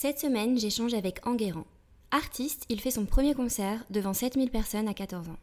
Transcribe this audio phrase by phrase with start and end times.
[0.00, 1.66] cette semaine, j'échange avec Enguerrand.
[2.10, 5.36] Artiste, il fait son premier concert devant 7000 personnes à 14 ans.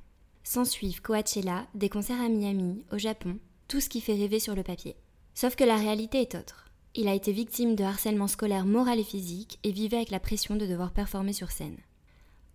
[0.44, 4.56] S'en suivent Coachella, des concerts à Miami, au Japon, tout ce qui fait rêver sur
[4.56, 4.96] le papier.
[5.36, 6.72] Sauf que la réalité est autre.
[6.96, 10.56] Il a été victime de harcèlement scolaire moral et physique et vivait avec la pression
[10.56, 11.78] de devoir performer sur scène.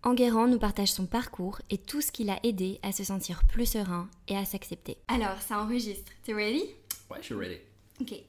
[0.02, 3.66] Enguerrand nous partage son parcours et tout ce qui l'a aidé à se sentir plus
[3.66, 4.98] serein et à s'accepter.
[5.06, 6.10] Alors, ça enregistre.
[6.24, 6.64] T'es ready?
[7.08, 7.58] Ouais, je suis ready.
[8.00, 8.24] Ok.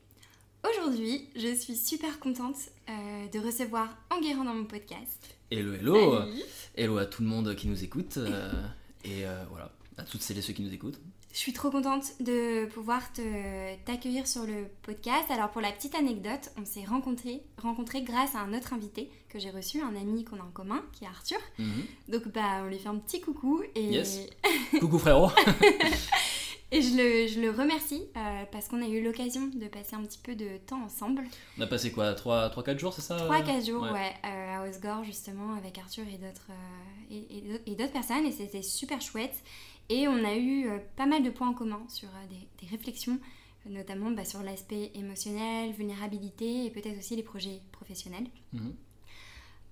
[0.70, 2.56] Aujourd'hui, je suis super contente
[2.90, 5.36] euh, de recevoir Enguerrand dans mon podcast.
[5.52, 6.20] Hello, hello
[6.76, 8.50] Hello à tout le monde qui nous écoute euh,
[9.04, 11.02] et euh, voilà, à toutes celles et ceux qui nous écoutent.
[11.34, 13.02] Je suis trop contente de pouvoir
[13.84, 15.26] t'accueillir sur le podcast.
[15.32, 19.40] Alors pour la petite anecdote, on s'est rencontrés rencontré grâce à un autre invité que
[19.40, 21.40] j'ai reçu, un ami qu'on a en commun, qui est Arthur.
[21.60, 21.84] Mhm.
[22.08, 23.84] Donc bah on lui fait un petit coucou et...
[23.84, 24.20] Yes.
[24.80, 25.32] coucou frérot
[26.74, 30.02] Et je le, je le remercie euh, parce qu'on a eu l'occasion de passer un
[30.02, 31.24] petit peu de temps ensemble.
[31.60, 35.54] On a passé quoi 3-4 jours, c'est ça 3-4 jours, ouais, euh, à Osgore justement
[35.54, 39.44] avec Arthur et d'autres euh, et, d'autres personnes et c'était super chouette.
[39.90, 43.20] Et on a eu pas mal de points en commun sur des, des, réflexions,
[43.68, 48.26] notamment bah, sur l'aspect émotionnel, vulnérabilité et peut-être aussi les projets professionnels.
[48.54, 48.74] Mhm.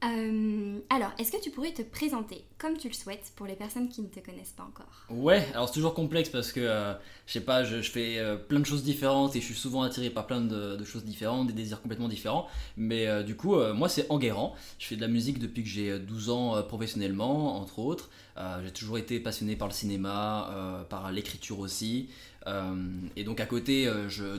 [0.04, 3.88] Euh, alors, est-ce que tu pourrais te présenter comme tu le souhaites pour les personnes
[3.88, 5.06] qui ne te connaissent pas encore?
[5.10, 6.94] Ouais, alors c'est toujours complexe parce que, euh,
[7.28, 10.10] je sais pas, je, fais euh, plein de choses différentes et je suis souvent attiré
[10.10, 12.48] par plein de, choses différentes, des désirs complètement différents.
[12.78, 14.56] Mais du coup, moi c'est Enguerrand.
[14.80, 18.10] Je fais de la musique depuis que j'ai 12 ans professionnellement, entre autres.
[18.64, 22.10] j'ai toujours été passionné par le cinéma, par l'écriture aussi.
[23.16, 23.90] et donc à côté,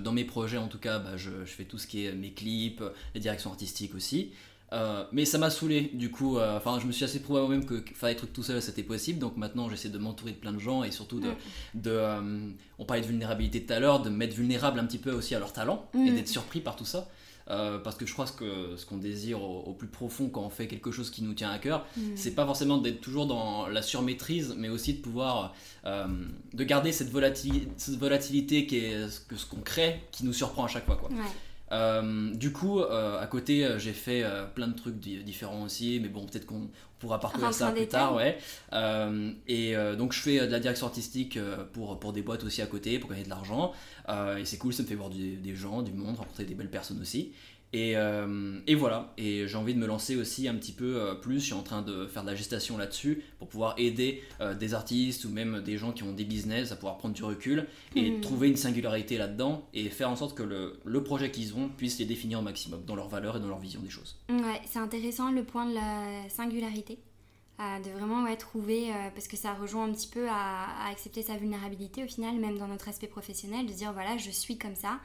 [0.02, 2.82] dans mes projets en tout cas, bah, je, fais tout ce qui est mes clips,
[3.14, 4.32] les directions artistiques aussi.
[4.72, 7.42] Euh, mais ça m'a saoulé, du coup, euh, enfin, je me suis assez prouvé à
[7.42, 10.36] moi-même que faire des trucs tout seul c'était possible, donc maintenant j'essaie de m'entourer de
[10.36, 11.28] plein de gens et surtout de.
[11.74, 15.12] de euh, on parlait de vulnérabilité tout à l'heure, de mettre vulnérable un petit peu
[15.12, 16.14] aussi à leur talent et mm.
[16.14, 17.08] d'être surpris par tout ça.
[17.46, 20.90] parce que je crois que ce qu'on désire au, plus profond quand on fait quelque
[20.90, 22.00] chose qui nous tient à cœur, mm.
[22.16, 25.54] c'est pas forcément d'être toujours dans la surmaîtrise, mais aussi de pouvoir
[25.84, 30.32] de garder cette volatilité, cette volatilité qui est ce que ce qu'on crée, qui nous
[30.32, 31.10] surprend à chaque fois, quoi.
[31.72, 34.24] Euh, du coup, euh, à côté, euh, j'ai fait
[34.54, 36.68] plein de trucs différents aussi, mais bon, peut-être qu'on
[36.98, 38.38] pourra parcourir ça plus tard, ouais.
[39.48, 41.38] et donc, je fais de la direction artistique
[41.72, 43.72] pour, pour des boîtes aussi à côté, pour gagner de l'argent.
[44.08, 47.00] et c'est cool, ça me fait voir des gens, du monde, rencontrer des belles personnes
[47.00, 47.32] aussi.
[47.74, 51.40] Euh, et, voilà, et j'ai envie de me lancer aussi un petit peu euh, plus,
[51.40, 54.74] je suis en train de faire de la gestation là-dessus pour pouvoir aider euh, des
[54.74, 57.66] artistes ou même des gens qui ont des business à pouvoir prendre du recul
[57.96, 58.20] et hmm.
[58.20, 61.98] trouver une singularité là-dedans et faire en sorte que le, le projet qu'ils ont puisse
[61.98, 64.18] les définir au maximum dans leurs valeurs et dans leur vision des choses.
[64.28, 66.98] Ouais, c'est intéressant le point de la singularité,
[67.58, 71.36] de vraiment ouais, trouver, parce que ça rejoint un petit peu à, à accepter sa
[71.36, 75.00] vulnérabilité au final, même dans notre aspect professionnel, de dire voilà, je suis comme ça.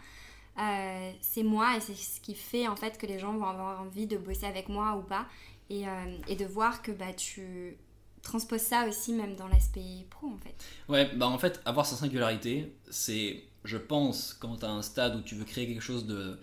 [0.58, 3.82] Euh, c'est moi et c'est ce qui fait en fait que les gens vont avoir
[3.82, 5.28] envie de bosser avec moi ou pas
[5.70, 7.78] et, euh, et de voir que bah, tu
[8.24, 10.56] transposes ça aussi même dans l'aspect pro en fait.
[10.90, 15.16] Ouais, bah en fait avoir sa singularité c'est je pense quand tu as un stade
[15.16, 16.40] où tu veux créer quelque chose de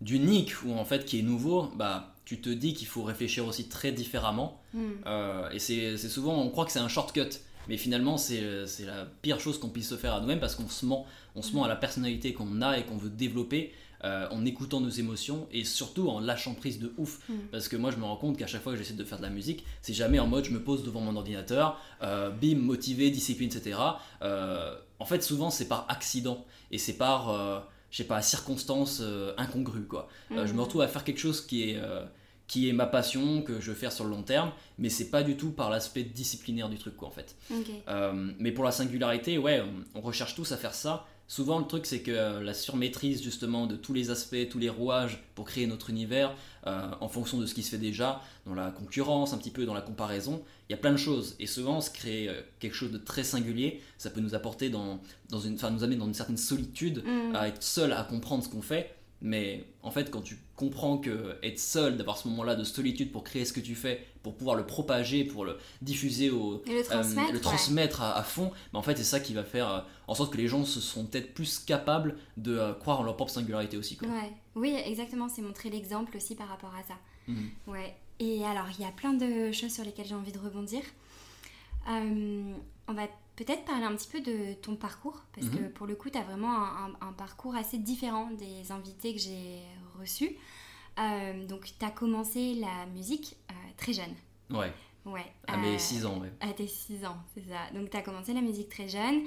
[0.00, 3.68] d'unique ou en fait qui est nouveau, bah tu te dis qu'il faut réfléchir aussi
[3.68, 4.60] très différemment.
[4.74, 4.92] Hmm.
[5.06, 7.38] Euh, et c'est souvent, on croit que c'est un shortcut.
[7.68, 8.40] Mais finalement, c'est
[8.80, 11.06] la pire chose qu'on puisse se faire à nous-mêmes parce qu'on se ment.
[11.34, 13.72] On se ment à la personnalité qu'on a et qu'on veut développer
[14.04, 17.20] euh, en écoutant nos émotions et surtout en lâchant prise de ouf.
[17.28, 17.34] Mm.
[17.52, 19.22] Parce que moi, je me rends compte qu'à chaque fois que j'essaie de faire de
[19.22, 23.10] la musique, c'est jamais en mode je me pose devant mon ordinateur, euh, bim, motivé,
[23.10, 23.78] discipline, etc.
[24.22, 29.02] Euh, en fait, souvent, c'est par accident et c'est par, je sais pas, circonstances
[29.36, 29.86] incongrues.
[29.86, 30.08] Quoi.
[30.30, 30.60] je me mm.
[30.60, 31.80] retrouve à faire quelque chose qui est
[32.48, 35.22] qui est ma passion, que je veux faire sur le long terme, mais c'est pas
[35.22, 37.36] du tout par l'aspect disciplinaire du truc, quoi, en fait.
[38.38, 39.62] Mais pour la singularité, ouais,
[39.94, 41.06] on, recherche tous à faire ça.
[41.28, 44.68] Souvent, le truc, c'est que euh, la surmaîtrise, justement, de tous les aspects, tous les
[44.68, 46.34] rouages pour créer notre univers,
[46.66, 49.64] euh, en fonction de ce qui se fait déjà, dans la concurrence, un petit peu
[49.64, 51.34] dans la comparaison, il y a plein de choses.
[51.40, 52.30] Et souvent, se créer
[52.60, 55.96] quelque chose de très singulier, ça peut nous apporter dans, dans une, enfin, nous amener
[55.96, 57.34] dans une certaine solitude, mm.
[57.34, 58.94] à être seul à comprendre ce qu'on fait.
[59.22, 63.22] Mais en fait, quand tu comprends que être seul, d'avoir ce moment-là de solitude pour
[63.22, 68.02] créer ce que tu fais, pour pouvoir le propager, pour le diffuser, au, le transmettre,
[68.02, 70.48] à, fond, mais en fait, c'est ça qui va faire euh, en sorte que les
[70.48, 73.96] gens se seront peut-être plus capables de euh, croire en leur propre singularité aussi.
[73.96, 74.08] Quoi.
[74.56, 75.28] Oui, exactement.
[75.28, 76.94] C'est montrer l'exemple aussi par rapport à ça.
[77.28, 77.50] Mhm.
[77.68, 77.94] Ouais.
[78.18, 80.82] Et alors, il y a plein de choses sur lesquelles j'ai envie de rebondir.
[81.88, 82.54] Euh,
[82.88, 83.06] on va
[83.36, 85.52] peut-être parler un petit peu de ton parcours, parce Mhm.
[85.56, 89.14] que pour le coup, tu as vraiment un, un- un parcours assez différent des invités
[89.14, 89.60] que j'ai
[89.98, 90.36] reçus.
[90.98, 94.14] Euh, donc, tu as commencé la musique euh, très jeune.
[94.50, 94.72] Ouais,
[95.06, 95.32] Ouais.
[95.46, 96.32] à euh, mes 6 ans, ouais.
[96.40, 97.70] À tes 6 ans, c'est ça.
[97.74, 99.22] Donc, tu as commencé la musique très jeune.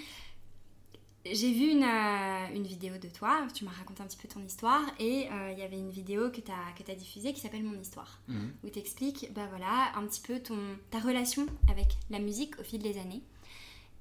[1.25, 4.41] J'ai vu une, euh, une vidéo de toi, tu m'as raconté un petit peu ton
[4.45, 7.63] histoire, et euh, il y avait une vidéo que tu as, as diffusée qui s'appelle
[7.63, 8.53] Mon histoire, Mhm.
[8.63, 10.59] où tu expliques bah voilà, un petit peu ton,
[10.91, 13.23] ta relation avec la musique au fil des années.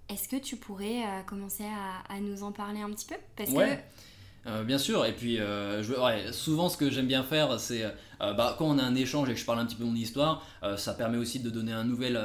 [0.09, 3.17] Est-ce que tu pourrais euh, commencer à, à nous en parler un petit peu?
[3.37, 3.85] Parce Ouais.
[4.47, 7.83] Euh, bien sûr, et puis euh, je, ouais, souvent ce que j'aime bien faire, c'est
[8.21, 9.95] bah, quand on a un échange et que je parle un petit peu de mon
[9.97, 10.47] histoire,
[10.77, 12.19] ça permet aussi de donner un nouvel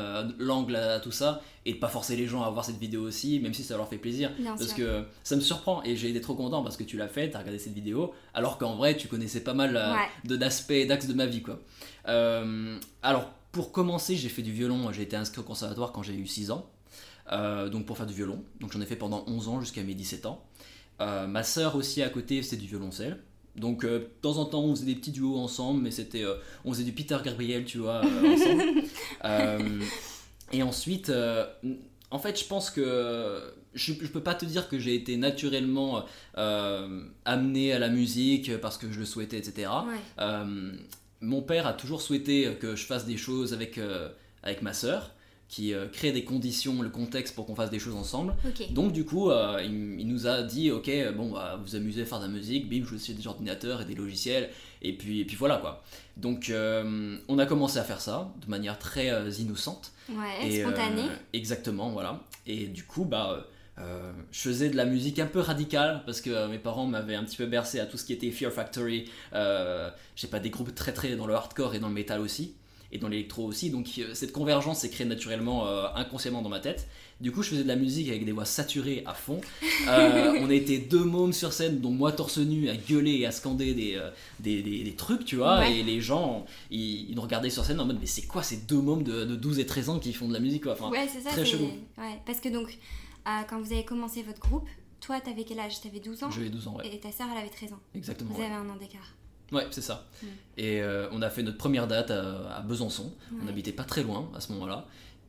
[0.49, 3.03] angle à, à tout ça et de pas forcer les gens à voir cette vidéo
[3.03, 4.35] aussi, même si ça leur fait plaisir.
[4.35, 4.75] que, bien Parce sûr.
[4.75, 7.37] que ça me surprend et j'ai été trop content parce que tu l'as fait, tu
[7.37, 10.09] as regardé cette vidéo, alors qu'en vrai tu connaissais pas mal Ouais.
[10.29, 11.41] de- d'aspects et d'axes de ma vie.
[11.41, 11.59] quoi.
[13.01, 16.27] Alors pour commencer, j'ai fait du violon, j'ai été inscrit au conservatoire quand j'ai eu
[16.27, 16.65] 6 ans,
[17.31, 18.43] euh, donc pour faire du violon.
[18.59, 20.43] Donc j'en ai fait pendant 11 ans jusqu'à mes 17 ans.
[21.01, 23.21] Euh, ma sœur aussi à côté faisait du violoncelle.
[23.55, 26.25] Donc euh, de temps en temps on faisait des petits duos ensemble, mais c'était
[26.65, 28.01] on faisait du Peter Gabriel, tu vois,
[29.23, 29.83] ensemble.
[30.51, 31.11] Et ensuite,
[32.09, 36.05] en fait, je pense que je, je peux pas te dire que j'ai été naturellement
[36.33, 39.69] amené à la musique parce que je le souhaitais, etc.
[39.85, 40.25] Ouais.
[41.21, 43.79] Mon père a toujours souhaité que je fasse des choses avec,
[44.41, 45.11] avec ma sœur,
[45.49, 48.35] qui euh, crée des conditions, le contexte pour qu'on fasse des choses ensemble.
[48.71, 52.05] Donc du coup, euh, il, il nous a dit, ok, bon, bah, vous amusez à
[52.05, 54.49] faire de la musique, bim, je suis des ordinateurs et des logiciels,
[54.81, 55.83] et puis, et puis voilà quoi.
[56.17, 59.09] Donc euh, on a commencé à faire ça de manière très
[59.39, 59.91] innocente.
[60.09, 61.01] Ouais, Et, spontané.
[61.01, 62.21] euh, exactement, voilà.
[62.47, 63.47] Et du coup, bah,
[63.79, 67.15] euh, je faisais de la musique un peu radicale parce que euh, mes parents m'avaient
[67.15, 69.09] un petit peu bercé à tout ce qui était Fear Factory.
[69.33, 72.53] Euh, J'ai pas des groupes très très dans le hardcore et dans le metal aussi.
[72.91, 76.59] Et dans l'électro aussi, donc euh, cette convergence s'est créée naturellement, euh, inconsciemment dans ma
[76.59, 76.87] tête.
[77.21, 79.41] Du coup, je faisais de la musique avec des voix saturées à fond.
[79.87, 83.31] Euh, on était deux mômes sur scène, dont moi torse nu, à gueuler et à
[83.31, 84.09] scander des, euh,
[84.39, 85.59] des, des- des trucs, tu vois.
[85.59, 85.77] Ouais.
[85.77, 88.57] Et les gens, ils, ils nous regardaient sur scène en mode, mais c'est quoi ces
[88.57, 90.73] deux mômes de, de 12 et 13 ans qui font de la musique, quoi?
[90.73, 91.29] Enfin, ouais, c'est ça.
[91.29, 91.65] très chelou.
[91.97, 92.75] Ouais, parce que donc,
[93.25, 94.67] quand vous avez commencé votre groupe,
[94.99, 95.79] toi, t'avais quel âge?
[95.81, 96.31] T'avais 12 ans?
[96.31, 96.87] J'avais 12 ans, ouais.
[96.93, 97.79] Et ta sœur, elle avait 13 ans.
[97.95, 98.31] Exactement.
[98.33, 99.13] Vous Ouais, avez un an d'écart.
[99.51, 100.05] Ouais, c'est ça.
[100.21, 100.27] Mm.
[100.57, 103.11] Et euh, on a fait notre première date à, à Besançon.
[103.31, 103.49] On Ouais.
[103.49, 104.85] habitait pas très loin à ce moment-là.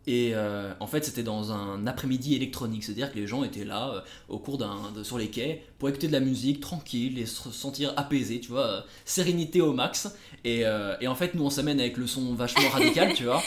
[0.06, 3.90] Et euh, en fait, c'était dans un après-midi électronique, c'est-à-dire que les gens étaient là
[3.94, 7.26] euh, au cours d'un de- sur les quais pour écouter de la musique tranquille et
[7.26, 10.08] se sentir apaisés, tu vois, euh, sérénité au max.
[10.44, 10.62] Et,
[11.00, 13.42] et en fait, nous on s'amène avec le son vachement radical, tu vois.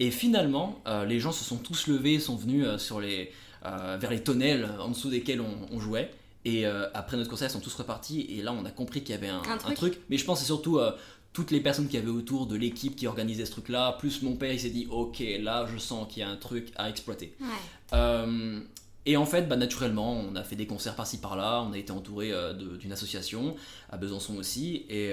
[0.00, 3.30] Et finalement, les gens se sont tous levés, sont venus sur les,
[3.64, 6.10] vers les tonnelles en dessous desquels on, on jouait.
[6.44, 8.22] Et euh, après notre concert, ils sont tous repartis.
[8.30, 10.00] Et là, on a compris qu'il y avait un, Un un truc.
[10.08, 10.92] Mais je pense que c'est surtout euh,
[11.32, 13.96] toutes les personnes qui avaient autour de l'équipe qui organisait ce truc-là.
[13.98, 16.72] Plus mon père, il s'est dit Ok, là, je sens qu'il y a un truc
[16.76, 17.34] à exploiter.
[17.40, 17.46] Ouais.
[17.92, 18.60] Euh,
[19.06, 21.64] et en fait, bah, naturellement, on a fait des concerts par-ci par-là.
[21.68, 22.32] On a été entouré
[22.78, 23.56] d'une association
[23.90, 24.86] à Besançon aussi.
[24.88, 25.12] Et.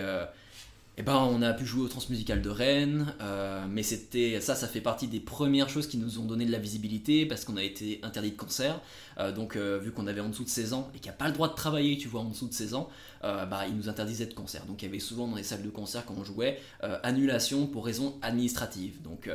[0.97, 4.67] Et ben, on a pu jouer au Transmusical de Rennes, euh, mais c'était ça, ça
[4.67, 7.63] fait partie des premières choses qui nous ont donné de la visibilité parce qu'on a
[7.63, 8.79] été interdit de concert.
[9.17, 11.17] Euh, donc, euh, vu qu'on avait en dessous de 16 ans et qu'il n'y a
[11.17, 12.89] pas le droit de travailler, tu vois, en dessous de 16 ans,
[13.21, 14.65] bah, ils nous interdisaient de concert.
[14.65, 16.59] Donc, il y avait souvent dans les salles de concert quand on jouait
[17.01, 19.01] annulation pour raisons administratives.
[19.01, 19.29] Donc,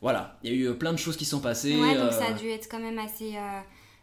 [0.00, 1.76] voilà, il y a eu plein de choses qui sont passées.
[1.76, 3.34] ouais, donc ça a dû être quand même assez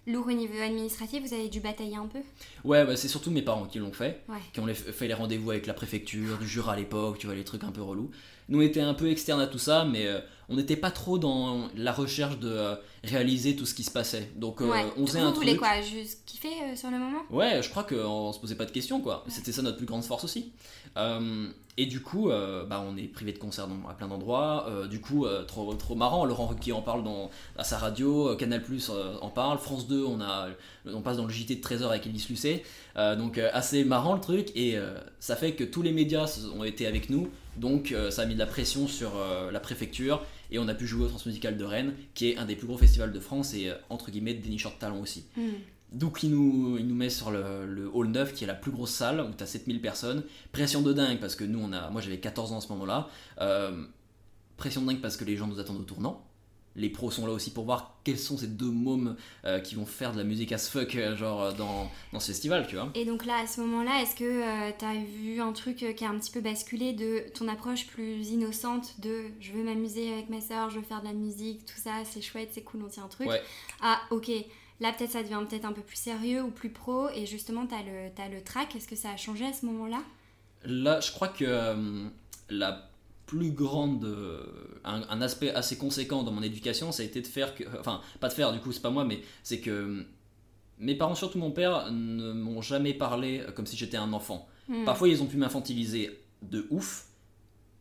[0.07, 1.23] lourd au niveau administratif.
[1.25, 2.19] Vous avez dû batailler un peu.
[2.63, 4.35] Ouais, bah, c'est surtout mes parents qui l'ont fait, Ouais.
[4.53, 7.35] qui ont les- fait les rendez-vous avec la préfecture, du Jura à l'époque, tu vois,
[7.35, 8.11] les trucs un peu relous.
[8.49, 10.19] Nous, on était un peu externes à tout ça, mais euh,
[10.53, 14.31] on n'était pas trop dans la recherche de euh, réaliser tout ce qui se passait.
[14.35, 14.85] Donc, euh, ouais.
[14.97, 15.57] on faisait un truc.
[15.57, 17.19] quoi Juste kiffer euh, sur le moment?
[17.29, 19.25] Ouais, je crois qu'on se posait pas de questions, quoi.
[19.27, 20.53] C'était ça notre plus grande force aussi.
[20.95, 24.69] Euh, et du coup, bah, on est privé de concerts à plein d'endroits.
[24.91, 26.23] Du coup, trop, trop marrant.
[26.23, 28.35] Laurent Ruquier en parle dans, à sa radio.
[28.35, 28.91] Canal Plus
[29.21, 29.57] en parle.
[29.57, 30.49] France 2, on, a,
[30.85, 32.63] on passe dans le JT de 13h avec Elise Lucet.
[32.95, 34.55] Donc, assez marrant le truc.
[34.55, 34.77] Et
[35.19, 37.27] ça fait que tous les médias ont été avec nous.
[37.57, 39.13] Donc, ça a mis de la pression sur
[39.51, 40.21] la préfecture.
[40.53, 42.77] Et on a pu jouer au Transmusical de Rennes, qui est un des plus gros
[42.77, 45.25] festivals de France et, euh, entre guillemets, dénicheur de talent aussi.
[45.35, 45.49] Hmm.
[45.91, 48.71] Donc il nous, il nous met sur le, le hall 9 qui est la plus
[48.71, 50.23] grosse salle où tu as 7000 personnes.
[50.51, 53.09] Pression de dingue parce que nous on a moi j'avais 14 ans à ce moment-là.
[53.41, 53.85] Euh,
[54.57, 56.25] pression de dingue parce que les gens nous attendent au tournant.
[56.75, 59.15] Les pros sont là aussi pour voir quels sont ces deux mômes
[59.45, 62.27] euh, qui vont faire de la musique as fuck euh, genre euh, dans, dans ce
[62.27, 62.89] festival, tu vois.
[62.95, 66.09] Et donc là, à ce moment-là, est-ce que tu as vu un truc qui a
[66.09, 70.41] un petit peu basculé de ton approche plus innocente de je veux m'amuser avec ma
[70.41, 73.03] soeur, je veux faire de la musique, tout ça, c'est chouette, c'est cool, on tient
[73.03, 73.27] un truc.
[73.27, 73.41] Ouais.
[73.81, 74.31] Ah, ok,
[74.79, 77.75] là peut-être ça devient peut-être un peu plus sérieux ou plus pro, et justement, tu
[77.75, 80.01] as le, t'as le track, est-ce que ça a changé à ce moment-là?
[80.65, 82.05] Là je crois que euh,
[82.49, 82.89] la
[83.25, 84.43] plus grande, euh,
[84.83, 88.01] un, un aspect assez conséquent dans mon éducation, ça a été de faire que, enfin,
[88.19, 90.05] pas de faire du coup, c'est pas moi, mais c'est que
[90.79, 94.47] mes parents, surtout mon père, ne m'ont jamais parlé comme si j'étais un enfant.
[94.67, 94.83] Hmm.
[94.85, 97.07] Parfois, ils ont pu m'infantiliser de ouf.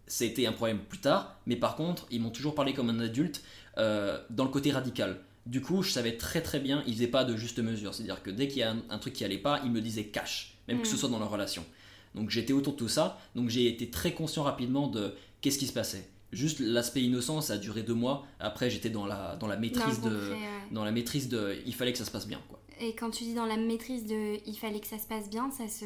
[0.06, 3.42] C'était un problème plus tard, mais par contre, ils m'ont toujours parlé comme un adulte
[3.78, 5.20] euh, dans le côté radical.
[5.46, 7.94] Du coup, je savais très très bien, ils faisaient pas de juste mesure.
[7.94, 10.06] C'est-à-dire que dès qu'il y a un, un truc qui allait pas, ils me disaient
[10.06, 10.98] cash, même que ce Mm.
[10.98, 11.64] soit dans leur relation.
[12.14, 15.66] Donc j'étais autour de tout ça, donc j'ai été très conscient rapidement de qu'est-ce qui
[15.66, 16.08] se passait.
[16.32, 18.24] Juste l'aspect innocent, ça a duré deux mois.
[18.40, 20.72] Après, j'étais dans la, dans la maîtrise Dans de, concret, ouais.
[20.72, 22.58] dans la maîtrise de, il fallait que ça se passe bien, quoi.
[22.80, 25.50] Et quand tu dis dans la maîtrise de il fallait que ça se passe bien,
[25.50, 25.84] ça se,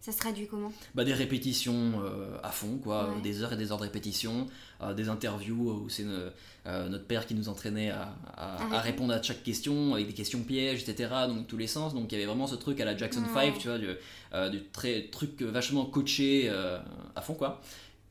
[0.00, 0.72] ça se traduit comment?
[0.94, 3.20] Bah, des répétitions euh, à fond, quoi, Ouais.
[3.22, 4.46] des heures et des heures de répétition,
[4.82, 6.30] euh, des interviews où c'est euh,
[6.66, 9.12] euh, notre père qui nous entraînait à, à- À à répondre.
[9.12, 11.10] à chaque question avec des questions pièges, etc.
[11.28, 11.94] Donc tous les sens.
[11.94, 13.50] Donc il y avait vraiment ce truc à la Jackson Ouais.
[13.52, 13.88] 5, tu vois, du,
[14.34, 16.78] euh, du très, truc vachement coaché euh,
[17.14, 17.60] à fond, quoi.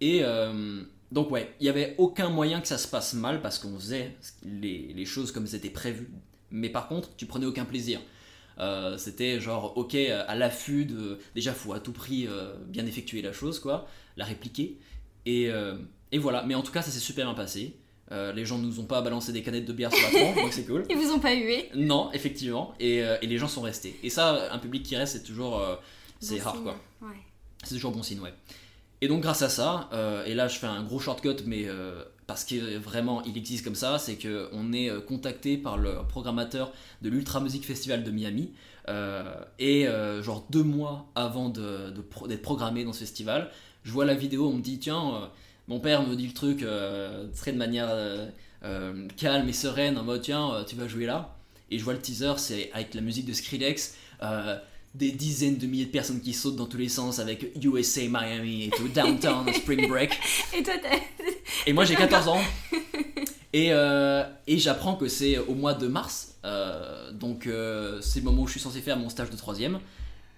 [0.01, 0.81] Et euh,
[1.11, 4.15] donc ouais, il y avait aucun moyen que ça se passe mal parce qu'on faisait
[4.43, 6.09] les, les choses comme c'était prévu.
[6.51, 7.99] Mais par contre, tu prenais aucun plaisir.
[8.59, 13.21] Euh, c'était genre ok à l'affût de déjà faut à tout prix euh, bien effectuer
[13.21, 13.87] la chose quoi
[14.17, 14.77] la répliquer
[15.25, 15.75] et, euh,
[16.11, 17.75] et voilà mais en tout cas ça s'est super bien passé
[18.11, 20.51] Euh, les gens nous ont pas balancé des canettes de bière sur la tronche donc
[20.51, 23.61] c'est cool Ils vous ont pas hué non effectivement et, euh, et les gens sont
[23.61, 25.75] restés et ça un public qui reste c'est toujours euh,
[26.19, 26.63] c'est Bon rare signe.
[26.63, 27.15] quoi Ouais.
[27.63, 28.33] c'est toujours bon signe, ouais.
[29.01, 32.03] Et donc grâce à ça, euh, et là je fais un gros shortcut, mais euh,
[32.29, 35.93] parce que vraiment il existe comme ça, c'est que on est euh, contacté par le
[36.07, 36.71] programmateur
[37.01, 38.51] de l'Ultra Music Festival de Miami,
[38.87, 39.23] euh,
[39.57, 43.49] et euh, genre deux mois avant d'être programmé dans ce festival,
[43.83, 45.25] je vois la vidéo, on me dit tiens, euh,
[45.67, 48.27] mon père me dit le truc euh, très de manière euh,
[48.63, 51.35] euh, calme et sereine, en mode tiens, euh, tu vas jouer là,
[51.71, 53.95] et je vois le teaser, c'est avec la musique de Skrillex.
[54.95, 58.65] Des dizaines de milliers de personnes qui sautent dans tous les sens avec USA Miami
[58.65, 60.17] et tout, Downtown, Spring Break.
[60.57, 60.97] Et toi, t'as-
[61.67, 62.41] Et moi j'ai 14 ans.
[63.53, 66.35] Et, euh, et j'apprends que c'est au mois de mars.
[66.45, 69.79] euh, donc euh, c'est le moment où je suis censé faire mon stage de troisième.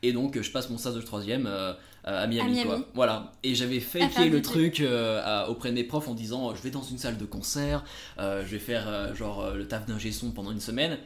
[0.04, 2.64] Et donc je passe mon stage de troisième euh, à Miami, Miami.
[2.68, 2.80] quoi.
[2.94, 3.32] Voilà.
[3.44, 4.80] Et j'avais faké le truc.
[4.80, 7.84] euh, à- auprès de mes profs en disant je vais dans une salle de concert,
[8.18, 10.98] euh, je vais faire euh, genre le taf d'ingé son pendant une semaine.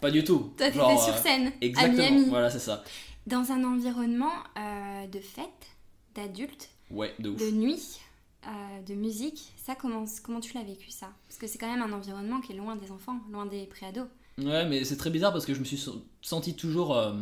[0.00, 0.52] Pas du tout.
[0.56, 1.96] toi, t'étais sur euh, scène à Exactement.
[2.10, 2.24] Miami.
[2.28, 2.84] Voilà, c'est ça.
[3.26, 5.66] Dans un environnement euh, de fête,
[6.14, 7.38] d'adultes, Ouais, de ouf.
[7.40, 7.98] de nuit,
[8.46, 9.52] euh, de musique.
[9.56, 11.08] Ça, comment, comment tu l'as vécu ça?
[11.28, 14.06] Parce que c'est quand même un environnement qui est loin des enfants, loin des préados.
[14.38, 15.84] Ouais, mais c'est très bizarre parce que je me suis
[16.22, 17.12] senti toujours, euh,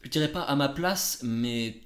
[0.00, 1.80] je dirais pas à ma place, mais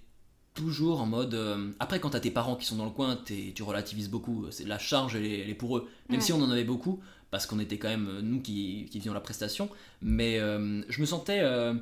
[0.55, 1.35] toujours en mode.
[1.35, 4.47] euh, après, quand t'as tes parents qui sont dans le coin, t'es- tu relativises beaucoup.
[4.51, 5.89] C'est la charge, elle est, elle est pour eux.
[6.09, 6.25] Même Ouais.
[6.25, 7.01] si on en avait beaucoup,
[7.37, 9.69] parce qu'on était quand même euh, nous qui, qui faisions la prestation.
[10.01, 11.75] Mais euh, je me sentais, euh,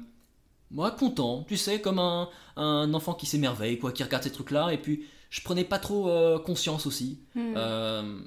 [0.72, 4.72] moi, content, tu sais, comme un, un enfant qui s'émerveille, quoi, qui regarde ces trucs-là.
[4.72, 7.20] Et puis, je prenais pas trop euh, conscience aussi.
[7.36, 7.54] Hmm.
[7.56, 8.18] Euh,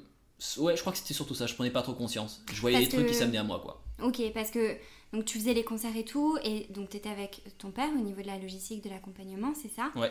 [0.56, 1.46] ouais, je crois que c'était surtout ça.
[1.46, 2.42] Je prenais pas trop conscience.
[2.50, 3.82] Je voyais Parce des trucs qui s'amenaient à moi, quoi.
[4.02, 4.76] Ok, parce que
[5.12, 8.00] donc tu faisais les concerts et tout, et donc tu étais avec ton père au
[8.00, 9.90] niveau de la logistique de l'accompagnement, c'est ça?
[9.96, 10.10] Ouais.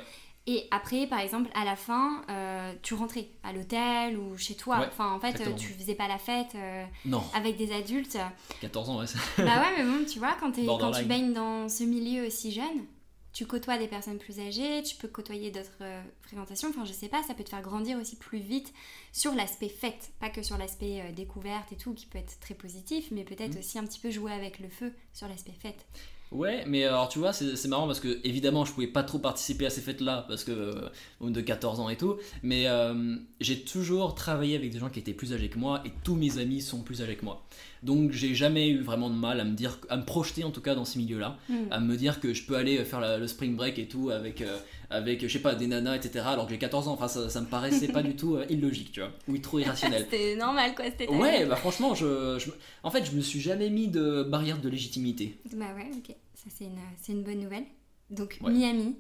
[0.50, 4.80] Et après, par exemple, à la fin, euh, tu rentrais à l'hôtel ou chez toi.
[4.80, 8.18] Ouais, enfin, en fait, euh, tu faisais pas la fête euh, Non, avec des adultes.
[8.62, 9.08] 14 ans, ouais.
[9.08, 12.86] ça- bah ouais, mais bon, tu vois, quand, tu baignes dans ce milieu aussi jeune,
[13.34, 15.84] tu côtoies des personnes plus âgées, tu peux côtoyer d'autres
[16.22, 16.70] fréquentations.
[16.70, 18.74] Enfin, je sais pas, ça peut te faire grandir aussi plus vite
[19.12, 23.10] sur l'aspect fête, pas que sur l'aspect découverte et tout, qui peut être très positif,
[23.12, 23.60] mais peut-être Mm.
[23.60, 25.86] aussi un petit peu jouer avec le feu sur l'aspect fête.
[26.32, 29.18] Ouais, mais alors tu vois, c'est c'est marrant parce que évidemment, je pouvais pas trop
[29.18, 30.90] participer à ces fêtes-là parce que euh,
[31.22, 35.14] de 14 ans et tout, mais euh, j'ai toujours travaillé avec des gens qui étaient
[35.14, 37.46] plus âgés que moi et tous mes amis sont plus âgés que moi.
[37.82, 40.62] Donc j'ai jamais eu vraiment de mal à me dire, à me projeter en tout
[40.62, 41.56] cas dans ces milieux-là, Mm.
[41.72, 44.42] à me dire que je peux aller faire la- le spring break et tout avec,
[44.42, 44.58] euh,
[44.90, 46.26] avec je sais pas, des nanas, etc.
[46.28, 48.92] Alors que j'ai 14 ans, enfin ça, ça me paraissait pas du tout euh, illogique,
[48.92, 50.08] tu vois, ou trop irrationnel.
[50.12, 52.52] C'était normal quoi, c'était ta Ouais, bah franchement, je, je-
[52.84, 55.38] en fait, je me suis jamais mis de barrière de légitimité.
[55.54, 57.66] Bah ouais, ok, ça c'est une, c'est une bonne nouvelle.
[58.10, 58.52] Donc Ouais.
[58.54, 58.96] Miami,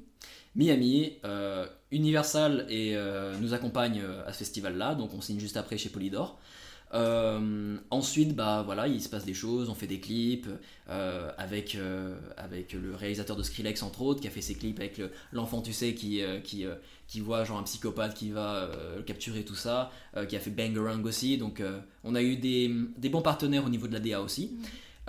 [0.56, 5.56] Miami, euh, Universal et, euh, nous accompagne euh, à ce festival-là, donc on signe juste
[5.58, 6.40] après chez Polydor.
[6.94, 10.48] Euh, ensuite, bah voilà, il se passe des choses, on fait des clips
[10.90, 14.80] euh, avec, euh, avec le réalisateur de Skrillex entre autres, qui a fait ses clips
[14.80, 16.66] avec le- l'enfant, tu sais, qui, qui,
[17.08, 18.70] qui voit genre un psychopathe qui va
[19.06, 19.92] capturer tout ça,
[20.30, 21.62] qui a fait Bangarang aussi, donc
[22.04, 24.52] on a eu des, des bons partenaires au niveau de la DA aussi.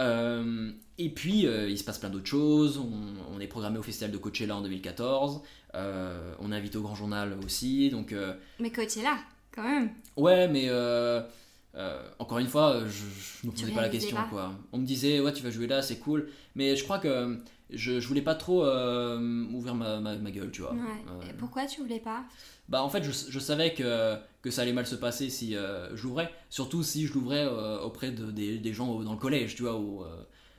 [0.00, 4.10] Euh, et puis il se passe plein d'autres choses, on, on est programmé au festival
[4.12, 5.42] de Coachella en 2014,
[5.74, 8.14] euh, on est invité au Grand Journal aussi, donc
[8.60, 9.18] mais coach est là,
[9.52, 9.90] quand même.
[10.16, 10.68] ouais mais
[11.74, 13.04] euh, encore une fois, je,
[13.42, 14.16] je me posais pas la question.
[14.30, 14.52] Quoi.
[14.72, 16.28] On me disait, ouais, tu vas jouer là, c'est cool.
[16.54, 17.38] Mais je crois que
[17.70, 20.72] je, je voulais pas trop ouvrir ma, ma, ma, gueule, tu vois.
[20.72, 21.34] Ouais.
[21.38, 22.24] pourquoi tu voulais pas?
[22.68, 26.02] Bah en fait je, je, savais que, que ça allait mal se passer si je
[26.02, 27.46] l'ouvrais surtout si je l'ouvrais
[27.82, 30.04] auprès de, des, des, gens dans le collège tu vois où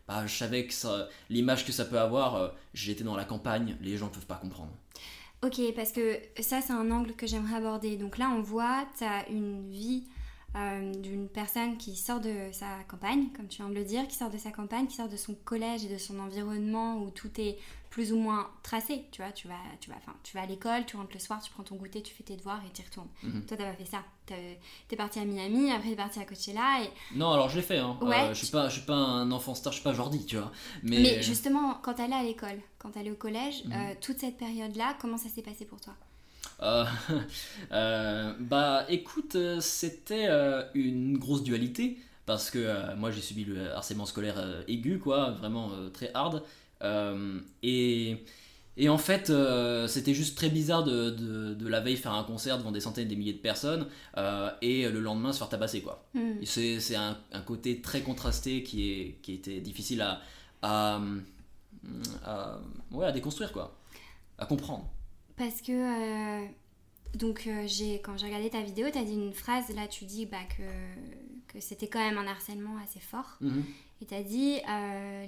[0.08, 0.74] bah, je savais que
[1.30, 4.72] l'image que ça peut avoir j'étais dans la campagne les gens peuvent pas comprendre
[5.42, 7.96] Ok, parce que ça, c'est un angle que j'aimerais aborder.
[7.96, 10.04] Donc là, on voit, tu as une vie
[10.56, 14.16] euh, d'une personne qui sort de sa campagne, comme tu viens de le dire, qui
[14.16, 17.30] sort de sa campagne, qui sort de son collège et de son environnement où tout
[17.40, 17.58] est
[17.90, 19.06] plus ou moins tracé.
[19.12, 21.52] Tu vois, tu vas, tu vas, tu vas à l'école, tu rentres le soir, tu
[21.52, 23.10] prends ton goûter, tu fais tes devoirs et tu y retournes.
[23.24, 23.46] Mhm.
[23.46, 24.04] Toi, t'as pas fait ça.
[24.88, 27.18] T'es parti à Miami, après t'es parti à Coachella et...
[27.18, 27.78] Non, alors je l'ai fait.
[27.78, 27.98] Hein.
[28.02, 30.38] Euh, je suis pas, je suis pas un enfant star, je suis pas Jordi, tu
[30.38, 30.52] vois.
[30.84, 33.74] Mais, Mais justement, quand t'allais à l'école, quand t'allais au collège, mhm.
[33.74, 35.94] euh, toute cette période-là, comment ça s'est passé pour toi?
[37.72, 40.28] euh, bah écoute, c'était
[40.74, 46.12] une grosse dualité parce que moi j'ai subi le harcèlement scolaire aigu, quoi, vraiment très
[46.14, 46.44] hard.
[47.64, 48.18] et
[48.80, 52.58] et en fait, euh, c'était juste très bizarre de, de, la veille faire un concert
[52.58, 53.88] devant des centaines, des milliers de personnes
[54.18, 55.82] euh, et le lendemain se faire tabasser.
[55.82, 56.06] quoi.
[56.14, 56.36] Hmm.
[56.46, 60.22] C'est un, un, côté très contrasté qui, est, qui était difficile à,
[60.62, 61.02] à,
[62.92, 63.78] ouais, à déconstruire, quoi.
[64.38, 64.90] À comprendre.
[65.40, 66.46] Parce que, euh,
[67.16, 70.28] donc, j'ai quand j'ai regardé ta vidéo, tu as dit une phrase, là tu dis
[70.28, 73.38] bah, que, que c'était quand même un harcèlement assez fort.
[73.42, 73.64] Mhm.
[74.02, 74.60] Et tu as dit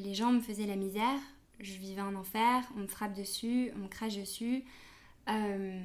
[0.03, 1.19] les gens me faisaient la misère,
[1.63, 4.63] je vivais en enfer, on me frappe dessus, on me crache dessus.
[5.29, 5.79] Euh,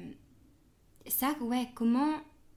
[1.07, 2.13] ça, ouais, comment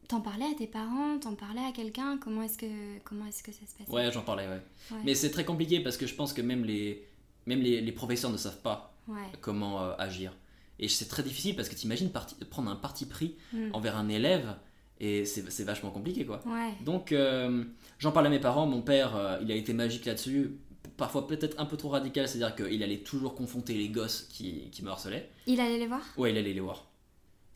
[0.08, 3.52] t'en parlais à tes parents, t'en parlais à quelqu'un, comment est-ce que comment est-ce que
[3.52, 3.90] ça se passait?
[3.90, 4.60] Ouais, j'en parlais, ouais.
[5.04, 7.06] Mais c'est très compliqué parce que je pense que même les
[7.46, 8.94] même les, professeurs ne savent pas
[9.40, 10.32] comment euh, agir.
[10.80, 12.10] Et c'est très difficile parce que t'imagines
[12.50, 13.70] prendre un parti pris mm.
[13.74, 14.56] envers un élève
[14.98, 16.42] et c'est vachement compliqué quoi.
[16.84, 17.64] Donc euh,
[17.98, 20.58] j'en parle à mes parents, mon père il a été magique là-dessus
[21.00, 24.84] parfois peut-être un peu trop radical, c'est-à-dire qu'il allait toujours confronter les gosses qui, qui,
[24.84, 25.30] me harcelaient.
[25.46, 26.02] Il allait les voir?
[26.18, 26.86] Ouais, il allait les voir.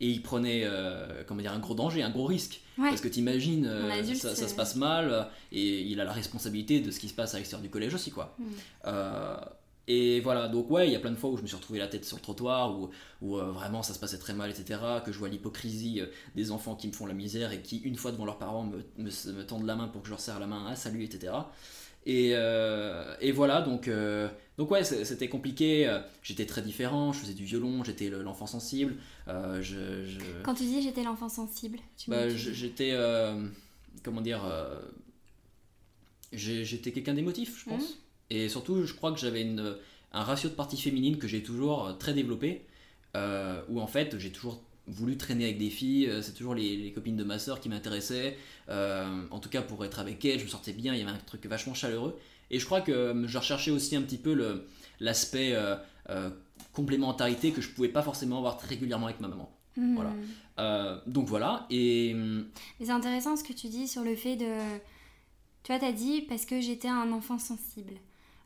[0.00, 2.62] Et il prenait euh, comment dire, un gros danger, un gros risque.
[2.76, 6.90] Parce que t'imagines, euh, ça, ça, se passe mal, et il a la responsabilité de
[6.90, 8.34] ce qui se passe à l'extérieur du collège aussi, quoi.
[8.38, 8.90] Hmm.
[9.88, 11.56] Euh, et voilà, donc ouais, il y a plein de fois où je me suis
[11.56, 12.90] retrouvé la tête sur le trottoir, où,
[13.22, 14.80] où vraiment ça se passait très mal, etc.
[15.04, 16.02] Que je vois l'hypocrisie
[16.34, 18.78] des enfants qui me font la misère et qui, une fois devant leurs parents, me,
[18.98, 21.32] me, me tendent la main pour que je leur serre la main, ah salut, etc.
[22.06, 26.00] Et, euh, et, voilà, donc, euh, donc ouais, c'était compliqué.
[26.22, 28.96] J'étais très différent, je faisais du violon, j'étais l'enfant sensible.
[29.28, 32.94] Euh, je, Quand tu dis j'étais l'enfant sensible, tu bah, J'étais,
[34.02, 34.42] comment dire,
[36.32, 37.82] j'étais quelqu'un d'émotif, je pense.
[37.82, 38.03] Mmh.
[38.34, 39.46] Et surtout, je crois que j'avais
[40.12, 42.66] un ratio de partie féminine que j'ai toujours très développé,
[43.14, 47.16] où en fait, j'ai toujours voulu traîner avec des filles, euh, c'est toujours les, copines
[47.16, 48.36] de ma soeur qui m'intéressaient.
[48.68, 51.10] Euh, en tout cas, pour être avec elles, je me sortais bien, il y avait
[51.10, 52.18] un truc vachement chaleureux.
[52.50, 54.64] Et je crois que euh, je recherchais aussi un petit peu
[55.00, 55.56] l'aspect
[56.72, 59.50] complémentarité que je pouvais pas forcément avoir très régulièrement avec ma maman.
[59.76, 59.96] Hmm.
[59.96, 61.02] Voilà.
[61.06, 61.66] donc voilà.
[61.70, 62.14] Et...
[62.80, 64.46] c'est intéressant ce que tu dis sur le fait de.
[65.62, 67.94] Tu vois, tu as dit parce que j'étais un enfant sensible.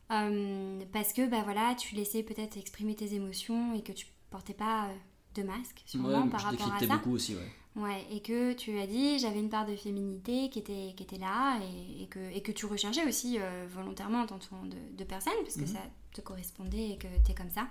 [0.09, 4.89] Parce que bah voilà, tu laissais peut-être exprimer tes émotions et que tu portais pas
[5.35, 6.97] de masque sûrement par rapport à ça.
[6.97, 7.51] beaucoup aussi, ouais.
[7.75, 11.19] Ouais, et que tu as dit, j'avais une part de féminité qui était, qui était
[11.19, 11.59] là
[11.99, 15.55] et, que, et que tu recherchais aussi euh, volontairement en t'entourant de, de personnes parce
[15.55, 15.67] que mhm.
[15.67, 15.79] ça
[16.11, 17.67] te correspondait et que tu es comme ça.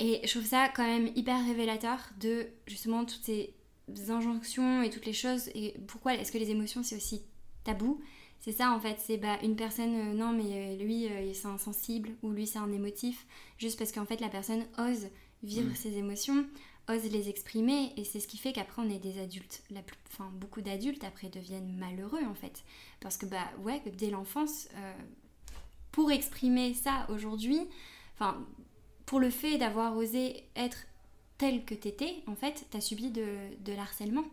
[0.00, 3.54] Et je trouve ça quand même hyper révélateur de justement toutes ces
[4.08, 5.48] injonctions et toutes les choses.
[5.54, 7.22] Et pourquoi est-ce que les émotions c'est aussi
[7.64, 8.02] tabou
[8.40, 11.58] C'est ça en fait, c'est bah, une personne, euh, non mais euh, lui c'est un
[11.58, 13.26] sensible ou lui c'est un émotif,
[13.58, 15.08] juste parce qu'en fait la personne ose
[15.42, 15.76] vivre mm.
[15.76, 16.46] ses émotions,
[16.88, 19.62] ose les exprimer, et c'est ce qui fait qu'après on est des adultes.
[19.70, 22.64] La plus, enfin, beaucoup d'adultes après deviennent malheureux en fait.
[23.00, 24.92] Parce que bah ouais, dès l'enfance, euh,
[25.92, 27.60] pour exprimer ça aujourd'hui,
[28.14, 28.44] enfin,
[29.06, 30.86] pour le fait d'avoir osé être
[31.38, 33.26] tel que t'étais, en fait, t'as subi de,
[33.60, 34.24] de l'harcèlement.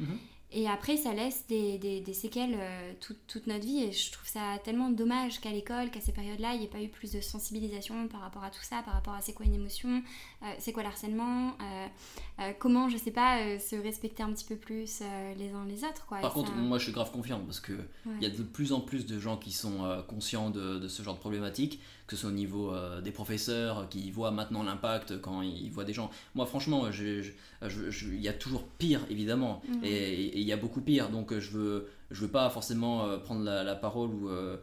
[0.00, 0.18] Mm-hmm.
[0.52, 3.84] Et après, ça laisse des, des, séquelles euh, toute notre vie.
[3.84, 6.82] Et je trouve ça tellement dommage qu'à l'école, qu'à ces périodes-là, il n'y ait pas
[6.82, 9.54] eu plus de sensibilisation par rapport à tout ça, par rapport à c'est quoi une
[9.54, 10.02] émotion,
[10.42, 15.02] euh, c'est quoi l'harcèlement, euh, comment, je sais pas, se respecter un petit peu plus
[15.36, 16.06] les uns les autres.
[16.06, 16.18] Quoi.
[16.18, 18.80] Par contre, moi je suis grave confiant parce qu'il il y a de plus en
[18.80, 22.30] plus de gens qui sont conscients de, de, ce genre de problématique que ce soit
[22.30, 26.10] au niveau euh, des professeurs qui voient maintenant l'impact quand ils voient des gens.
[26.34, 29.84] Moi, franchement, il y a toujours pire, évidemment, mhm.
[29.84, 33.44] et il y a beaucoup pire, donc je veux, je veux pas forcément euh, prendre
[33.44, 34.56] la, parole ou euh,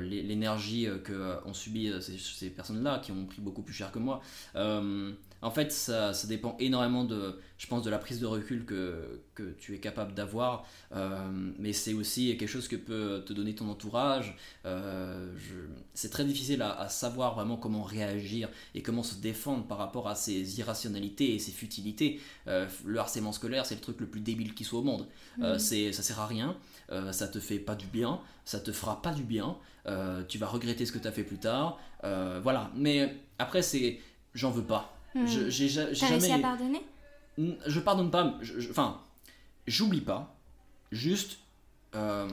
[0.00, 4.20] l'énergie que ont subi ces, ces personnes-là qui ont pris beaucoup plus cher que moi.
[5.42, 9.20] En fait, ça, ça, dépend énormément de, je pense, de la prise de recul que,
[9.34, 10.64] que tu es capable d'avoir.
[10.94, 11.18] Euh,
[11.58, 14.36] mais c'est aussi quelque chose que peut te donner ton entourage.
[14.66, 15.32] Euh,
[15.94, 20.14] c'est très difficile à, savoir vraiment comment réagir et comment se défendre par rapport à
[20.14, 22.20] ces irrationalités et ces futilités.
[22.46, 25.08] Euh, le harcèlement scolaire, c'est le truc le plus débile qui soit au monde.
[25.42, 26.56] Euh, c'est, ça sert à rien,
[27.10, 29.56] ça te fait pas du bien, ça te fera pas du bien.
[30.28, 31.80] tu vas regretter ce que tu as fait plus tard.
[32.02, 32.70] voilà.
[32.76, 33.98] Mais après, c'est,
[34.34, 34.96] j'en veux pas.
[35.14, 35.26] Hmm.
[35.26, 36.30] Je, j'ai, jamais.
[36.30, 36.82] à pardonner?
[37.38, 38.38] Je pardonne pas.
[38.70, 39.00] Enfin,
[39.66, 40.34] j'oublie pas.
[40.90, 41.38] Juste,
[41.94, 42.28] euh,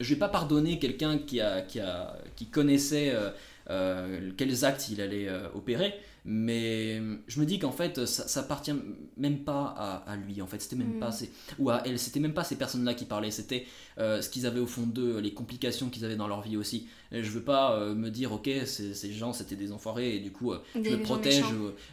[0.00, 3.30] je vais pas pardonner quelqu'un qui, a, qui, a, qui connaissait euh,
[3.70, 5.94] euh, quels actes il allait euh, opérer,
[6.26, 8.74] mais je me dis qu'en fait ça, ça appartient
[9.16, 11.12] même pas à, lui en fait, c'était même pas mm.
[11.12, 13.64] ces, ou à elle, c'était même pas ces personnes-là qui parlaient, c'était
[13.98, 16.88] euh, ce qu'ils avaient au fond d'eux, les complications qu'ils avaient dans leur vie aussi.
[17.12, 20.52] Et je veux pas me dire ok ces gens c'était des enfoirés et du coup
[20.74, 21.44] je me protège,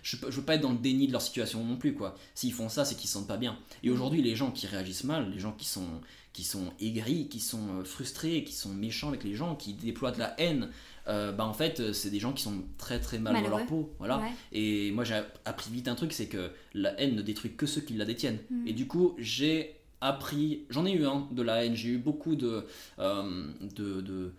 [0.01, 2.15] je, je, veux pas être dans le déni de leur situation non plus quoi.
[2.33, 3.57] S'ils font ça c'est qu'ils se sentent pas bien.
[3.83, 3.93] Et mm.
[3.93, 5.87] aujourd'hui les gens qui réagissent mal, les gens qui sont
[6.33, 10.19] qui sont aigris, qui sont frustrés, qui sont méchants avec les gens, qui déploient de
[10.19, 10.69] la haine
[11.07, 13.93] euh, bah en fait c'est des gens qui sont très très mal dans leur peau
[13.99, 14.21] voilà.
[14.51, 17.81] Et moi j'ai appris vite un truc c'est que la haine ne détruit que ceux
[17.81, 18.39] qui la détiennent.
[18.49, 18.67] Mm.
[18.67, 22.35] et du coup j'ai appris j'en ai eu un de la haine j'ai eu beaucoup
[22.35, 22.65] de
[22.99, 24.33] euh, de, de,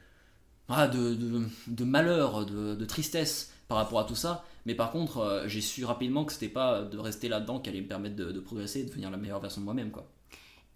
[0.69, 4.45] ah, de, de, de, malheur de, de, tristesse par rapport à tout ça.
[4.67, 7.69] Mais par contre euh, j'ai su rapidement que c'était pas de rester là dedans qui
[7.69, 10.09] allait me permettre de, progresser et de devenir la meilleure version de moi-même quoi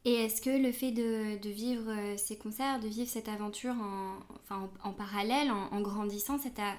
[0.09, 4.15] et est-ce que le fait de, vivre euh, ces concerts, de vivre cette aventure en,
[4.43, 6.75] enfin, en, parallèle, en, grandissant, ça t'a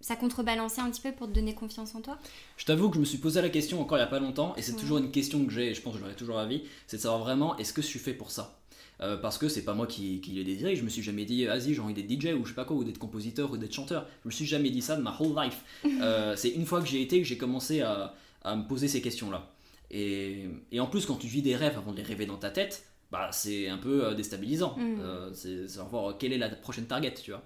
[0.00, 2.16] ça contrebalancé un petit peu pour te donner confiance en toi?
[2.56, 4.54] Je t'avoue que je me suis posé la question encore il n'y a pas longtemps,
[4.56, 6.62] et c'est toujours une question que j'ai, et je pense que j'aurai toujours la vie,
[6.86, 8.60] c'est de savoir vraiment est-ce que je suis fait pour ça?
[9.00, 11.44] Euh, parce que c'est pas moi qui, qui l'ai désiré, je me suis jamais dit
[11.44, 13.74] vas-y j'ai envie d'être DJ ou je sais pas quoi, ou d'être compositeur ou d'être
[13.74, 15.64] chanteur, je me suis jamais dit ça de ma whole life.
[16.00, 19.02] Euh, c'est une fois que j'ai été que j'ai commencé à, à me poser ces
[19.02, 19.50] questions là.
[19.90, 22.50] Et, et, en plus, quand tu vis des rêves avant de les rêver dans ta
[22.50, 24.76] tête, bah, c'est un peu euh, déstabilisant.
[24.76, 25.00] Mm.
[25.00, 27.42] Euh, c'est savoir quelle est la prochaine target, tu vois.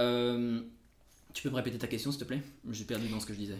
[0.00, 0.60] Euh,
[1.32, 2.42] tu peux me répéter ta question, s'il te plaît?
[2.72, 3.58] Suis perdu dans ce que je disais.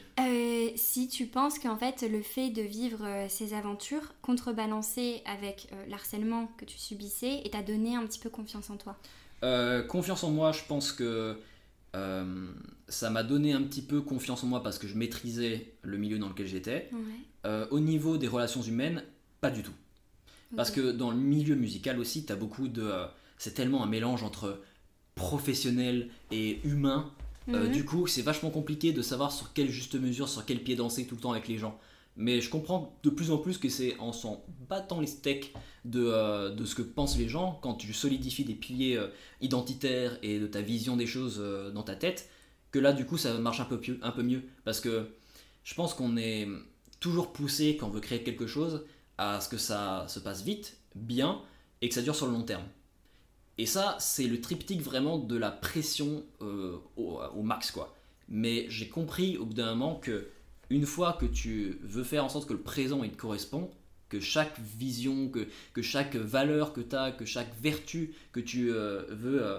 [0.77, 6.67] si tu penses qu'en fait, le fait de vivre ces aventures, contrebalancé avec l'harcèlement que
[6.67, 8.99] tu subissais, et t'a donné un petit peu confiance en toi?
[9.89, 11.39] Confiance en moi, je pense que
[12.89, 16.19] ça m'a donné un petit peu confiance en moi parce que je maîtrisais le milieu
[16.19, 16.91] dans lequel j'étais.
[17.45, 19.03] Euh, au niveau des relations humaines,
[19.41, 19.73] pas du tout.
[20.55, 22.83] Parce que dans le milieu musical aussi, tu as beaucoup de.
[22.83, 23.07] Euh,
[23.39, 24.61] c'est tellement un mélange entre
[25.15, 27.11] professionnel et humain.
[27.49, 27.73] Euh, mhm.
[27.73, 31.07] du coup, c'est vachement compliqué de savoir sur quelle juste mesure, sur quel pied danser
[31.07, 31.79] tout le temps avec les gens.
[32.17, 35.55] Mais je comprends de plus en plus que c'est en s'en battant les steaks
[35.87, 39.01] de, de, ce que pensent les gens, quand tu solidifies des piliers
[39.41, 41.43] identitaires et de ta vision des choses
[41.73, 42.29] dans ta tête,
[42.73, 44.43] que là, du coup, ça marche un peu, mieux.
[44.65, 45.07] Parce que
[45.63, 46.49] je pense qu'on est
[46.99, 48.85] toujours poussé, quand on veut créer quelque chose,
[49.19, 51.41] à ce que ça se passe vite, bien,
[51.81, 52.65] et que ça dure sur le long terme.
[53.59, 57.95] Et ça, c'est le triptyque vraiment de la pression euh, au, max, quoi.
[58.29, 60.29] Mais j'ai compris au bout d'un moment que
[60.71, 63.71] une fois que tu veux faire en sorte que le présent il te correspond,
[64.09, 68.73] que chaque vision, que, que chaque valeur que tu as, que chaque vertu que tu
[68.73, 69.59] euh, veux euh,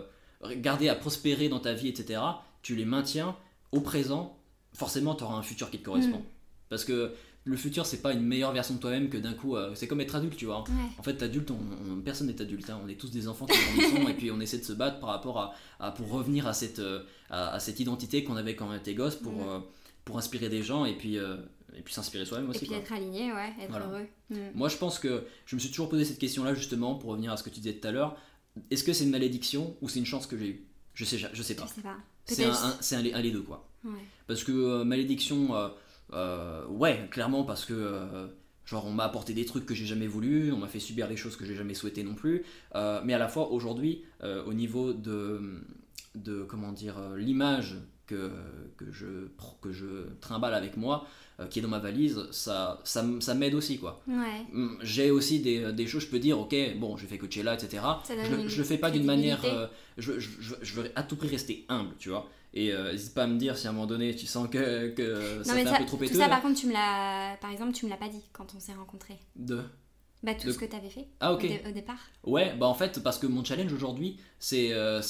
[0.55, 2.19] garder à prospérer dans ta vie, etc.,
[2.63, 3.35] tu les maintiens
[3.71, 4.39] au présent,
[4.73, 6.19] forcément tu auras un futur qui te correspond.
[6.19, 6.25] Mm.
[6.69, 7.13] Parce que
[7.45, 9.99] le futur c'est pas une meilleure version de toi-même que d'un coup euh, c'est comme
[9.99, 10.63] être adulte tu vois
[10.97, 12.79] en fait adulte on, personne n'est adulte hein.
[12.83, 15.09] on est tous des enfants qui grandissons et puis on essaie de se battre par
[15.09, 18.93] rapport à, pour revenir à cette euh, à, cette identité qu'on avait quand on était
[18.93, 19.59] gosse pour euh,
[20.05, 23.33] pour inspirer des gens et puis et puis s'inspirer soi-même aussi et puis être aligné
[23.33, 24.55] ouais être heureux mm.
[24.55, 27.33] moi je pense que je me suis toujours posé cette question là justement pour revenir
[27.33, 28.15] à ce que tu disais tout à l'heure
[28.71, 30.67] est-ce que c'est une malédiction ou c'est une chance que j'ai eue?
[30.93, 31.67] Je sais je sais pas,
[32.25, 33.67] c'est un, un, un, les deux quoi.
[34.27, 35.53] Parce que malédiction
[36.13, 38.27] euh, ouais, clairement, parce que euh,
[38.65, 41.17] genre on m'a apporté des trucs que j'ai jamais voulu, on m'a fait subir des
[41.17, 42.43] choses que j'ai jamais souhaité non plus.
[42.75, 44.03] Euh, mais à la fois aujourd'hui,
[44.45, 45.61] au niveau de,
[46.15, 47.75] de comment dire, l'image
[48.07, 48.31] que,
[48.77, 49.27] que, je,
[49.61, 49.85] que je
[50.21, 51.07] trimballe avec moi,
[51.49, 54.01] qui est dans ma valise, ça, ça, ça m'aide aussi quoi.
[54.07, 57.83] Mm, j'ai aussi des, des, choses, je peux dire, ok, bon, je fais Coachella, etc.
[58.07, 59.41] Je, je le fais pas d'une manière,
[59.97, 60.29] je, je,
[60.61, 62.29] je, veux à tout prix rester humble, tu vois.
[62.53, 64.89] Et euh, n'hésite pas à me dire si à un moment donné tu sens que,
[64.89, 67.73] que ça fait un peu trop Tout ça, par contre, tu me l'as, par exemple,
[67.73, 69.17] tu me l'as pas dit quand on s'est rencontrés.
[69.35, 69.61] De
[70.21, 71.99] bah, tout ce que tu avais fait ah, au, départ.
[72.23, 75.01] Ouais, bah en fait, parce que mon challenge aujourd'hui, c'est euh,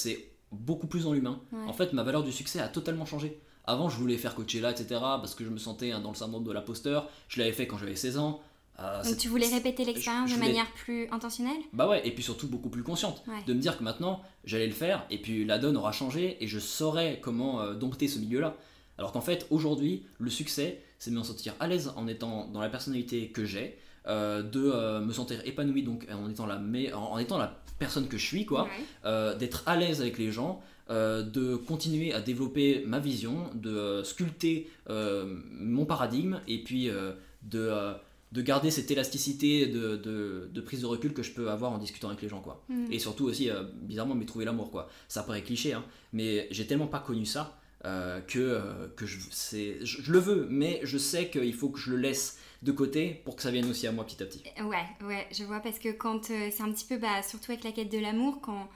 [0.51, 1.41] beaucoup plus dans l'humain.
[1.67, 3.39] En fait, ma valeur du succès a totalement changé.
[3.65, 6.43] Avant, je voulais faire Coachella, etc., parce que je me sentais hein, dans le syndrome
[6.43, 7.09] de l'imposteur.
[7.27, 8.41] Je l'avais fait quand j'avais 16 ans.
[8.79, 11.61] Euh, Donc tu voulais répéter l'expérience de manière plus intentionnelle?
[11.73, 13.23] Bah ouais, et puis surtout beaucoup plus consciente.
[13.47, 16.47] De me dire que maintenant, j'allais le faire, et puis la donne aura changé, et
[16.47, 18.55] je saurais comment euh, dompter ce milieu-là.
[18.97, 22.61] Alors qu'en fait, aujourd'hui, le succès, c'est de me sentir à l'aise en étant dans
[22.61, 26.61] la personnalité que j'ai, euh, de euh, me sentir épanoui donc en étant la,
[26.95, 28.67] en étant la personne que je suis, quoi,
[29.05, 34.69] euh, d'être à l'aise avec les gens, de continuer à développer ma vision, de sculpter
[34.89, 36.89] mon paradigme et puis
[37.43, 37.93] de
[38.31, 42.07] de garder cette élasticité de, de, prise de recul que je peux avoir en discutant
[42.07, 42.63] avec les gens quoi.
[42.67, 42.91] Mm.
[42.91, 43.49] Et surtout aussi,
[43.83, 44.89] bizarrement, mais trouver l'amour quoi.
[45.07, 49.19] Ça paraît cliché, hein, mais j'ai tellement pas connu ça euh, que, euh, que je,
[49.83, 53.35] je, le veux, mais je sais qu'il faut que je le laisse de côté pour
[53.35, 54.41] que ça vienne aussi à moi petit à petit.
[54.63, 57.65] Ouais, ouais, je vois, parce que quand euh, c'est un petit peu, bah, surtout avec
[57.65, 58.69] la quête de l'amour, quand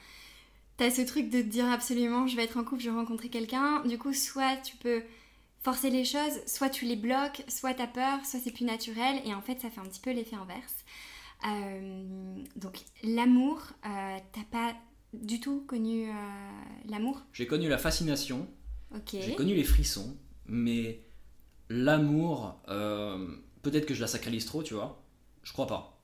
[0.78, 3.30] t'as ce truc de te dire absolument je vais être en couple, je vais rencontrer
[3.30, 5.04] quelqu'un, du coup, soit tu peux
[5.64, 9.34] forcer les choses, soit tu les bloques, soit t'as peur, soit c'est plus naturel, et
[9.34, 10.86] en fait, ça fait un petit peu l'effet inverse.
[12.56, 14.74] donc, l'amour, t'as pas
[15.14, 16.10] du tout connu
[16.86, 17.22] l'amour?
[17.34, 18.48] J'ai connu la fascination,
[19.12, 21.02] j'ai connu les frissons, mais
[21.70, 23.28] l'amour, euh,
[23.62, 25.04] peut-être que je la sacralise trop, tu vois.
[25.44, 26.02] Je crois pas.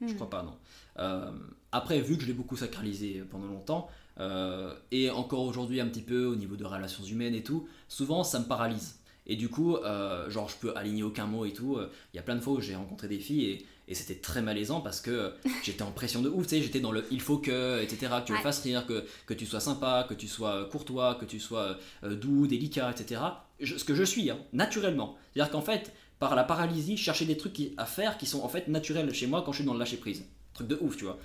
[0.00, 0.14] Je hmm.
[0.14, 0.58] crois pas, non.
[0.98, 1.32] Euh,
[1.72, 3.88] après, vu que je l'ai beaucoup sacralisé pendant longtemps,
[4.20, 8.24] euh, et encore aujourd'hui un petit peu au niveau de relations humaines et tout, souvent
[8.24, 9.00] ça me paralyse.
[9.26, 11.78] Et du coup, euh, genre, je peux aligner aucun mot et tout.
[12.12, 14.42] Il y a plein de fois où j'ai rencontré des filles et, et c'était très
[14.42, 17.38] malaisant parce que j'étais en pression de ouf, tu sais, j'étais dans le il faut
[17.38, 20.68] que, etc., que tu me fasses rire, que, que tu sois sympa, que tu sois
[20.70, 23.20] courtois, que tu sois euh, doux, délicat, etc.
[23.60, 25.16] ce que je suis, hein, naturellement.
[25.32, 28.68] C'est-à-dire qu'en fait, par la paralysie, chercher des trucs à faire qui sont en fait
[28.68, 30.24] naturels chez moi quand je suis dans le lâcher prise.
[30.54, 31.18] Truc de ouf, tu vois.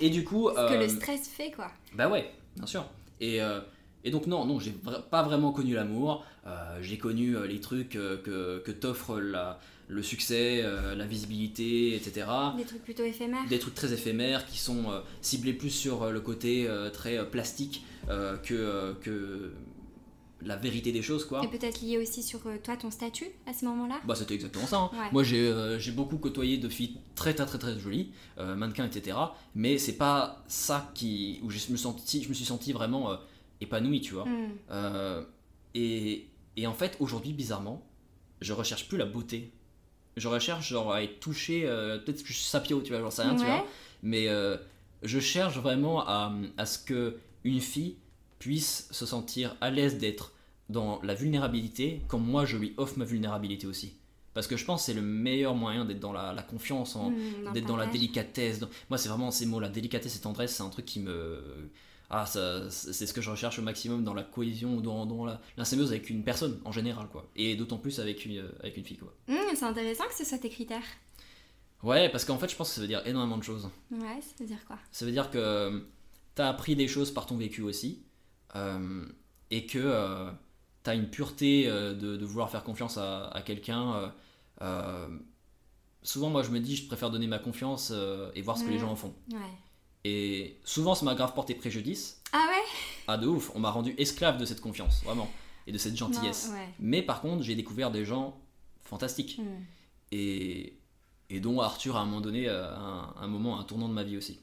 [0.00, 0.48] Et, du coup.
[0.50, 1.68] Ce que le euh, stress fait, quoi.
[1.94, 2.84] Bah ouais, bien sûr.
[3.20, 3.40] Et.
[4.04, 4.74] Et donc non, non, j'ai
[5.10, 6.24] pas vraiment connu l'amour.
[6.46, 9.20] Euh, j'ai connu euh, les trucs euh, que, que t'offre
[9.88, 10.64] le succès,
[10.96, 12.26] la visibilité, etc.
[12.56, 13.46] Des trucs plutôt éphémères.
[13.48, 14.84] Des trucs très éphémères qui sont
[15.20, 19.52] ciblés plus sur le côté très plastique que, que
[20.42, 21.42] la vérité des choses quoi.
[21.44, 24.00] Et peut-être lié aussi sur toi ton statut à ce moment-là?
[24.04, 24.78] Bah c'était exactement ça.
[24.78, 24.90] Hein.
[25.12, 29.16] Moi j'ai beaucoup côtoyé de filles très très très très jolies, mannequins etc.
[29.54, 33.18] Mais c'est pas ça qui où je me, senti, je me suis senti vraiment
[33.60, 34.24] épanoui, tu vois.
[34.24, 34.50] Hmm.
[34.70, 35.22] Euh,
[35.74, 37.86] et, et, en fait, aujourd'hui, bizarrement,
[38.40, 39.52] je recherche plus la beauté.
[40.16, 43.10] Je recherche genre à être touché, euh, peut-être que je suis sapio, tu vois, j'en
[43.10, 43.64] sais rien, tu vois.
[44.02, 44.56] Mais euh,
[45.02, 47.96] je cherche vraiment à, à, ce que une fille
[48.40, 50.32] puisse se sentir à l'aise d'être
[50.68, 53.94] dans la vulnérabilité, comme moi je lui offre ma vulnérabilité aussi.
[54.34, 57.66] Parce que je pense que c'est le meilleur moyen d'être dans la, confiance, hmm, d'être
[57.66, 58.60] dans la délicatesse.
[58.88, 61.70] Moi, c'est vraiment ces mots, la délicatesse et tendresse, c'est un truc qui me,
[62.10, 65.64] ah, c'est ce que je recherche au maximum dans la cohésion ou dans, dans la,
[65.64, 67.28] symbiose avec une personne en général, quoi.
[67.36, 69.14] Et d'autant plus avec une, avec une fille, quoi.
[69.28, 70.86] Mmh, c'est intéressant que ce soit tes critères.
[71.82, 73.68] Ouais, parce qu'en fait, je pense que ça veut dire énormément de choses.
[73.90, 74.76] Ouais, ça veut dire quoi?
[74.92, 75.80] Ça veut dire que euh,
[76.34, 78.09] t'as appris des choses par ton vécu aussi, euh,
[78.54, 80.30] et que euh,
[80.82, 84.12] t'as une pureté de, de, vouloir faire confiance à, à quelqu'un.
[86.02, 87.92] souvent, moi, je me dis, je préfère donner ma confiance
[88.34, 89.14] et voir ce que les gens en font.
[89.32, 89.38] Ouais.
[90.04, 92.22] Et souvent, ça m'a grave porté préjudice.
[92.32, 92.64] Ah ouais?
[93.06, 95.30] Ah de ouf, on m'a rendu esclave de cette confiance, vraiment,
[95.66, 96.52] et de cette gentillesse.
[96.78, 98.40] Mais par contre, j'ai découvert des gens
[98.82, 99.38] fantastiques.
[99.38, 99.64] Hmm.
[100.12, 100.78] Et,
[101.28, 104.02] et dont Arthur, à un moment donné, euh, un, un moment, un tournant de ma
[104.02, 104.40] vie aussi.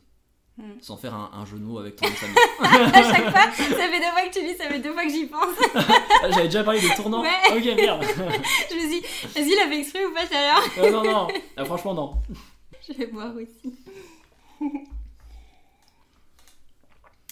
[0.58, 0.72] Hmm.
[0.82, 2.36] Sans faire un, genou avec ton famille.
[2.60, 5.12] à chaque fois, ça fait deux fois que tu dis, ça fait deux fois que
[5.12, 5.56] j'y pense.
[6.32, 7.22] J'avais déjà parlé de tournant.
[7.22, 8.04] Ok, merde.
[8.70, 11.04] je me suis dit, vas-y, il avait exprès ou pas tout à l'heure euh, Non,
[11.04, 12.16] non, ah, franchement, non.
[12.88, 13.78] Je vais boire aussi.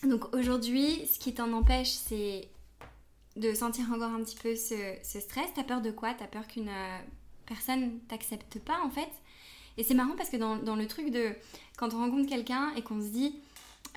[0.03, 2.47] Donc aujourd'hui, ce qui t'en empêche, c'est
[3.35, 5.49] de sentir encore un petit peu ce, stress.
[5.55, 6.13] T'as peur de quoi?
[6.13, 6.97] T'as peur qu'une euh,
[7.47, 9.09] personne t'accepte pas en fait?
[9.77, 11.31] Et c'est marrant parce que dans, le truc de
[11.77, 13.35] quand on rencontre quelqu'un et qu'on se dit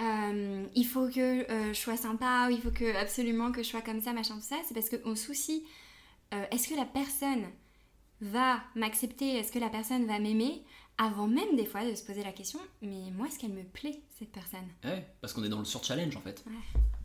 [0.00, 3.68] euh, il faut que euh, je sois sympa ou il faut que absolument que je
[3.68, 5.64] sois comme ça, machin, tout ça, c'est parce qu'on soucie
[6.50, 7.44] est-ce que la personne
[8.20, 10.62] va m'accepter, est-ce que la personne va m'aimer
[10.98, 14.02] avant même des fois de se poser la question, mais moi, est-ce qu'elle me plaît,
[14.18, 14.66] cette personne?
[14.84, 16.44] Ouais, parce qu'on est dans le sur-challenge en fait.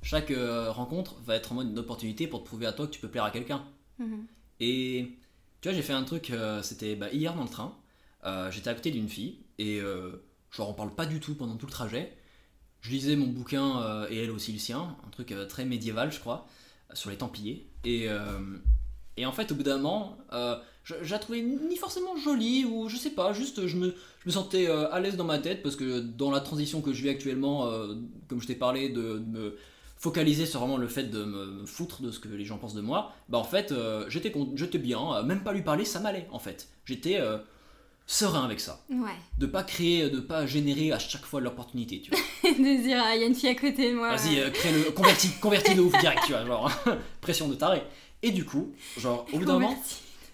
[0.01, 2.91] Chaque euh, rencontre va être en mode une opportunité pour te prouver à toi que
[2.91, 3.63] tu peux plaire à quelqu'un.
[3.99, 4.25] Mhm.
[4.59, 5.19] Et
[5.61, 7.77] tu vois, j'ai fait un truc, euh, c'était bah, hier dans le train,
[8.25, 11.55] euh, j'étais à côté d'une fille, et je leur en parle pas du tout pendant
[11.55, 12.15] tout le trajet.
[12.81, 16.47] Je lisais mon bouquin, et elle aussi le sien, un truc très médiéval, je crois,
[16.93, 17.67] sur les Templiers.
[17.85, 18.07] Et,
[19.17, 20.17] et en fait, au bout d'un moment,
[20.83, 24.31] je, la trouvais ni forcément jolie ou je sais pas, juste je me, je me
[24.31, 27.09] sentais euh, à l'aise dans ma tête parce que dans la transition que je vis
[27.09, 27.95] actuellement, euh,
[28.27, 29.57] comme je t'ai parlé, de, me
[29.97, 32.81] focaliser sur vraiment le fait de me foutre de ce que les gens pensent de
[32.81, 36.39] moi, bah en fait euh, j'étais, j'étais bien, même pas lui parler ça m'allait en
[36.39, 36.67] fait.
[36.83, 37.21] J'étais
[38.05, 38.83] serein avec ça.
[38.89, 39.15] Ouais.
[39.37, 42.19] De pas créer, de pas générer à chaque fois l'opportunité, tu vois.
[42.51, 44.15] de dire, ah, il y a une fille à côté de moi.
[44.15, 46.71] Vas-y, crée le, convertis, convertis de ouf direct, tu vois, genre,
[47.21, 47.83] pression de taré.
[48.21, 49.83] Et du coup, genre, au bout d'un moment,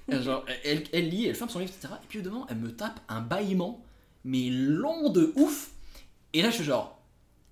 [0.10, 1.94] genre, elle, elle lit, elle ferme son livre, etc.
[2.04, 3.84] Et puis au bout d'un moment, elle me tape un bâillement,
[4.24, 5.72] mais long de ouf.
[6.34, 7.00] Et là, je suis genre,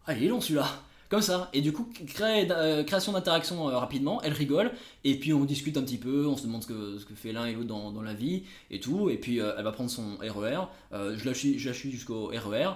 [0.05, 0.67] ah, il est long celui-là.
[1.09, 1.49] Comme ça.
[1.53, 1.87] Et du coup,
[2.21, 4.71] euh, création d'interaction euh, rapidement, elle rigole.
[5.05, 7.31] Et puis on discute un petit peu, on se demande ce que, ce que fait
[7.31, 9.09] l'un et l'autre dans, dans la vie et tout.
[9.09, 10.63] Et puis euh, elle va prendre son RER.
[10.91, 12.71] Euh, je la suis, je la suis jusqu'au RER.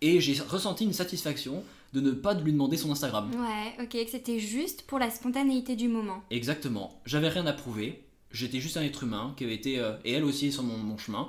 [0.00, 3.30] Et j'ai ressenti une satisfaction de ne pas lui demander son Instagram.
[3.32, 6.22] Ouais, ok, que c'était juste pour la spontanéité du moment.
[6.30, 7.00] Exactement.
[7.06, 8.02] J'avais rien à prouver.
[8.32, 9.74] J'étais juste un être humain qui avait été.
[10.04, 11.28] et elle aussi sur mon, mon chemin.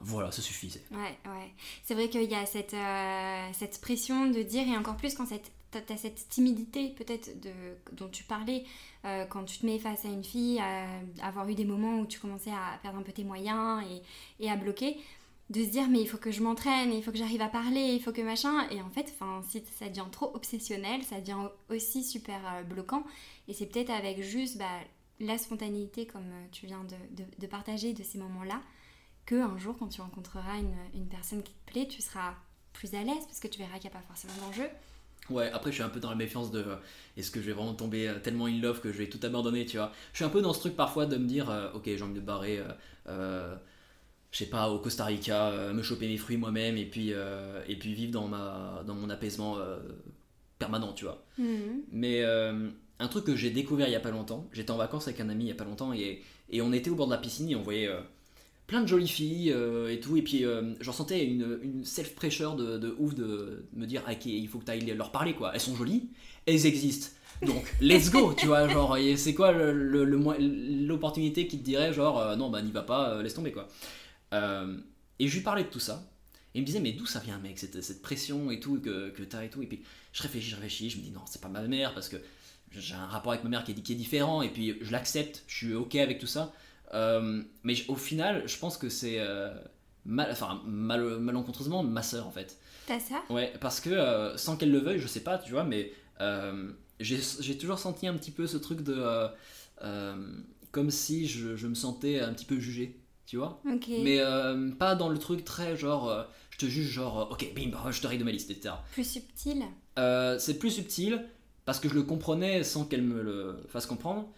[0.00, 0.82] Voilà, ça suffisait.
[0.92, 1.52] Ouais, ouais.
[1.84, 5.26] C'est vrai qu'il y a cette, euh, cette pression de dire, et encore plus quand
[5.26, 7.30] cette- t'as t'as cette timidité peut-être
[7.92, 8.64] dont tu parlais,
[9.04, 10.60] euh, quand tu te mets face à une fille,
[11.22, 13.82] avoir eu des moments où tu commençais à perdre un peu tes moyens
[14.40, 14.96] et, et à bloquer,
[15.50, 17.94] de se dire mais il faut que je m'entraîne, il faut que j'arrive à parler,
[17.94, 19.14] il faut que machin, et en fait,
[19.48, 23.02] si ça devient trop obsessionnel, ça devient aussi super euh, bloquant,
[23.48, 24.66] et c'est peut-être avec juste bah,
[25.20, 28.60] la spontanéité comme euh, tu viens de, de- de partager de ces moments-là,
[29.24, 32.34] que un jour quand tu rencontreras une, une personne qui te plaît, tu seras
[32.74, 34.68] plus à l'aise parce que tu verras qu'il n'y a pas forcément d'enjeu.
[35.30, 36.76] Ouais, après je suis un peu dans la méfiance de euh,
[37.16, 39.66] est-ce que je vais vraiment tomber euh, tellement in love que je vais tout abandonner,
[39.66, 39.92] tu vois.
[40.12, 42.14] Je suis un peu dans ce truc parfois de me dire euh, ok, j'ai envie
[42.14, 42.62] de barrer,
[43.06, 47.94] je sais pas, au Costa Rica, me choper mes fruits moi-même et puis, et puis
[47.94, 49.56] vivre dans, ma, dans mon apaisement
[50.58, 51.24] permanent, tu vois.
[51.92, 55.08] Mais euh, un truc que j'ai découvert il y a pas longtemps, j'étais en vacances
[55.08, 57.12] avec un ami il y a pas longtemps et, et on était au bord de
[57.12, 57.88] la piscine et on voyait
[58.68, 60.16] plein de jolies filles euh, et tout.
[60.16, 64.12] Et puis euh, j'en sentais une, une self-pressure de, de ouf de me dire ah,
[64.12, 65.50] ok, il faut que tu ailles leur parler quoi.
[65.54, 66.10] Elles sont jolies,
[66.46, 67.08] elles existent.
[67.44, 68.68] Donc let's go, tu vois.
[68.68, 72.70] Genre, c'est quoi le- le- le l'opportunité qui te dirait genre euh, non, bah n'y
[72.70, 73.66] va pas, laisse tomber quoi.
[75.18, 76.10] Et je lui parlais de tout ça.
[76.54, 79.10] Et il me disait, mais d'où ça vient, mec, cette, cette pression et tout que,
[79.10, 79.62] que t'as et tout.
[79.62, 82.08] Et puis je réfléchis, je réfléchis, je me dis, non, c'est pas ma mère parce
[82.08, 82.16] que
[82.72, 85.44] j'ai un rapport avec ma mère qui est, qui est différent et puis je l'accepte,
[85.46, 86.52] je suis ok avec tout ça.
[86.94, 89.52] Euh, mais au final, je pense que c'est euh,
[90.04, 92.58] mal, enfin, mal, malencontreusement ma soeur en fait.
[92.86, 95.64] T'as ça Ouais, parce que euh, sans qu'elle le veuille, je sais pas, tu vois,
[95.64, 95.92] mais
[97.00, 99.28] j'ai toujours senti un petit peu ce truc de.
[100.70, 103.60] comme si je, je me sentais un petit peu jugé, tu vois.
[103.70, 103.88] Ok.
[104.02, 104.20] Mais
[104.78, 106.26] pas dans le truc très genre.
[106.50, 108.74] je te juge, genre, ok, bim, bah, je te règle de ma liste, etc.
[108.92, 109.64] Plus subtil?
[109.98, 111.24] Euh, c'est plus subtil
[111.64, 114.28] parce que je le comprenais sans qu'elle me le fasse comprendre.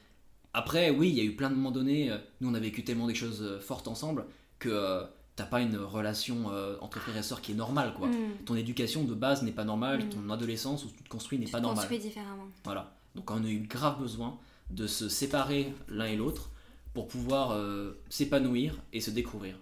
[0.53, 2.11] Après, oui, il y a eu plein de moments donnés.
[2.11, 4.27] euh, Nous, on a vécu tellement des choses euh, fortes ensemble
[4.59, 5.05] que euh,
[5.37, 8.09] t'as pas une relation euh, entre frères et sœurs qui est normale, quoi.
[8.09, 8.35] Hmm.
[8.47, 10.09] Ton éducation de base n'est pas normale, Mm.
[10.11, 11.89] ton adolescence où tu te construis n'est pas normale.
[11.99, 12.49] différemment.
[12.65, 12.95] Voilà.
[13.15, 14.39] Donc on a eu grave besoin
[14.71, 16.51] de se séparer l'un et l'autre
[16.95, 19.57] pour pouvoir euh, s'épanouir et se découvrir.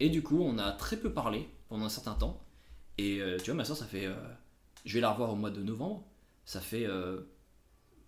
[0.00, 2.40] Et du coup, on a très peu parlé pendant un certain temps.
[2.96, 4.08] Et euh, tu vois, ma soeur, ça fait.
[4.84, 6.04] je vais la revoir au mois de novembre.
[6.44, 6.86] Ça fait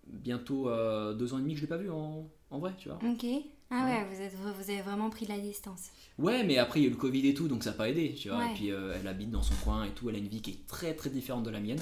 [0.07, 2.89] bientôt euh, deux ans et demi que je l'ai pas vue en, en vrai, tu
[2.89, 2.99] vois.
[3.03, 3.25] Ok.
[3.73, 3.91] Ah Ouais.
[3.91, 5.91] ouais, vous, êtes, vous avez vraiment pris de la distance.
[6.17, 7.89] Ouais, mais après, il y a eu le Covid et tout, donc ça n'a pas
[7.89, 8.39] aidé, tu vois.
[8.39, 8.51] Ouais.
[8.51, 10.51] Et puis, euh, elle habite dans son coin et tout, elle a une vie qui
[10.51, 11.79] est très très différente de la mienne.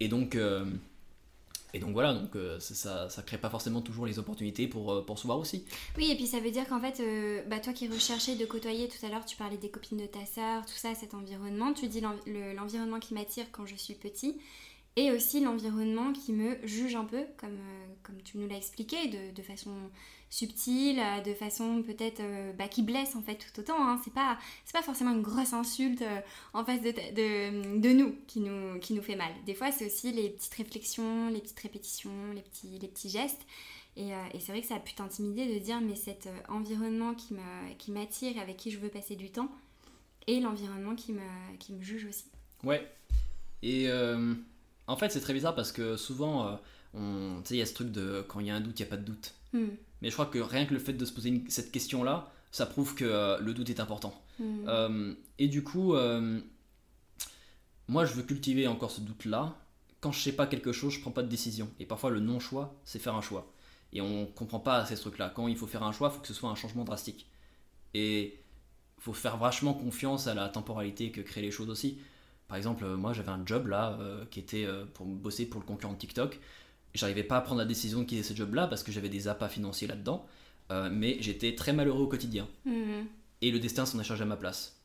[0.00, 0.64] Et donc, euh,
[1.74, 5.26] et donc voilà, donc, ça, ça, crée pas forcément toujours les opportunités pour, pour se
[5.26, 5.66] voir aussi.
[5.98, 7.02] Oui, et puis ça veut dire qu'en fait,
[7.48, 10.24] bah, toi qui recherchais de côtoyer tout à l'heure, tu parlais des copines de ta
[10.24, 11.74] sœur, tout ça, cet environnement.
[11.74, 14.36] Tu dis l'env- le- l'environnement qui m'attire quand je suis petit.
[14.98, 19.08] Et aussi l'environnement qui me juge un peu, comme, euh, comme tu nous l'as expliqué,
[19.08, 19.74] de, de façon
[20.30, 23.76] subtile, euh, de façon peut-être euh, bah, qui blesse en fait tout autant.
[23.78, 24.00] Hein.
[24.02, 24.38] C'est pas,
[24.72, 26.02] pas forcément une grosse insulte
[26.54, 29.30] en face de, de, nous qui, nous qui nous fait mal.
[29.44, 33.42] Des fois, c'est aussi les petites réflexions, les petites répétitions, les petits, les petits gestes.
[33.98, 37.90] Et, et c'est vrai que ça a pu t'intimider de dire, mais cet environnement qui
[37.90, 39.50] m'attire, avec qui je veux passer du temps,
[40.26, 42.26] et l'environnement qui me, qui me juge aussi.
[42.62, 42.86] Ouais.
[43.62, 43.88] Et
[44.86, 46.56] en fait, c'est très bizarre parce que souvent, euh,
[46.94, 48.78] on- tu sais, il y a ce truc de quand il y a un doute,
[48.78, 49.34] il n'y a pas de doute.
[49.52, 49.68] Hmm.
[50.02, 52.66] Mais je crois que rien que le fait de se poser une- cette question-là, ça
[52.66, 54.20] prouve que euh, le doute est important.
[54.38, 54.64] Hmm.
[54.68, 55.94] Euh, et du coup,
[57.88, 59.56] moi je veux cultiver encore ce doute-là.
[60.00, 61.68] Quand je sais pas quelque chose, je prends pas de décision.
[61.80, 63.52] Et parfois le non-choix, c'est faire un choix.
[63.92, 65.32] Et on comprend pas ces trucs-là.
[65.34, 67.26] Quand il faut faire un choix, il faut que ce soit un changement drastique.
[67.94, 68.40] Et
[68.98, 71.98] il faut faire vachement confiance à la temporalité que créent les choses aussi.
[72.48, 75.60] Par exemple, euh, moi j'avais un job là euh, qui était euh, pour bosser pour
[75.60, 76.38] le concurrent de TikTok.
[76.94, 79.48] J'arrivais pas à prendre la décision de quitter ce job-là parce que j'avais des appâts
[79.48, 80.26] financiers là-dedans.
[80.90, 83.04] Mais j'étais très malheureux au quotidien Hmm.
[83.40, 84.80] et le destin s'en est chargé à ma place.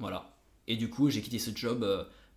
[0.00, 0.34] Voilà.
[0.66, 1.86] Et du coup, j'ai quitté ce job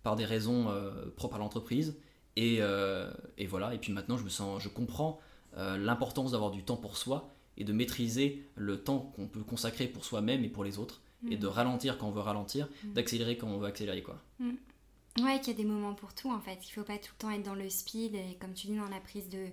[0.04, 0.72] par des raisons
[1.16, 1.96] propres à l'entreprise.
[2.36, 3.74] Et, euh, et voilà.
[3.74, 5.18] Et puis maintenant, je me sens, je comprends
[5.56, 9.88] euh, l'importance d'avoir du temps pour soi et de maîtriser le temps qu'on peut consacrer
[9.88, 11.00] pour soi-même et pour les autres.
[11.30, 12.92] Et de ralentir quand on veut ralentir, Mm.
[12.92, 14.22] d'accélérer quand on veut accélérer, quoi.
[14.40, 16.58] Ouais, qu'il y a des moments pour tout en fait.
[16.64, 18.88] Il faut pas tout le temps être dans le speed et comme tu dis dans
[18.88, 19.46] la prise de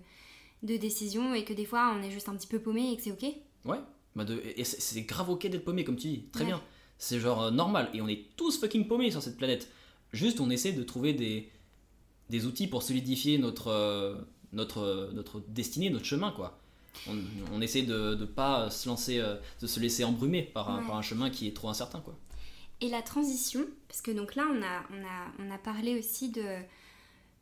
[0.63, 3.03] de décision et que des fois on est juste un petit peu paumé et que
[3.03, 3.24] c'est ok.
[3.66, 3.78] Ouais,
[4.16, 6.47] bah de, et c'est- c'est grave ok d'être paumé, comme tu dis, très Ouais.
[6.51, 6.61] bien.
[6.97, 9.70] C'est genre euh, normal, et on est tous fucking paumés sur cette planète.
[10.13, 11.51] Juste, on essaie de trouver des,
[12.30, 14.16] des outils pour solidifier notre, euh,
[14.53, 16.59] notre, euh, notre destinée, notre chemin, quoi.
[17.08, 17.18] On,
[17.54, 20.88] on essaie de ne pas se lancer, euh, de se laisser embrumer par un, Ouais.
[20.88, 22.18] par un chemin qui est trop incertain, quoi.
[22.82, 26.30] Et la transition, parce que donc là on a, on a, on a parlé aussi
[26.30, 26.43] de,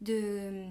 [0.01, 0.65] de,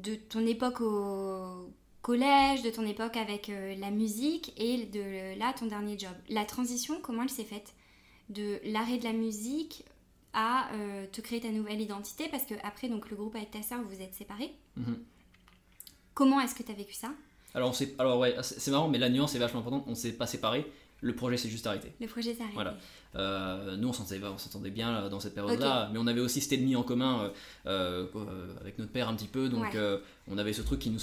[0.00, 1.70] de ton époque au
[2.02, 6.12] collège, de ton époque avec euh, la musique et de là ton dernier job.
[6.28, 7.72] La transition, comment elle s'est faite?
[8.30, 9.84] De l'arrêt de la musique
[10.32, 13.62] à euh, te créer ta nouvelle identité parce que après donc le groupe avec ta
[13.62, 14.52] sœur vous êtes séparés.
[14.76, 14.98] Mhm.
[16.14, 17.12] Comment est-ce que tu as vécu ça?
[17.54, 19.84] Alors, on alors ouais, c'est marrant, mais la nuance est vachement importante.
[19.86, 20.66] On s'est pas séparés,
[21.00, 21.92] le projet s'est juste arrêté.
[22.00, 22.54] Le projet s'est arrêté.
[22.54, 22.76] Voilà.
[23.16, 26.74] Euh, nous, on s'entendait, bien là, dans cette période-là, mais on avait aussi cet ennemi
[26.74, 27.28] en commun euh,
[27.66, 29.70] euh, euh, avec notre père un petit peu, donc Ouais.
[29.76, 29.98] euh,
[30.28, 30.98] on avait ce truc qui nous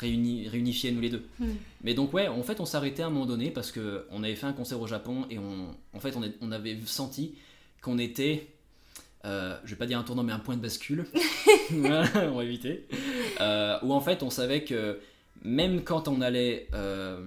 [0.00, 1.22] réuni- réunifiait nous les deux.
[1.38, 1.50] Hmm.
[1.84, 4.34] Mais donc ouais, en fait, on arrêté à un moment donné parce que on avait
[4.34, 7.36] fait un concert au Japon et on, en fait, on, est- on avait senti
[7.80, 8.48] qu'on était,
[9.24, 11.04] euh, je vais pas dire un tournant, mais un point de bascule.
[11.70, 12.86] Voilà, on va éviter.
[13.40, 14.98] Euh, où en fait, on savait que
[15.42, 17.24] même quand on allait euh,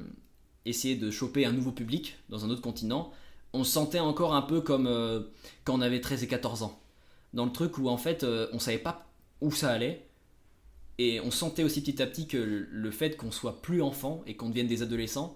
[0.66, 3.12] essayer de choper un nouveau public dans un autre continent,
[3.54, 5.22] on se sentait encore un peu comme euh,
[5.64, 6.80] quand on avait 13 et 14 ans.
[7.34, 9.06] Dans le truc où en fait, euh, on savait pas
[9.42, 10.08] où ça allait.
[11.00, 12.38] Et on sentait aussi petit à petit que
[12.70, 15.36] le- fait qu'on soit plus enfant et qu'on devienne des adolescents,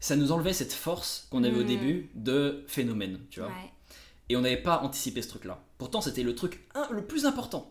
[0.00, 1.66] ça nous enlevait cette force qu'on avait au Mm.
[1.66, 3.48] début de phénomène, tu vois.
[3.50, 3.70] Ouais.
[4.30, 5.62] Et on n'avait pas anticipé ce truc-là.
[5.76, 7.70] Pourtant, c'était le truc un- le plus important.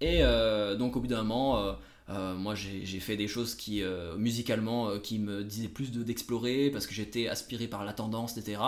[0.00, 1.76] Et euh, donc, au bout d'un moment,
[2.10, 6.02] euh, moi, j'ai fait des choses qui, euh, musicalement, euh, qui me disaient plus de-
[6.02, 8.60] d'explorer, parce que j'étais aspiré par la tendance, etc.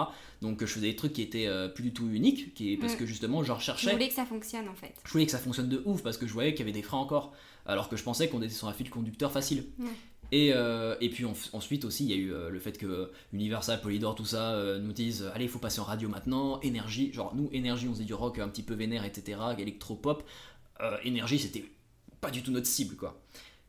[0.42, 2.96] Donc, je faisais des trucs qui étaient euh, plus du tout uniques, qui, parce Mm.
[2.98, 3.92] que justement, je Je recherchais.
[3.92, 4.94] voulais que ça fonctionne en fait.
[5.04, 6.82] Je voulais que ça fonctionne de ouf, parce que je voyais qu'il y avait des
[6.82, 7.32] freins encore.
[7.66, 9.64] Alors que je pensais qu'on était sur un fil conducteur facile.
[9.78, 9.86] Ouais.
[10.32, 13.10] Et, euh, et puis en- ensuite aussi, il y a eu euh, le fait que
[13.32, 16.60] Universal, Polydor, tout ça euh, nous disent allez, il faut passer en radio maintenant.
[16.60, 19.38] Énergie, genre nous, énergie, on faisait du rock un petit peu vénère, etc.
[19.58, 20.22] Électro-pop.
[21.04, 21.64] Énergie, c'était
[22.20, 23.20] pas du tout notre cible, quoi.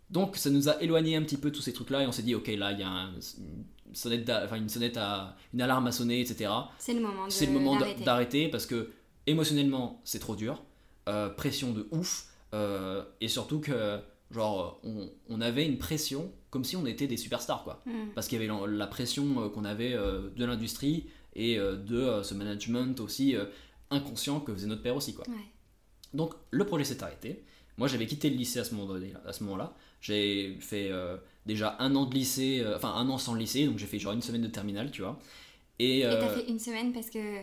[0.10, 2.36] Donc ça nous a éloigné un petit peu tous ces trucs-là et on s'est dit
[2.36, 5.92] ok, là, il y a un- une sonnette, enfin, une sonnette à une alarme à
[5.94, 6.52] sonner, etc.
[6.80, 8.50] C'est le moment C'est le moment d'a- d'arrêter.
[8.50, 8.92] parce que
[9.26, 10.62] émotionnellement c'est trop dur,
[11.08, 14.00] euh, pression de ouf, euh, et surtout que
[14.32, 17.82] genre on, on avait une pression comme si on était des superstars quoi.
[17.86, 18.10] Hmm.
[18.14, 22.34] Parce qu'il y avait la, la pression euh, qu'on avait de l'industrie et de ce
[22.34, 23.36] management aussi
[23.90, 25.26] inconscient que faisait notre père aussi quoi.
[25.30, 25.36] Ouais.
[26.14, 27.46] Donc le projet s'est arrêté.
[27.82, 29.74] Moi j'avais quitté le lycée à ce moment-là.
[30.02, 31.18] J'ai fait euh,
[31.48, 34.14] déjà un an de lycée, euh, enfin un an sans lycée, donc j'ai fait genre
[34.14, 35.18] une semaine de terminale, tu vois.
[35.80, 37.40] Et, euh, t'as fait une semaine parce que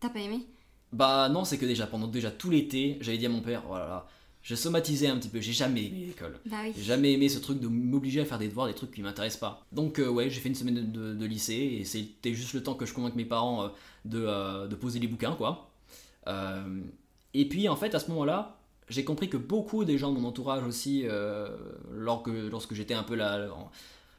[0.00, 0.40] t'as pas aimé?
[0.92, 4.08] Bah non, c'est que déjà pendant déjà tout l'été, j'avais dit à mon père, voilà,
[4.42, 6.40] j'ai somatisé un petit peu, j'ai jamais aimé l'école.
[6.46, 6.72] Bah oui.
[6.76, 9.38] J'ai jamais aimé ce truc de m'obliger à faire des devoirs, des trucs qui m'intéressent
[9.38, 9.64] pas.
[9.70, 10.80] Donc euh, ouais, j'ai fait une semaine de,
[11.12, 13.70] de- de lycée et c'était juste le temps que je convainque mes parents
[14.04, 15.70] de, de poser les bouquins, quoi.
[17.34, 18.57] Et puis en fait, à ce moment-là,
[18.88, 21.48] j'ai compris que beaucoup des gens de mon entourage aussi, euh,
[21.92, 23.48] lorsque, lorsque j'étais un peu là...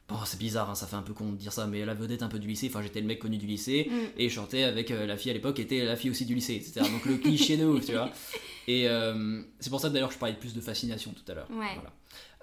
[0.08, 2.24] Bon, c'est bizarre, hein, ça fait un peu con de dire ça, mais la vedette
[2.24, 3.94] un peu du lycée, enfin j'étais le mec connu du lycée, Mm.
[4.20, 6.34] et je sortais avec euh, la fille à l'époque qui était la fille aussi du
[6.34, 6.80] lycée, etc.
[6.80, 8.10] Donc le cliché de ouf, tu vois.
[8.66, 11.48] Et euh, c'est pour ça d'ailleurs que je parlais plus de fascination tout à l'heure.
[11.50, 11.78] Ouais.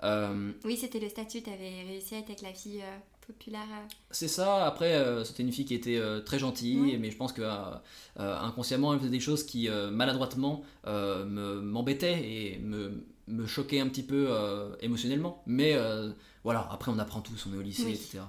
[0.01, 0.31] Voilà.
[0.63, 2.81] Oui, c'était le statut, t'avais réussi à être avec la fille
[3.27, 3.67] populaire.
[3.71, 3.87] euh.
[4.11, 7.33] c'est ça, après euh, c'était une fille qui était euh, très gentille, mais je pense
[7.33, 13.79] que euh, inconsciemment elle faisait des choses qui maladroitement me- m'embêtaient et me, me choquaient
[13.81, 14.29] un petit peu
[14.81, 15.43] émotionnellement.
[15.45, 15.75] Mais
[16.43, 17.93] voilà, après on apprend tous, on est au lycée, Oui.
[17.93, 18.19] etc.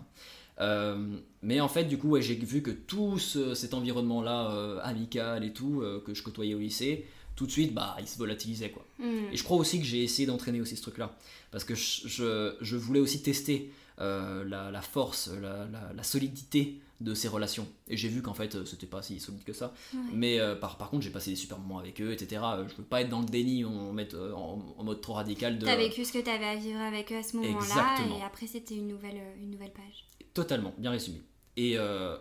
[1.42, 5.52] Mais en fait, du coup, ouais, j'ai vu que tout ce- cet environnement-là, amical et
[5.52, 8.84] tout, que je côtoyais au lycée, tout de suite, bah, il se volatilisait, quoi.
[8.98, 9.28] Hmm.
[9.32, 11.16] Et je crois aussi que j'ai essayé d'entraîner aussi ce truc-là.
[11.52, 13.70] Parce que je, je- je voulais aussi tester
[14.00, 17.66] euh, la, la force, la, la- la solidité de ces relations.
[17.86, 19.72] Et j'ai vu qu'en fait, euh, c'était pas si solide que ça.
[19.94, 20.00] Ouais.
[20.12, 22.42] Mais euh, par, par contre, j'ai passé des super moments avec eux, etc.
[22.68, 25.58] Je veux pas être dans le déni en, mettre, euh, en, en mode trop radical
[25.58, 25.64] de.
[25.66, 28.74] T'as vécu ce que t'avais à vivre avec eux à ce moment-là, et après c'était
[28.74, 30.06] une nouvelle, une nouvelle page.
[30.34, 31.22] Totalement, bien résumé.
[31.56, 31.76] Et,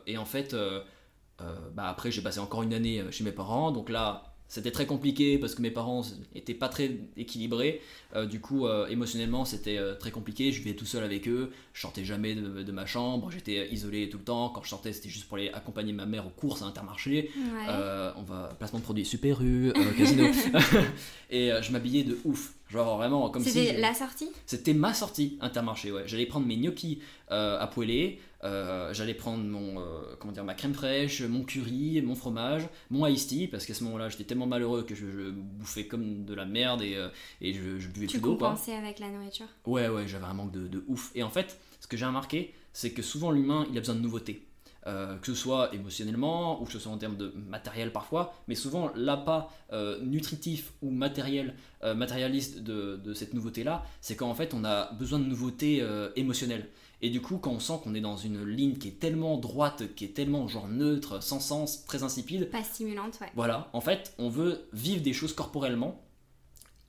[0.08, 0.56] et en fait,
[1.74, 3.72] bah après, j'ai passé encore une année chez mes parents.
[3.72, 7.82] Donc là, c'était très compliqué parce que mes parents étaient pas très équilibrés.
[8.16, 10.54] Euh, du coup, euh, émotionnellement, c'était euh, très compliqué.
[10.54, 11.52] Je vivais tout seul avec eux.
[11.74, 13.30] Je sortais jamais de, de ma chambre.
[13.30, 14.50] J'étais isolé tout le temps.
[14.50, 17.30] Quand je sortais, c'était juste pour aller accompagner ma mère aux courses à Intermarché.
[17.36, 17.74] Ouais.
[18.16, 20.28] On va placement de produits Super U, Casino.
[21.30, 22.54] et je m'habillais de ouf.
[22.70, 24.30] Genre vraiment comme si C'était la sortie?
[24.46, 26.04] C'était ma sortie Intermarché, ouais.
[26.06, 30.74] J'allais prendre mes gnocchis à poêler, euh, j'allais prendre mon, euh, comment dire, ma crème
[30.74, 34.84] fraîche, mon curry, mon fromage, mon iced tea, parce qu'à ce moment-là, j'étais tellement malheureux
[34.84, 37.10] que je, je bouffais comme de la merde et, euh,
[37.42, 38.36] et je, je buvais Tu plus d'eau.
[38.38, 38.50] quoi.
[38.50, 39.48] compensais avec la nourriture?
[39.66, 41.12] Ouais, ouais, j'avais un manque de, de ouf.
[41.16, 44.02] Et en fait, ce que j'ai remarqué, c'est que souvent l'humain, il a besoin de
[44.02, 44.44] nouveautés.
[45.22, 48.90] Que ce soit émotionnellement ou que ce soit en termes de matériel parfois, mais souvent
[48.96, 49.50] l'appât
[50.02, 55.26] nutritif ou matériel, matérialiste de, de cette nouveauté-là, c'est qu'en fait on a besoin de
[55.26, 55.86] nouveautés
[56.16, 56.70] émotionnelles.
[57.02, 59.94] Et du coup, quand on sent qu'on est dans une ligne qui est tellement droite,
[59.96, 63.32] qui est tellement genre neutre, sans sens, très insipide, Pas stimulante, ouais.
[63.36, 66.02] voilà, en fait, on veut vivre des choses corporellement.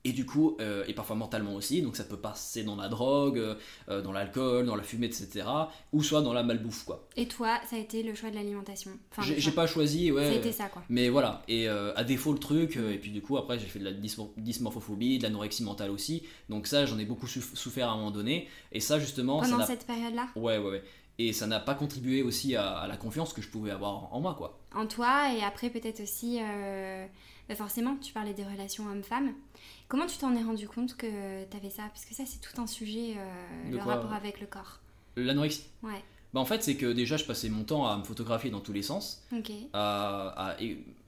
[0.05, 3.39] Et du coup, euh, et parfois mentalement aussi, donc ça peut passer dans la drogue,
[3.39, 3.57] euh,
[3.89, 5.45] euh, dans l'alcool, dans la fumée, etc.
[5.93, 7.07] Ou soit dans la malbouffe, quoi.
[7.17, 8.93] Et toi, ça a été le choix de l'alimentation?
[9.11, 10.25] Enfin, J'ai pas choisi, ouais.
[10.29, 10.83] Ça a été ça, quoi.
[10.89, 13.81] Mais voilà, et euh, à défaut le truc, et puis du coup après j'ai fait
[13.81, 17.89] de la dysmor- dysmorphophobie, de l'anorexie mentale aussi, donc ça j'en ai beaucoup souff- souffert
[17.89, 20.29] à un moment donné, et ça justement, Pendant cette période-là?
[20.37, 20.83] Ouais, ouais, ouais.
[21.19, 24.21] Et ça n'a pas contribué aussi à, à la confiance que je pouvais avoir en
[24.21, 24.61] moi, quoi.
[24.75, 26.39] En toi, et après peut-être aussi...
[27.49, 29.33] bah forcément, tu parlais des relations hommes-femmes.
[29.89, 31.85] Comment tu t'en es rendu compte que t'avais ça?
[31.89, 33.95] Parce que ça, c'est tout un sujet, euh, le quoi?
[33.95, 34.81] rapport avec le corps.
[35.17, 38.51] L'anorexie Ouais, Bah en fait c'est que déjà je passais mon temps à me photographier
[38.51, 39.27] dans tous les sens,
[39.73, 40.57] à,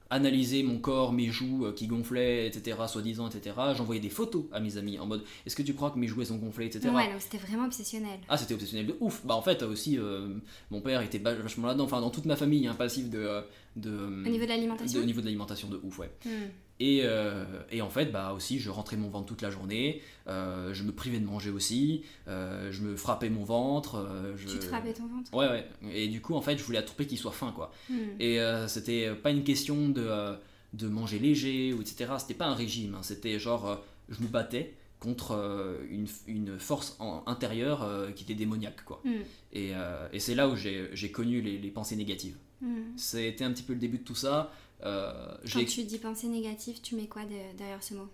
[0.09, 3.55] analyser mon corps, mes joues euh, qui gonflaient, etc., soi-disant, etc.
[3.77, 6.25] J'envoyais des photos à mes amis en mode est-ce que tu crois que mes jouets
[6.25, 6.89] sont gonflés, etc.
[6.93, 8.19] Ouais, donc c'était vraiment obsessionnel.
[8.27, 9.25] Ah, c'était obsessionnel de ouf.
[9.25, 10.27] Bah, en fait, aussi, euh,
[10.69, 11.85] mon père était vachement là-dedans.
[11.85, 13.41] Enfin, dans toute ma famille, il y a un passif de.
[13.77, 13.89] de
[14.25, 14.99] Au niveau de l'alimentation?
[14.99, 16.11] au niveau de l'alimentation de ouf, ouais.
[16.25, 16.49] Hmm.
[16.83, 20.01] Et, euh, et en fait, bah aussi, je rentrais mon ventre toute la journée.
[20.27, 22.03] euh, je me privais de manger aussi.
[22.27, 24.03] euh, je me frappais mon ventre.
[24.35, 24.47] je...
[24.47, 25.31] Tu te frappais ton ventre?
[25.31, 25.67] Ouais, ouais.
[25.93, 27.71] Et du coup, en fait, je voulais prix qu'il soit fin, quoi.
[27.87, 27.95] Hmm.
[28.19, 30.35] Et c'était pas une question de,
[30.73, 32.13] de manger léger ou etc.
[32.17, 32.95] C'était pas un régime.
[32.95, 33.03] hein.
[33.03, 33.79] C'était genre,
[34.09, 39.01] je me battais contre une, une force en- intérieure qui était démoniaque, quoi.
[39.05, 39.21] Hmm.
[39.53, 39.71] Et,
[40.13, 42.37] et c'est là où j'ai connu les, les pensées négatives.
[42.61, 42.91] Hmm.
[42.95, 44.51] C'était un petit peu le début de tout ça.
[44.83, 48.07] Euh, Quand tu dis pensée négative, tu mets quoi de- derrière ce mot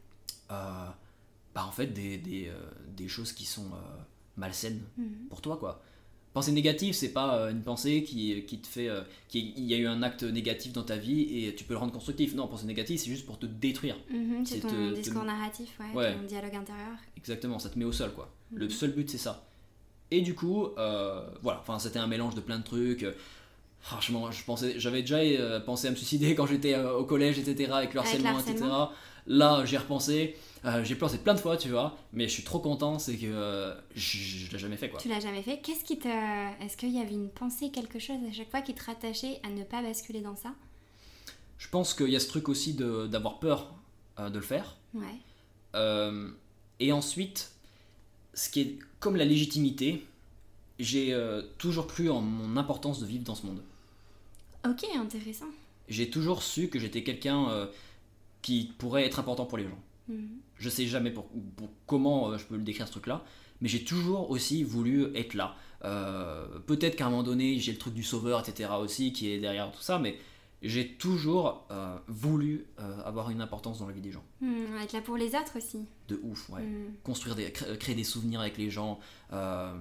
[0.51, 0.85] euh,
[1.55, 2.53] bah en fait des, des, euh,
[2.95, 3.65] des choses qui sont
[4.37, 5.27] malsaines Hmm.
[5.29, 5.81] pour toi quoi.
[6.33, 8.89] Pensée négative, c'est pas une pensée qui, qui te fait.
[9.27, 11.79] qui, il y a eu un acte négatif dans ta vie et tu peux le
[11.79, 12.35] rendre constructif.
[12.35, 13.97] Non, pensée négative, c'est juste pour te détruire.
[14.11, 16.15] Mhm, c'est C'est ton te- te- discours narratif, ouais, Ouais.
[16.15, 16.95] ton dialogue intérieur.
[17.15, 18.31] Exactement, ça te met au sol quoi.
[18.53, 18.71] Le Mhm.
[18.71, 19.47] seul but c'est ça.
[20.11, 23.05] Et du coup, euh, voilà, enfin c'était un mélange de plein de trucs.
[23.81, 27.39] Franchement, je pensais, j'avais déjà euh, pensé à me suicider quand j'étais euh, au collège,
[27.39, 27.71] etc.
[27.71, 28.65] Avec le Avec harcèlement, etc.
[29.27, 30.35] Là, j'y ai repensé.
[30.65, 31.97] euh, j'ai pensé plein de fois, tu vois.
[32.13, 34.99] Mais je suis trop content, c'est que je, je l'ai jamais fait quoi.
[34.99, 35.59] Tu l'as jamais fait.
[35.61, 36.07] Qu'est-ce qui te.
[36.63, 39.49] Est-ce qu'il y avait une pensée, quelque chose à chaque fois qui te rattachait à
[39.49, 40.53] ne pas basculer dans ça?
[41.57, 43.73] Je pense qu'il y a ce truc aussi de- d'avoir peur
[44.17, 44.77] de le faire.
[44.93, 45.03] Ouais.
[46.79, 47.51] Et ensuite,
[48.33, 50.05] ce qui est comme la légitimité,
[50.79, 53.61] j'ai euh, toujours cru en mon importance de vivre dans ce monde.
[54.67, 55.45] Ok, intéressant.
[55.89, 57.67] J'ai toujours su que j'étais quelqu'un euh,
[58.41, 59.79] qui pourrait être important pour les gens.
[60.09, 60.27] Mhm.
[60.57, 63.23] Je sais jamais pour, pour- comment euh, je peux le décrire ce truc-là,
[63.61, 65.55] mais j'ai toujours aussi voulu être là.
[66.65, 68.71] Peut-être qu'à un moment donné, j'ai le truc du sauveur, etc.
[68.79, 70.17] aussi qui est derrière tout ça, mais
[70.63, 74.23] j'ai toujours euh, voulu euh, avoir une importance dans la vie des gens.
[74.41, 75.85] Mhm, Être là pour les autres aussi.
[76.07, 76.63] De ouf, ouais.
[76.63, 76.93] Mhm.
[77.03, 78.99] construire des, créer des souvenirs avec les gens
[79.33, 79.71] euh,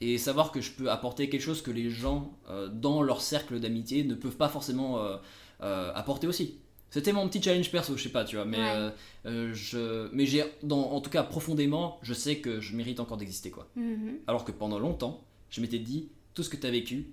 [0.00, 3.58] et savoir que je peux apporter quelque chose que les gens euh, dans leur cercle
[3.60, 5.16] d'amitié ne peuvent pas forcément euh,
[5.62, 6.58] euh, apporter aussi.
[6.90, 9.50] C'était mon petit challenge perso, je sais pas, tu vois, mais Ouais.
[9.52, 13.50] je, mais j'ai, dans, en tout cas profondément, je sais que je mérite encore d'exister,
[13.50, 13.68] quoi.
[13.76, 14.18] Mhm.
[14.26, 17.10] Alors que pendant longtemps, je m'étais dit, tout ce que tu as vécu,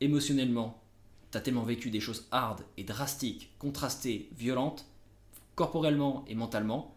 [0.00, 0.80] émotionnellement,
[1.32, 4.84] tu as tellement vécu des choses hard et drastiques, contrastées, violentes,
[5.56, 6.94] corporellement et mentalement,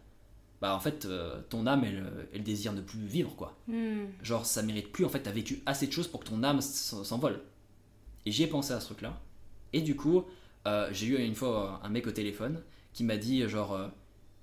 [0.61, 3.57] bah en fait, euh, ton âme, elle, euh, elle désire ne plus vivre, quoi.
[3.67, 4.07] Mhm.
[4.21, 6.43] Genre, ça mérite plus, en fait, tu as vécu assez de choses pour que ton
[6.43, 7.41] âme s'envole.
[8.25, 9.21] Et j'y ai pensé à ce truc-là.
[9.71, 10.25] Et du coup,
[10.67, 13.87] euh, j'ai eu une fois un mec au téléphone qui m'a dit, genre, euh,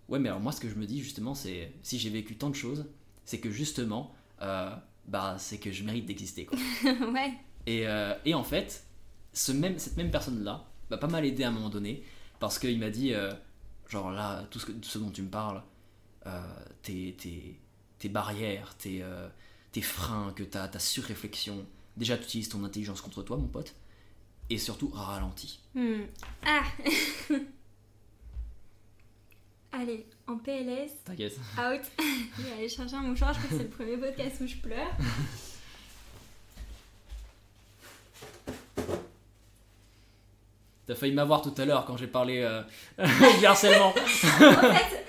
[0.09, 2.49] ouais, mais alors moi, ce que je me dis, justement, c'est, si j'ai vécu tant
[2.49, 2.87] de choses,
[3.25, 6.59] c'est que justement, bah, c'est que je mérite d'exister, quoi.
[7.13, 7.33] ouais.
[7.67, 7.85] Et,
[8.25, 8.85] et en fait,
[9.33, 12.05] ce même, cette même personne-là m'a pas mal aidé à un moment donné,
[12.39, 13.13] parce qu'il m'a dit,
[13.89, 15.63] genre là, tout ce, que, tout ce dont tu me parles,
[16.83, 17.59] tes, tes,
[17.99, 19.29] tes barrières, tes, euh,
[19.73, 21.65] tes freins, que ta, ta surréflexion,
[21.97, 23.75] déjà tu utilises ton intelligence contre toi, mon pote,
[24.51, 25.61] et surtout ralentis.
[25.75, 26.07] Mhm.
[26.47, 26.63] Ah
[29.73, 31.37] Allez, en PLS, T'inquiète.
[31.59, 31.83] out.
[32.39, 34.57] Je vais aller chercher un mouchoir, je crois que c'est le premier podcast où je
[34.57, 34.89] pleure.
[40.87, 42.63] T'as failli m'avoir tout à l'heure quand j'ai parlé euh,
[43.41, 43.89] du harcèlement.
[43.89, 45.05] En fait,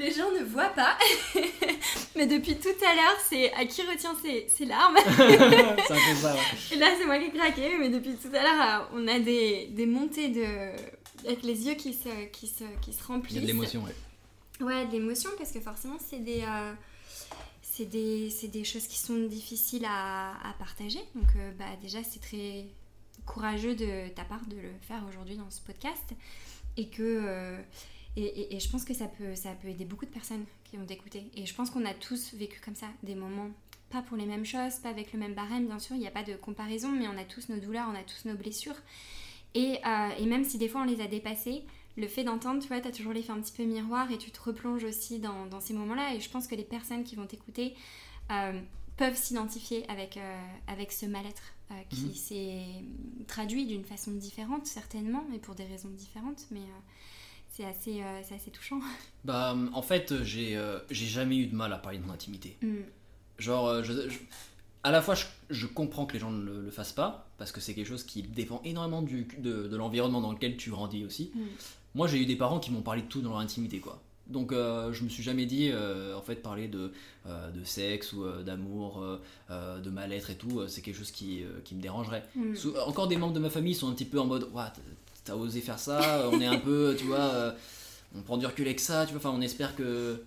[0.00, 0.96] les gens ne voient pas,
[2.16, 4.96] Mais depuis tout à l'heure, c'est à qui retient ses, ses larmes.
[5.16, 6.40] c'est un peu ça, ouais.
[6.72, 9.18] Et là, c'est moi qui ai craqué, mais depuis tout à l'heure, euh, on a
[9.18, 10.44] des, des montées de.
[11.26, 13.34] avec les yeux qui se, qui se, qui se Il remplissent.
[13.36, 13.94] y a de l'émotion, ouais.
[14.64, 16.42] Ouais, de l'émotion, parce que forcément, c'est des.
[16.42, 16.72] euh,
[17.62, 20.98] c'est des, des choses qui sont difficiles à, à partager.
[21.14, 22.66] Donc, euh, bah, déjà, c'est très
[23.26, 26.10] courageux de ta part de le faire aujourd'hui dans ce podcast.
[26.76, 27.02] Et que.
[27.02, 27.58] euh,
[28.16, 30.76] et, et- et je pense que ça peut, ça peut aider beaucoup de personnes qui
[30.76, 31.24] vont t'écouter.
[31.34, 33.50] Et je pense qu'on a tous vécu comme ça des moments,
[33.90, 36.10] pas pour les mêmes choses, pas avec le même barème, bien sûr, il n'y a
[36.12, 38.76] pas de comparaison, mais on a tous nos douleurs, on a tous nos blessures.
[39.54, 41.64] Et, euh, et même si des fois on les a dépassées,
[41.96, 44.30] le fait d'entendre, tu vois, tu as toujours l'effet un petit peu miroir et tu
[44.30, 46.14] te replonges aussi dans, dans ces moments-là.
[46.14, 47.74] Et je pense que les personnes qui vont t'écouter
[48.30, 48.60] euh,
[48.96, 51.42] peuvent s'identifier avec, euh, avec ce mal-être
[51.88, 52.14] qui Mhm.
[52.14, 52.64] s'est
[53.28, 56.46] traduit d'une façon différente, certainement, et pour des raisons différentes.
[56.50, 56.60] Mais
[57.60, 58.80] c'est assez, euh, c'est assez touchant.
[59.24, 62.56] Bah, en fait, j'ai euh, j'ai jamais eu de mal à parler de mon intimité.
[62.62, 62.76] Mm.
[63.38, 64.18] Genre, euh, je, je-
[64.82, 67.52] à la fois, je, je comprends que les gens ne le, le fassent pas, parce
[67.52, 71.04] que c'est quelque chose qui dépend énormément du, de, de l'environnement dans lequel tu grandis
[71.04, 71.32] aussi.
[71.34, 71.40] Mm.
[71.96, 74.00] Moi, j'ai eu des parents qui m'ont parlé de tout dans leur intimité, quoi.
[74.26, 76.92] Donc, euh, je me suis jamais dit, euh, en fait, parler de,
[77.26, 80.96] euh, de sexe ou euh, d'amour, euh, euh, de mal-être et tout, euh, c'est quelque
[80.96, 82.24] chose qui, euh, qui me dérangerait.
[82.36, 82.54] Mm.
[82.54, 84.72] Sou- Encore des membres de ma famille sont un petit peu en mode, Ouah,
[85.24, 87.52] t'as osé faire ça, on est un peu, tu vois, euh,
[88.16, 90.22] on prend du recul avec ça, tu vois, enfin, on espère que.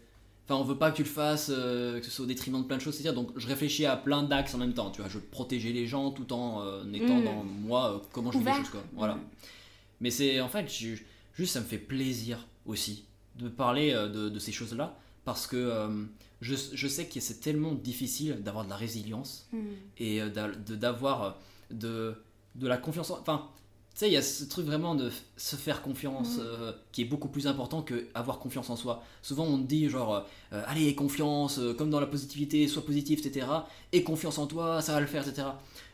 [0.45, 2.67] Enfin, on veut pas que tu le fasses, euh, que ce soit au détriment de
[2.67, 5.09] plein de choses, c'est-à-dire, donc je réfléchis à plein d'axes en même temps, tu vois,
[5.09, 7.23] je veux protéger les gens tout en euh, étant Mm.
[7.23, 8.61] dans moi, euh, comment je vis les Ouvert.
[8.61, 8.83] choses, quoi.
[8.93, 9.15] Voilà.
[9.15, 9.21] Mm.
[10.01, 10.95] Mais c'est, en fait, je-
[11.33, 13.05] juste ça me fait plaisir aussi
[13.39, 15.87] de parler de, de ces choses-là, parce que
[16.41, 19.59] je, je sais que c'est tellement difficile d'avoir de la résilience Mm.
[19.97, 21.31] et d'a- de- d'avoir euh,
[21.71, 22.15] de,
[22.55, 23.19] de la confiance en...
[23.21, 23.47] Enfin,
[23.93, 26.43] tu sais, il y a ce truc vraiment de se faire confiance Mhm.
[26.45, 29.03] euh, qui est beaucoup plus important que avoir confiance en soi.
[29.21, 33.23] Souvent on te dit genre, euh, allez, confiance, euh, comme dans la positivité, sois positif,
[33.23, 33.45] etc.
[33.91, 35.47] Et confiance en toi, ça va le faire, etc.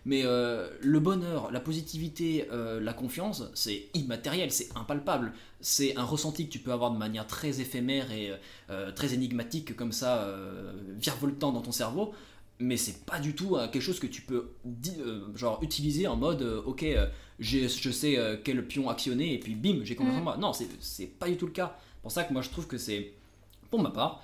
[0.06, 5.34] Mais euh, le bonheur, la positivité, euh, la confiance, c'est immatériel, c'est impalpable.
[5.60, 8.32] C'est un ressenti que tu peux avoir de manière très éphémère et
[8.70, 12.14] euh, très énigmatique, comme ça, euh, virevoltant dans ton cerveau
[12.60, 14.52] mais c'est pas du tout euh, quelque chose que tu peux
[15.00, 17.08] euh, genre utiliser en mode euh, ok euh,
[17.40, 20.24] je sais quel pion actionner et puis bim j'ai confiance en Mm.
[20.24, 20.38] moi.
[20.38, 21.78] Non c'est c'est pas du tout le cas.
[22.02, 23.14] Pour ça que moi je trouve que c'est
[23.70, 24.24] pour ma part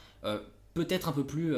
[0.74, 1.56] peut-être un peu plus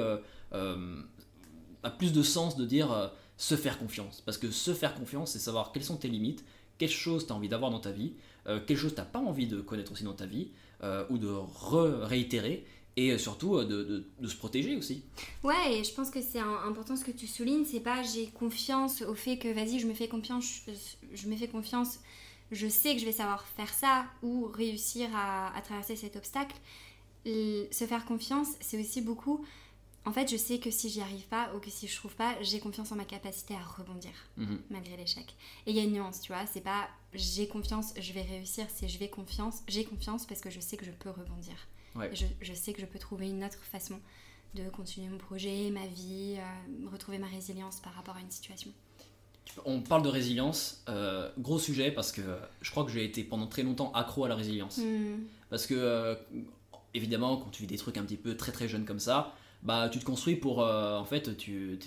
[1.83, 4.21] a plus de sens de dire se faire confiance.
[4.25, 6.43] Parce que se faire confiance c'est savoir quelles sont tes limites
[6.77, 8.13] quelles choses tu as envie d'avoir dans ta vie
[8.67, 10.49] quelles choses tu pas envie de connaître aussi dans ta vie
[11.09, 12.65] ou de re- réitérer
[12.97, 15.03] et euh, surtout euh, de, de- de se protéger aussi
[15.43, 19.01] Ouais, et je pense que c'est important ce que tu soulignes, c'est pas j'ai confiance
[19.03, 20.71] au fait que vas-y, je me fais confiance, je,
[21.13, 21.99] je me fais confiance,
[22.51, 26.55] je sais que je vais savoir faire ça ou réussir à, à traverser cet obstacle.
[27.25, 29.45] Se faire confiance, c'est aussi beaucoup.
[30.05, 32.41] En fait, je sais que si j'y arrive pas ou que si je trouve pas,
[32.41, 34.59] j'ai confiance en ma capacité à rebondir Mhm.
[34.69, 35.35] malgré l'échec.
[35.65, 38.65] Et il y a une nuance, tu vois, c'est pas j'ai confiance, je vais réussir,
[38.73, 41.55] c'est je vais confiance, j'ai confiance parce que je sais que je peux rebondir.
[41.95, 42.09] Ouais.
[42.13, 43.99] Je, je sais que je peux trouver une autre façon
[44.55, 48.71] de continuer mon projet, ma vie, euh, retrouver ma résilience par rapport à une situation.
[49.65, 52.21] On parle de résilience, euh, gros sujet parce que
[52.61, 54.77] je crois que j'ai été pendant très longtemps accro à la résilience.
[54.77, 55.23] Hmm.
[55.49, 56.15] Parce que, euh,
[56.93, 59.33] évidemment, quand tu vis des trucs un petit peu très très jeunes comme ça,
[59.63, 60.59] bah tu te construis pour.
[60.59, 61.79] en fait, tu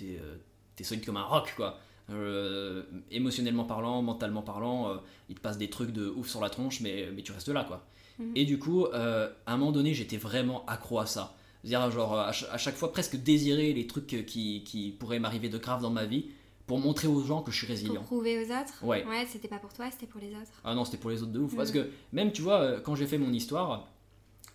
[0.75, 1.79] t'es, solide comme un roc, quoi.
[2.09, 4.97] Euh, émotionnellement parlant, mentalement parlant, euh,
[5.29, 7.63] il te passe des trucs de ouf sur la tronche, mais, mais tu restes là,
[7.63, 7.85] quoi.
[8.19, 8.31] Mhm.
[8.35, 11.35] Et du coup, euh, à un moment donné, j'étais vraiment accro à ça.
[11.63, 15.49] C'est-à-dire, genre, à, ch- à chaque fois, presque désirer les trucs qui, qui pourraient m'arriver
[15.49, 16.25] de grave dans ma vie
[16.67, 18.01] pour montrer aux gens que je suis Pour résilient.
[18.03, 18.83] prouver aux autres?
[18.83, 19.05] Ouais.
[19.05, 20.51] Ouais, c'était pas pour toi, c'était pour les autres.
[20.63, 21.55] Ah non, c'était pour les autres de ouf.
[21.55, 21.73] Parce Mm.
[21.73, 23.87] que même, tu vois, euh, quand j'ai fait mon histoire,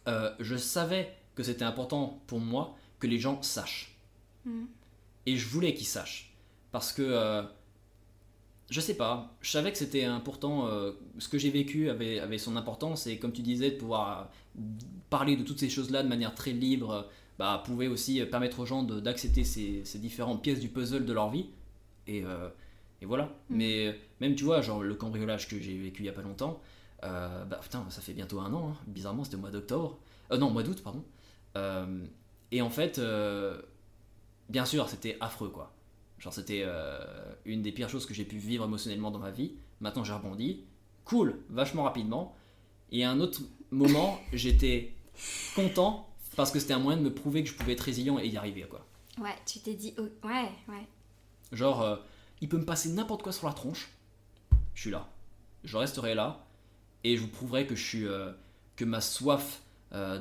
[0.08, 3.96] euh, je savais que c'était important pour moi que les gens sachent.
[4.44, 4.64] Hmm.
[5.26, 6.32] Et je voulais qu'ils sachent.
[6.72, 7.42] Parce que, euh,
[8.68, 12.38] je sais pas, je savais que c'était important, euh, ce que j'ai vécu avait, avait
[12.38, 14.60] son importance, et comme tu disais, de pouvoir euh,
[15.10, 17.02] parler de toutes ces choses-là de manière très libre, euh,
[17.38, 21.30] bah, pouvait aussi permettre aux gens d'accepter ces, ces différentes pièces du puzzle de leur
[21.30, 21.46] vie.
[22.06, 22.48] Et, euh,
[23.02, 23.24] et voilà.
[23.50, 23.56] Mm.
[23.56, 26.60] Mais même, tu vois, genre le cambriolage que j'ai vécu il y a pas longtemps,
[27.04, 28.76] euh, bah putain, ça fait bientôt un an, hein.
[28.86, 29.98] bizarrement, c'était au mois d'octobre.
[30.32, 31.04] Euh, non, au mois d'août, pardon.
[32.52, 33.00] Et en fait,
[34.48, 35.72] bien sûr, c'était affreux, quoi.
[36.18, 36.98] Genre, c'était euh,
[37.44, 39.52] une des pires choses que j'ai pu vivre émotionnellement dans ma vie.
[39.80, 40.64] Maintenant, j'ai rebondi.
[41.04, 42.34] Cool, vachement rapidement.
[42.90, 43.40] Et à un autre
[43.70, 44.94] moment, j'étais
[45.54, 48.26] content parce que c'était un moyen de me prouver que je pouvais être résilient et
[48.28, 48.84] y arriver, quoi.
[49.20, 49.94] Ouais, tu t'es dit.
[49.98, 50.86] oh, Ouais, ouais.
[51.52, 51.96] Genre, euh,
[52.40, 53.88] il peut me passer n'importe quoi sur la tronche.
[54.74, 55.08] Je suis là.
[55.64, 56.46] Je resterai là.
[57.04, 58.06] Et je vous prouverai que je suis.
[58.06, 58.32] euh,
[58.76, 59.62] que ma soif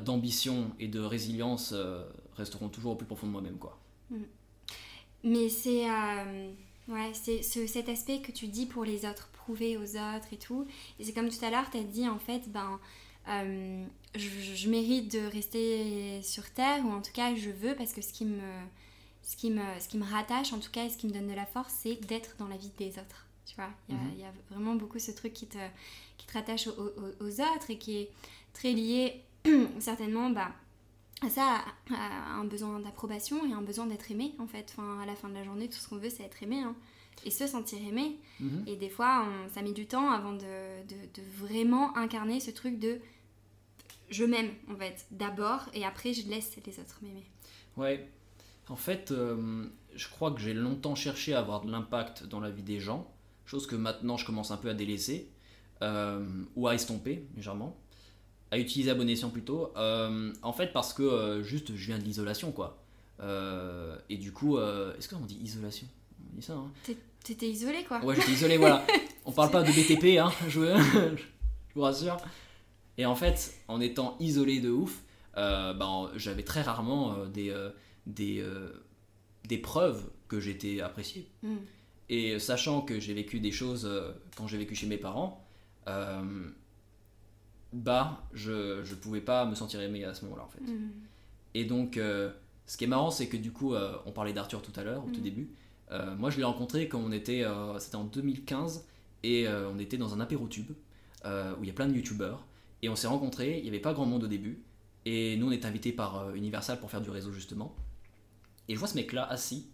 [0.06, 1.74] d'ambition et de résilience
[2.38, 3.58] resteront toujours au plus profond de moi-même.
[3.58, 3.78] quoi.
[4.10, 4.16] Mm.
[5.26, 5.88] Mais c'est
[6.88, 10.66] ouais, c'est cet aspect que tu dis pour les autres, prouver aux autres et tout.
[11.00, 12.80] Et c'est comme tout à l'heure, tu as dit en fait, ben,
[14.16, 18.14] je, mérite de rester sur Terre, ou en tout cas je veux, parce que ce
[18.14, 18.40] qui me,
[19.24, 21.28] ce qui me, ce qui me rattache, en tout cas, et ce qui me donne
[21.28, 23.26] de la force, c'est d'être dans la vie des autres.
[23.46, 24.20] Tu vois, il y, mhm.
[24.20, 25.58] y, a vraiment beaucoup ce truc qui te,
[26.18, 28.10] qui te rattache aux, aux, autres et qui est
[28.54, 29.22] très lié
[29.80, 30.52] certainement bah,
[31.30, 34.74] ça, à, un besoin d'approbation et un besoin d'être aimé en fait.
[34.78, 36.62] Enfin, à la fin de la journée, tout ce qu'on veut, c'est être aimé.
[36.62, 36.76] Hein,
[37.24, 38.20] et se sentir aimé.
[38.40, 38.66] Mhm.
[38.68, 42.78] Et des fois, ça met du temps avant de, de, de, vraiment incarner ce truc
[42.78, 43.00] de
[44.10, 47.26] je m'aime en fait d'abord et après je laisse les autres m'aimer.
[47.78, 48.08] Ouais,
[48.70, 49.66] en fait, euh,
[49.96, 53.12] je crois que j'ai longtemps cherché à avoir de l'impact dans la vie des gens,
[53.46, 55.32] chose que maintenant je commence un peu à délaisser,
[55.82, 57.78] euh, ou à estomper légèrement,
[58.52, 59.72] à utiliser à bon escient plutôt.
[59.76, 62.84] Euh, en fait, parce que juste je viens de l'isolation quoi.
[64.10, 65.88] et du coup, est-ce qu'on dit isolation?
[66.32, 66.72] On dit ça, hein
[67.24, 68.86] T'étais isolé quoi Ouais, j'étais isolé, voilà.
[69.26, 70.60] On parle pas de BTP, hein, je,
[71.18, 72.18] je vous rassure.
[73.00, 75.02] Et en fait, en étant isolé de ouf,
[75.36, 77.52] ben, j'avais très rarement des
[78.06, 78.70] des, euh,
[79.46, 81.28] des preuves que j'étais apprécié.
[81.44, 81.56] Mm.
[82.10, 85.44] Et sachant que j'ai vécu des choses euh, quand j'ai vécu chez mes parents,
[87.76, 90.62] euh, bah, je ne pouvais pas me sentir aimé à ce moment-là, en fait.
[90.62, 90.92] Mm.
[91.54, 94.84] Et donc, ce qui est marrant, c'est que du coup, on parlait d'Arthur tout à
[94.84, 95.24] l'heure, au tout mm.
[95.24, 95.50] début.
[96.18, 97.46] moi, je l'ai rencontré quand on était,
[97.80, 98.86] c'était en 2015,
[99.24, 100.72] et on était dans un apéro-tube,
[101.26, 102.46] où il y a plein de youtubeurs,
[102.82, 104.62] et on s'est rencontrés, il n'y avait pas grand monde au début,
[105.06, 107.74] et nous, on est invités par Universal pour faire du réseau, justement.
[108.68, 109.68] Et je vois ce mec-là assis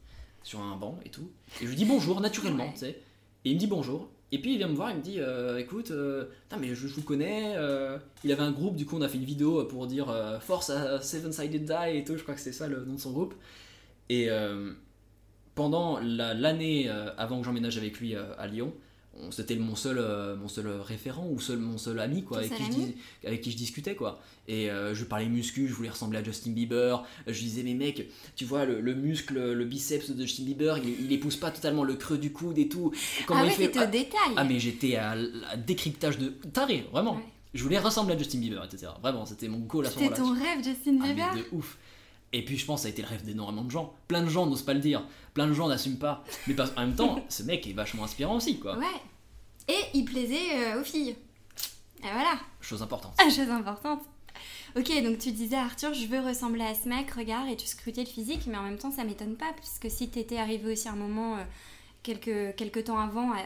[0.44, 1.32] sur un banc et tout.
[1.62, 3.02] Et je lui dis bonjour naturellement, tu sais.
[3.46, 4.10] Et il me dit bonjour.
[4.34, 6.26] Et puis il vient me voir, il me dit euh, écoute, euh,
[6.60, 7.54] mais je, vous connais.
[7.58, 10.70] Euh, il avait un groupe, du coup on a fait une vidéo pour dire force
[10.70, 12.18] à Seven Sided Die et tout.
[12.18, 13.36] Je crois que c'est ça le nom de son groupe.
[14.10, 14.30] Et
[15.56, 18.74] pendant l'année avant que j'emménage avec lui à Lyon,
[19.30, 22.64] c'était mon seul euh, mon seul référent ou seul mon seul ami quoi avec qui,
[22.64, 24.22] je, avec qui, je, discutais quoi.
[24.48, 27.04] Et euh, je parlais muscu je voulais ressembler à Justin Bieber.
[27.28, 31.12] Je disais mais mec tu vois le, muscle le biceps de Justin Bieber il, il,
[31.12, 32.92] épouse pas totalement le creux du coude et tout.
[33.28, 34.34] Comment ah il fait au détail.
[34.36, 35.16] ah mais j'étais à,
[35.58, 37.20] décryptage de taré vraiment.
[37.54, 40.16] Je voulais ressembler à Justin Bieber etc vraiment c'était mon goal à ce moment-là.
[40.16, 41.78] c'était ton rêve Justin ah, Bieber de ouf
[42.34, 43.94] et puis je pense que ça a été le rêve d'énormément de gens.
[44.08, 45.04] Plein de gens n'osent pas le dire,
[45.34, 46.24] plein de gens n'assument pas.
[46.48, 48.78] Mais en même temps, ce mec est vachement inspirant aussi, quoi.
[48.78, 48.86] Ouais.
[49.68, 51.16] Et il plaisait euh, aux filles.
[52.00, 52.40] Et voilà.
[52.62, 53.14] Chose importante.
[53.20, 54.02] Ah, chose importante.
[54.78, 58.04] Ok, donc tu disais Arthur, je veux ressembler à ce mec, regarde, et tu scrutais
[58.04, 60.94] le physique, mais en même temps ça m'étonne pas, puisque si t'étais arrivé aussi à
[60.94, 61.44] un moment, euh,
[62.04, 63.38] quelques, quelques temps avant, à,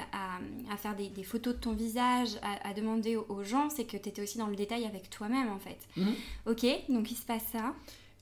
[0.72, 3.98] à, faire des, des, photos de ton visage, à, à demander aux, gens, c'est que
[3.98, 5.80] t'étais aussi dans le détail avec toi-même en fait.
[5.98, 6.14] Mhm.
[6.46, 7.74] Ok, donc il se passe ça.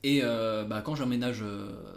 [0.04, 1.44] Et euh, bah, quand j'emménage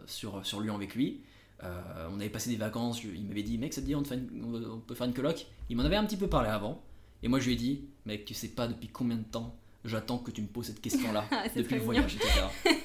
[0.06, 1.20] sur, sur Lyon avec lui,
[1.62, 4.94] on avait passé des vacances, il m'avait dit, mec, ça te dit, on, on peut
[4.94, 5.46] faire une coloc?
[5.68, 6.82] Il m'en avait un petit peu parlé avant.
[7.22, 10.18] Et moi, je lui ai dit, mec, tu sais pas depuis combien de temps j'attends
[10.18, 11.24] que tu me poses cette question-là?
[11.56, 12.30] Depuis le voyage, etc.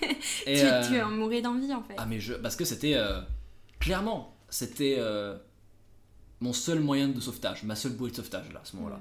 [0.46, 1.96] Et, tu, euh, tu en mourais d'envie, en fait.
[1.98, 2.34] Ah, mais je.
[2.34, 2.94] Parce que c'était.
[2.96, 3.22] Euh,
[3.80, 5.38] clairement, c'était euh,
[6.40, 9.00] mon seul moyen de sauvetage, ma seule bouée de sauvetage, là, à ce moment-là.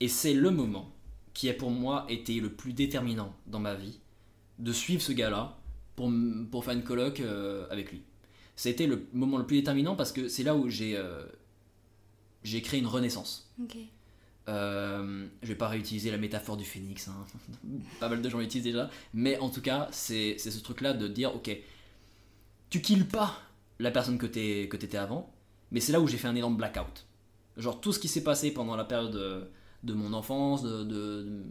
[0.00, 0.92] Et c'est le moment
[1.32, 3.98] qui a pour moi été le plus déterminant dans ma vie
[4.58, 5.56] de suivre ce gars-là
[5.96, 6.12] pour,
[6.50, 7.22] pour faire une colloque
[7.70, 8.02] avec lui.
[8.56, 11.00] C'était le moment le plus déterminant parce que c'est là où j'ai
[12.44, 13.50] j'ai créé une renaissance.
[13.60, 13.76] Ok.
[14.46, 17.14] Euh, je vais pas réutiliser la métaphore du phénix, hein.
[18.00, 21.34] pas mal de gens l'utilisent déjà, mais en tout cas, c'est ce truc-là de dire,
[21.34, 21.50] ok,
[22.68, 23.38] tu kills pas
[23.78, 25.32] la personne que tu étais avant,
[25.70, 27.06] mais c'est là où j'ai fait un énorme blackout.
[27.56, 29.48] Genre tout ce qui s'est passé pendant la période
[29.82, 31.42] de, mon enfance, de, de,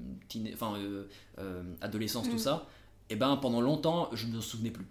[0.53, 1.05] enfin, euh,
[1.39, 2.39] euh, adolescence, tout mm.
[2.39, 2.67] ça,
[3.09, 4.87] et eh ben pendant longtemps, je ne me souvenais plus.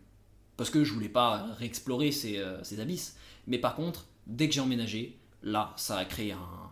[0.56, 3.16] Parce que je voulais pas réexplorer ces, euh, ces abysses.
[3.46, 6.70] Mais par contre, dès que j'ai emménagé, là, ça a créé un,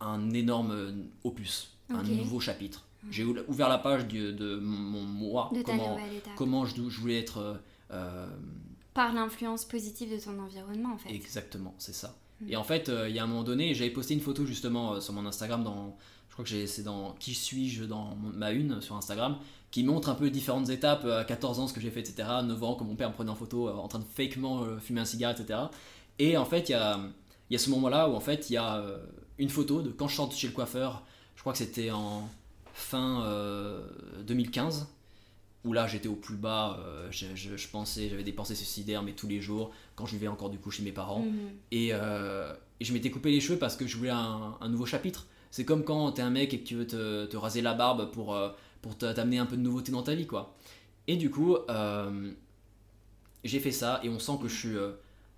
[0.00, 2.88] un énorme opus, un nouveau chapitre.
[3.10, 5.98] J'ai ouvert la page de, mon moi, comment,
[6.36, 7.60] comment je, voulais être...
[7.90, 8.26] Euh,
[8.94, 11.14] Par l'influence positive de ton environnement, en fait.
[11.14, 12.16] Exactement, c'est ça.
[12.40, 12.50] Hmm.
[12.50, 14.94] Et en fait, euh, il y a un moment donné, j'avais posté une photo justement
[14.94, 18.80] euh, sur mon Instagram, dans, je crois que c'est dans Qui suis-je dans ma une
[18.80, 19.36] sur Instagram,
[19.70, 22.28] qui montre un peu différentes étapes à 14 ans, ce que j'ai fait, etc.
[22.44, 25.04] 9 ans, comme mon père me prenait en photo en train de fakement fumer un
[25.04, 25.58] cigare, etc.
[26.18, 26.98] Et en fait, il y a
[27.50, 28.98] y a ce moment-là où en fait il y a euh,
[29.38, 31.04] une photo de quand je chante chez le coiffeur,
[31.36, 32.28] je crois que c'était en
[32.72, 33.24] fin
[34.26, 34.84] 2015, euh,
[35.64, 39.26] où là j'étais au plus bas, euh, je, pensais, j'avais des pensées suicidaires, mais tous
[39.26, 41.50] les jours, quand je vivais encore du coup chez mes parents, mhm.
[41.72, 41.92] et,
[42.80, 45.26] je m'étais coupé les cheveux parce que je voulais un, nouveau chapitre.
[45.50, 48.38] C'est comme quand t'es un mec et que tu veux te, raser la barbe pour,
[48.82, 50.54] pour t'amener un peu de nouveauté dans ta vie, quoi.
[51.08, 52.30] Et du coup, euh,
[53.42, 54.92] j'ai fait ça et on sent que je suis euh,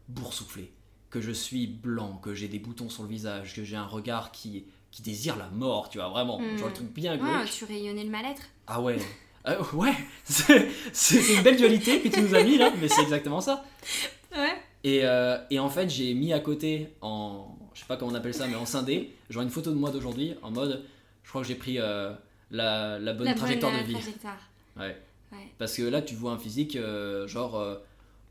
[0.09, 0.73] boursouflé,
[1.11, 4.33] que je suis blanc, que j'ai des boutons sur le visage, que j'ai un regard
[4.33, 6.41] qui, qui désire la mort, tu vois, vraiment.
[6.41, 6.59] Hmm.
[6.59, 7.51] Genre le truc bien Ouais, glauque.
[7.51, 8.43] tu rayonnais le mal-être?
[8.67, 8.99] Ah ouais.
[9.47, 9.95] Euh, ouais,
[10.25, 13.65] c'est c'est une belle dualité que tu nous as mis là, mais c'est exactement ça.
[14.37, 14.61] Ouais.
[14.83, 18.15] Et, euh, et en fait, j'ai mis à côté, en, je sais pas comment on
[18.15, 20.85] appelle ça, mais en scindé, genre une photo de moi d'aujourd'hui, en mode,
[21.25, 22.13] je crois que j'ai pris euh,
[22.51, 23.95] la, la bonne La trajectoire bonne, de euh, vie.
[23.95, 24.39] trajectoire.
[24.77, 24.97] Ouais.
[25.33, 25.49] Ouais.
[25.57, 27.77] Parce que là, tu vois un physique, euh, genre, euh,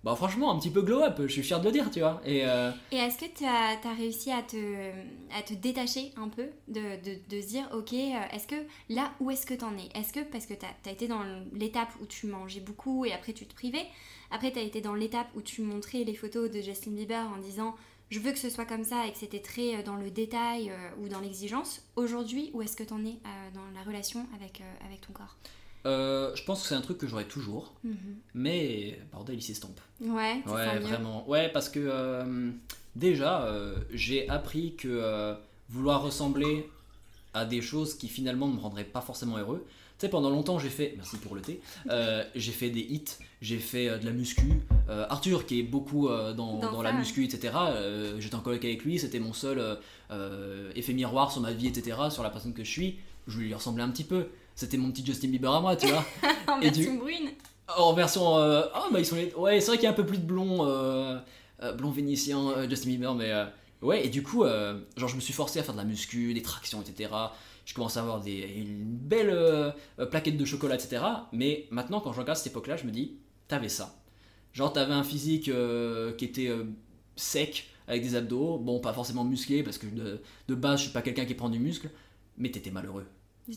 [0.03, 2.21] bah franchement, un petit peu glow up, je suis fier de le dire, tu vois.
[2.27, 2.41] Et
[2.91, 4.91] Et est-ce que tu as, réussi à te,
[5.35, 8.55] à te détacher un peu de, de, de se dire, ok, est-ce que
[8.89, 9.89] là, où est-ce que tu en es?
[9.97, 11.23] Est-ce que parce que tu as, été dans
[11.55, 13.87] l'étape où tu mangeais beaucoup et après tu te privais,
[14.29, 17.39] après tu as été dans l'étape où tu montrais les photos de Justin Bieber en
[17.39, 17.75] disant,
[18.09, 20.69] je veux que ce soit comme ça et que c'était très euh, dans le détail
[20.71, 21.81] euh, ou dans l'exigence.
[21.95, 25.35] Aujourd'hui, où est-ce que tu en es euh, dans la relation avec, avec ton corps?
[25.85, 27.73] Euh, je pense que c'est un truc que j'aurai toujours,
[28.33, 29.79] mais bordel, il s'estompe.
[30.01, 30.81] Ouais, c'est Ouais, mieux.
[30.81, 31.27] vraiment.
[31.29, 32.51] Ouais, parce que euh,
[32.97, 35.35] déjà, euh, j'ai appris que
[35.69, 36.69] vouloir ressembler
[37.33, 39.65] à des choses qui finalement ne me rendraient pas forcément heureux.
[39.99, 43.03] Tu sais, pendant longtemps, j'ai fait, merci pour le thé, euh, j'ai fait des hits,
[43.41, 44.43] j'ai fait euh, de la muscu.
[44.89, 47.53] Euh, Arthur, qui est beaucoup dans, Dans dans ça, la muscu, etc.,
[48.17, 49.61] j'étais en coloc avec lui, c'était mon seul
[50.75, 52.95] effet miroir sur ma vie, etc., sur la personne que je suis.
[53.27, 54.27] Je lui ressemblais un petit peu.
[54.55, 56.03] C'était mon petit Justin Bieber à moi, tu vois.
[56.47, 57.29] en Et du- version brune.
[57.77, 58.35] En version.
[58.37, 59.33] Ah, bah ils sont les.
[59.35, 60.65] Ouais, c'est vrai qu'il y a un peu plus de blond.
[60.65, 61.19] euh,
[61.77, 63.31] blond vénitien, euh, Justin Bieber, mais.
[63.31, 63.45] euh,
[63.81, 66.41] ouais, et du coup, genre, je me suis forcé à faire de la muscu, des
[66.41, 67.11] tractions, etc.
[67.69, 71.03] Je commence à avoir des, une belle euh, euh, plaquette de chocolat, etc.
[71.31, 74.01] Mais maintenant, quand je regarde cette époque-là, je me dis, t'avais ça.
[74.53, 76.63] Genre, t'avais un physique euh, qui était euh,
[77.15, 78.57] sec, avec des abdos.
[78.57, 81.47] Bon, pas forcément musclé, parce que de, de base, je suis pas quelqu'un qui prend
[81.47, 81.91] du muscle.
[82.39, 83.05] Mais t'étais malheureux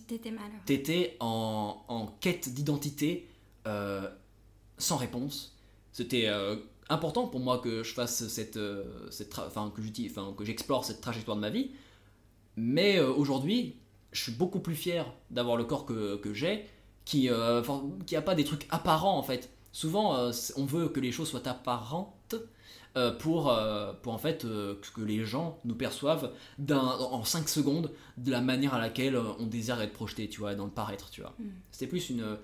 [0.06, 0.60] T'étais malheureux.
[0.66, 3.28] t'étais en, en quête d'identité
[4.76, 5.56] sans réponse.
[5.92, 6.28] C'était
[6.90, 8.58] important pour moi que je fasse cette,
[9.10, 9.72] cette enfin
[10.36, 11.70] que j'explore cette trajectoire de ma vie.
[12.56, 13.76] Mais aujourd'hui,
[14.12, 16.66] je suis beaucoup plus fier d'avoir le corps que, que j'ai,
[17.04, 19.50] qui euh, enfin, qui a pas des trucs apparents en fait.
[19.72, 22.34] Souvent, euh, on veut que les choses soient apparentes
[22.96, 23.58] euh, pour,
[24.02, 26.30] pour en fait que les gens nous perçoivent
[26.70, 30.66] en 5 secondes de la manière à laquelle on désire être projeté, tu vois, dans
[30.66, 31.34] le paraître, tu vois.
[31.38, 31.44] Mm.
[31.70, 32.36] C'était plus une...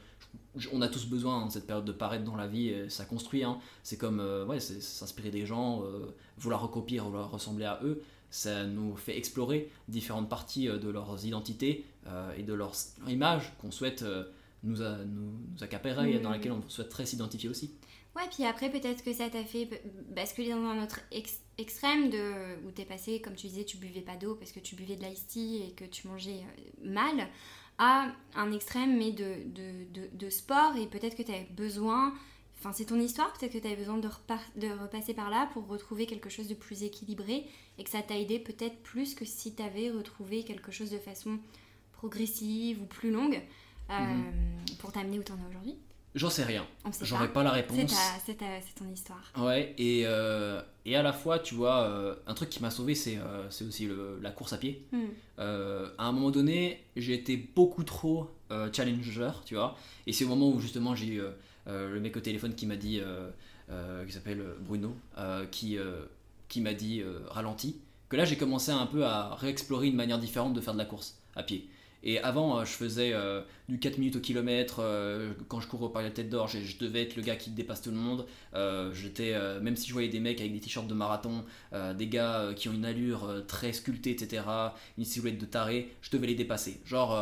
[0.72, 3.44] On a tous besoin de cette période de paraître dans la vie, et ça construit,
[3.44, 3.58] hein.
[3.82, 5.84] c'est comme ouais, s'inspirer des gens,
[6.38, 11.24] vouloir recopier, vouloir ressembler à eux, ça nous fait explorer différentes parties euh, de leurs
[11.24, 12.72] identités euh, et de leur,
[13.08, 14.24] image qu'on souhaite euh,
[14.62, 16.32] nous, a- nous, nous accaparer et dans Mm.
[16.32, 17.72] laquelle on souhaiterait s'identifier aussi.
[18.16, 19.68] Ouais, puis après, peut-être que ça t'a fait
[20.10, 24.00] basculer dans un autre ex- extrême de, où t'es passé, comme tu disais, tu buvais
[24.00, 26.40] pas d'eau parce que tu buvais de l'ice tea et que tu mangeais
[26.82, 27.28] mal,
[27.78, 30.74] à un extrême, mais de, de, de, de sport.
[30.76, 32.12] Et peut-être que t'avais besoin,
[32.58, 34.08] enfin, c'est ton histoire, peut-être que t'avais besoin de,
[34.82, 37.46] repasser par là pour retrouver quelque chose de plus équilibré
[37.78, 41.38] et que ça t'a aidé peut-être plus que si t'avais retrouvé quelque chose de façon
[41.92, 43.40] progressive ou plus longue
[43.90, 43.94] euh,
[44.78, 45.76] pour t'amener où t'en es aujourd'hui?
[46.14, 46.66] J'en sais rien,
[47.02, 47.42] j'aurais pas.
[47.42, 47.94] la réponse.
[48.24, 49.32] c'est ton histoire.
[49.36, 52.94] Ouais, et, euh, et à la fois, tu vois, euh, un truc qui m'a sauvé,
[52.94, 53.18] c'est
[53.60, 54.86] aussi le- la course à pied.
[54.90, 55.04] Hmm.
[55.38, 58.30] Euh, à un moment donné, j'ai été beaucoup trop
[58.72, 59.76] challenger, tu vois.
[60.06, 61.20] Et c'est au moment où justement j'ai
[61.68, 63.30] le mec au téléphone qui m'a dit, euh,
[63.70, 66.02] euh, qui s'appelle Bruno, euh, qui, euh,
[66.48, 67.76] qui m'a dit euh, ralenti,
[68.08, 70.84] que là j'ai commencé un peu à réexplorer une manière différente de faire de la
[70.86, 71.68] course à pied.
[72.04, 74.76] Et avant, euh, je faisais euh, du 4 minutes au kilomètre.
[74.80, 77.50] euh, quand je cours au Paris la Tête d'Or, je, devais être le gars qui
[77.50, 78.26] dépasse tout le monde.
[78.54, 81.94] Euh, j'étais, euh, même si je voyais des mecs avec des t-shirts de marathon, euh,
[81.94, 84.44] des gars euh, qui ont une allure euh, très sculptée, etc.,
[84.96, 86.80] une silhouette de taré, je devais les dépasser.
[86.84, 87.18] Genre,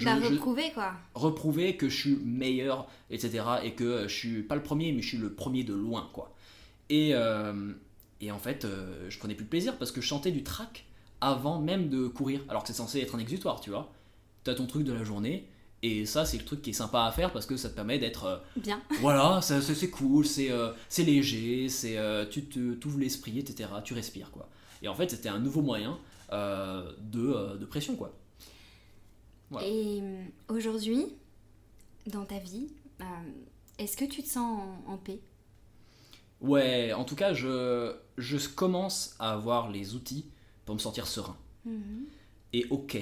[0.00, 0.92] je reprouver quoi.
[1.14, 5.02] reprouver que je suis meilleur, etc., et que euh, je suis pas le premier, mais
[5.02, 6.34] je suis le premier de loin, quoi.
[6.88, 7.72] Et, euh,
[8.20, 10.84] et en fait, euh, je prenais plus de plaisir parce que je chantais du track
[11.20, 13.92] avant même de courir, alors que c'est censé être un exutoire, tu vois.
[14.44, 15.46] T'as ton truc de la journée,
[15.82, 17.98] et ça, c'est le truc qui est sympa à faire parce que ça te permet
[17.98, 18.24] d'être.
[18.24, 18.82] euh, Bien.
[19.00, 23.68] voilà, c'est cool, c'est euh, c'est léger, c'est euh, tu t'ouvres l'esprit, etc.
[23.84, 24.48] Tu respires, quoi.
[24.82, 25.98] Et en fait, c'était un nouveau moyen
[26.32, 28.14] de, de pression, quoi.
[29.50, 29.66] Voilà.
[29.66, 31.06] Et euh, aujourd'hui,
[32.06, 32.68] dans ta vie,
[33.00, 33.04] euh,
[33.78, 35.20] est-ce que tu te sens en, en paix?
[36.40, 40.26] Ouais, en tout cas, je, je commence à avoir les outils
[40.64, 41.36] pour me sentir serein.
[42.52, 42.96] Et ok.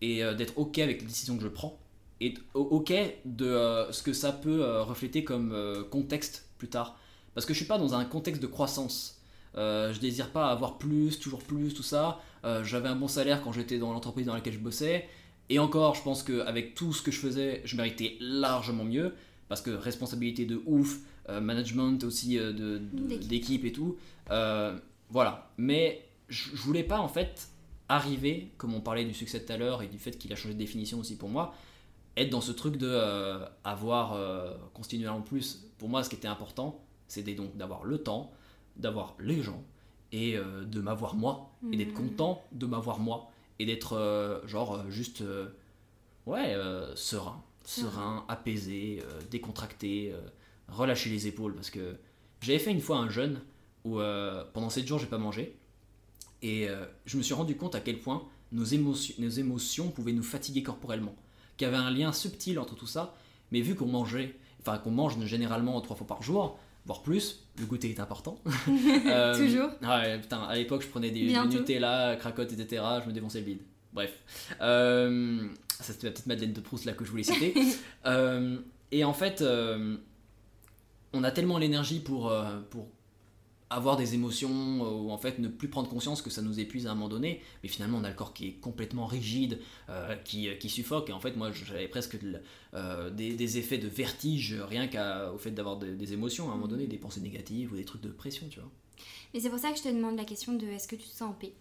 [0.00, 1.78] Et euh, d'être ok avec les décisions que je prends.
[2.20, 2.92] Et ok
[3.24, 6.96] de euh, ce que ça peut refléter comme contexte plus tard.
[7.34, 9.20] Parce que je suis pas dans un contexte de croissance.
[9.56, 12.20] Euh, je désire pas avoir plus, toujours plus, tout ça.
[12.44, 15.08] Euh, J'avais un bon salaire quand j'étais dans l'entreprise dans laquelle je bossais.
[15.50, 19.14] Et encore, je pense qu'avec tout ce que je faisais, je méritais largement mieux.
[19.48, 23.28] Parce que responsabilité de ouf, euh, management aussi euh, de- de- D'équipe.
[23.28, 23.96] d'équipe et tout.
[24.30, 24.78] euh,
[25.10, 25.50] voilà.
[25.58, 27.48] Mais je je voulais pas en fait
[27.88, 30.54] arriver, comme on parlait du succès tout à l'heure et du fait qu'il a changé
[30.54, 31.52] de définition aussi pour moi,
[32.16, 35.64] être dans ce truc de euh, avoir en plus.
[35.78, 36.78] Pour moi, ce qui était important,
[37.08, 38.30] c'était donc d'avoir le temps,
[38.76, 39.62] d'avoir les gens
[40.12, 42.08] et de m'avoir moi et d'être Mhm.
[42.10, 43.30] content de m'avoir moi
[43.60, 45.50] et d'être euh, genre euh, juste euh,
[46.24, 48.24] ouais euh, serein, Serein.
[48.26, 50.14] apaisé, décontracté,
[50.68, 51.54] relâcher les épaules.
[51.54, 51.94] Parce que
[52.40, 53.40] j'avais fait une fois un jeûne
[53.84, 53.98] où
[54.54, 55.56] pendant 7 jours j'ai pas mangé.
[56.42, 56.68] Et
[57.04, 60.62] je me suis rendu compte à quel point nos émotions, nos émotions pouvaient nous fatiguer
[60.62, 61.14] corporellement,
[61.56, 63.14] qu'il y avait un lien subtil entre tout ça,
[63.52, 67.66] mais vu qu'on mangeait, enfin qu'on mange généralement trois fois par jour, voire plus, le
[67.66, 68.38] goûter est important.
[69.06, 69.70] Euh, Toujours.
[69.82, 71.58] Ouais, putain, à l'époque je prenais des, du Bientôt.
[71.58, 72.82] Nutella, cracotte, etc.
[73.02, 73.60] Je me défonçais le bide.
[73.92, 74.12] Bref.
[74.60, 75.48] Euh,
[75.80, 77.54] ça c'était la petite Madeleine de Proust là que je voulais citer.
[78.06, 78.56] Euh,
[78.92, 79.44] et en fait,
[81.12, 82.32] on a tellement l'énergie pour,
[82.70, 82.88] pour
[83.70, 84.50] avoir des émotions
[84.84, 87.08] euh, ou en fait ne plus prendre conscience que ça nous épuise à un moment
[87.08, 87.40] donné.
[87.62, 91.08] Mais finalement, on a le corps qui est complètement rigide, euh, qui, qui suffoque.
[91.10, 92.40] Et en fait, moi j'avais presque de
[92.74, 96.56] euh, des, des effets de vertige rien qu'au fait d'avoir de- des émotions à un
[96.56, 98.70] moment donné, des pensées négatives ou des trucs de pression, tu vois.
[99.32, 101.14] Et c'est pour ça que je te demande la question de est-ce que tu te
[101.16, 101.52] sens en paix?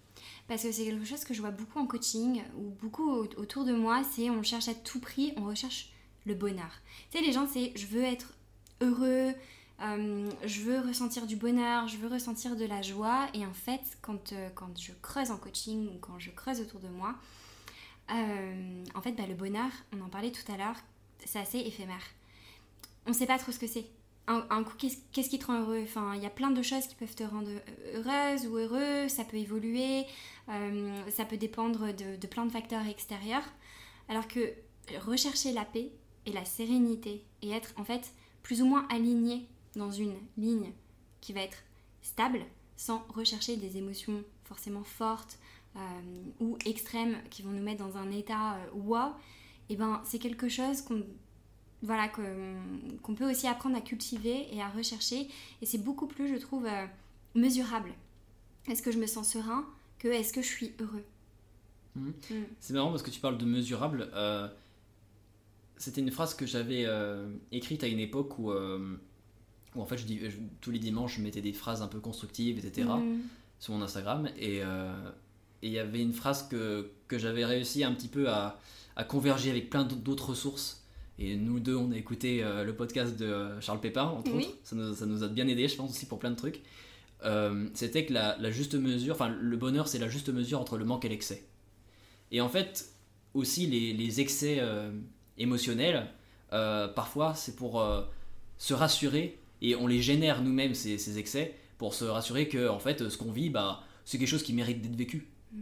[0.47, 3.63] Parce que c'est quelque chose que je vois beaucoup en coaching ou beaucoup au- autour
[3.65, 5.91] de moi, c'est on cherche à tout prix, on recherche
[6.25, 6.71] le bonheur.
[7.11, 8.33] Tu sais, les gens, c'est je veux être
[8.81, 9.31] heureux,
[9.81, 13.27] euh, je veux ressentir du bonheur, je veux ressentir de la joie.
[13.33, 16.79] Et en fait, quand, euh, quand je creuse en coaching ou quand je creuse autour
[16.79, 17.15] de moi,
[18.11, 20.75] euh, en fait, bah, le bonheur, on en parlait tout à l'heure,
[21.25, 22.03] c'est assez éphémère.
[23.05, 23.85] On sait pas trop ce que c'est.
[24.27, 25.81] Un, coup, qu'est-ce qui te rend heureux?
[25.81, 27.49] Enfin, il y a plein de choses qui peuvent te rendre
[27.95, 30.05] heureuse ou heureux, ça peut évoluer,
[31.09, 33.41] ça peut dépendre de, de plein de facteurs extérieurs.
[34.07, 34.53] Alors que
[34.99, 35.89] rechercher la paix
[36.27, 38.13] et la sérénité et être en fait
[38.43, 40.71] plus ou moins aligné dans une ligne
[41.21, 41.57] qui va être
[42.01, 42.39] stable
[42.75, 45.37] sans rechercher des émotions forcément fortes
[45.75, 45.79] euh,
[46.39, 49.11] ou extrêmes qui vont nous mettre dans un état euh, wow,
[49.69, 51.03] et ben c'est quelque chose qu'on
[51.81, 55.29] voilà, qu'on peut aussi apprendre à cultiver et à rechercher.
[55.61, 56.85] Et c'est beaucoup plus, je trouve, euh,
[57.35, 57.93] mesurable.
[58.67, 59.65] Est-ce que je me sens serein
[59.97, 61.05] que est-ce que je suis heureux?
[61.95, 62.13] Mhm.
[62.31, 62.43] Mm.
[62.59, 64.09] C'est marrant parce que tu parles de mesurable.
[64.13, 64.49] euh,
[65.77, 66.85] C'était une phrase que j'avais
[67.53, 68.51] écrite à une époque où,
[69.75, 71.99] où en fait je dis, je- tous les dimanches je mettais des phrases un peu
[71.99, 72.87] constructives, etc.
[72.87, 73.19] Mm.
[73.59, 74.91] sur mon Instagram et euh,
[75.61, 78.57] et il y avait une phrase que, que j'avais réussi un petit peu à,
[78.95, 80.85] à converger avec plein d'autres sources.
[81.21, 84.45] Et nous deux, on a écouté euh, le podcast de euh, Charles Pépin, entre Oui.
[84.45, 84.55] autres.
[84.63, 86.61] Ça nous, ça nous a bien aidé, je pense, aussi pour plein de trucs.
[87.25, 90.77] Euh, C'était que la, la juste mesure, enfin, le bonheur, c'est la juste mesure entre
[90.77, 91.43] le manque et l'excès.
[92.31, 92.93] Et en fait,
[93.33, 94.61] aussi, les, les excès
[95.37, 96.07] émotionnels,
[96.51, 97.83] parfois, c'est pour
[98.57, 102.79] se rassurer, et on les génère nous-mêmes, ces, ces excès, pour se rassurer que, en
[102.79, 105.27] fait, ce qu'on vit, bah, c'est quelque chose qui mérite d'être vécu.
[105.51, 105.61] Mm.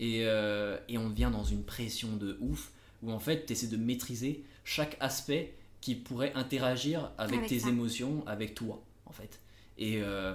[0.00, 2.72] Et, euh, et on devient dans une pression de ouf,
[3.02, 7.60] où en fait, tu essaies de maîtriser chaque aspect qui pourrait interagir avec, Avec tes
[7.60, 7.68] ça.
[7.68, 9.40] émotions, avec toi, en fait.
[9.78, 10.34] Et, euh,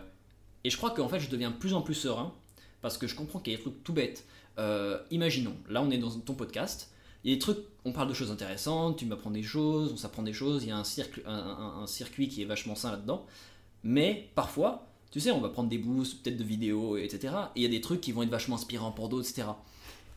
[0.64, 2.34] et je crois qu'en fait, je deviens de plus en plus serein,
[2.82, 4.26] parce que je comprends qu'il y a des trucs tout bêtes.
[4.58, 6.92] Euh, imaginons, là on est dans ton podcast,
[7.24, 9.98] il y a des trucs, on parle de choses intéressantes, tu m'apprends des choses, on
[9.98, 12.76] s'apprend des choses, il y a un, cirque, un, un- un circuit qui est vachement
[12.76, 13.26] sain là-dedans.
[13.84, 17.34] Mais parfois, tu sais, on va prendre des boosts, peut-être de vidéos, etc.
[17.56, 19.48] Et il y a des trucs qui vont être vachement inspirants pour d'autres, etc.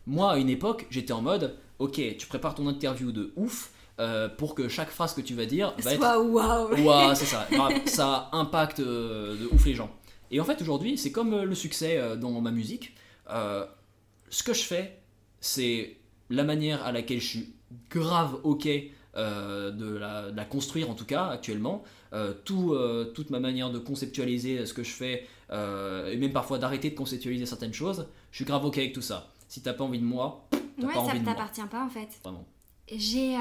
[0.06, 4.28] Moi, à une époque, j'étais en mode, ok, tu prépares ton interview de ouf euh,
[4.28, 7.46] pour que chaque phrase que tu vas dire va être Soit waouh Ouah, c'est ça.
[7.86, 9.90] Ça impacte euh, de ouf les gens.
[10.30, 12.94] Et en fait, aujourd'hui, c'est comme euh, le succès euh, dans ma musique.
[13.28, 14.98] Ce que je fais,
[15.40, 15.96] c'est
[16.32, 17.54] la manière à laquelle je suis
[17.90, 18.68] grave ok
[19.14, 21.84] euh, de, la, de la construire, en tout cas, actuellement.
[22.14, 26.58] Euh, tout, euh, toute ma manière de conceptualiser ce que je fais, et même parfois
[26.58, 29.30] d'arrêter de conceptualiser certaines choses, je suis grave ok avec tout ça.
[29.48, 31.34] Si t'as pas envie de moi, t'as Ouais, pas ça envie de moi.
[31.34, 32.08] t'appartient pas en fait.
[32.24, 32.46] Vraiment.
[32.90, 33.36] J'ai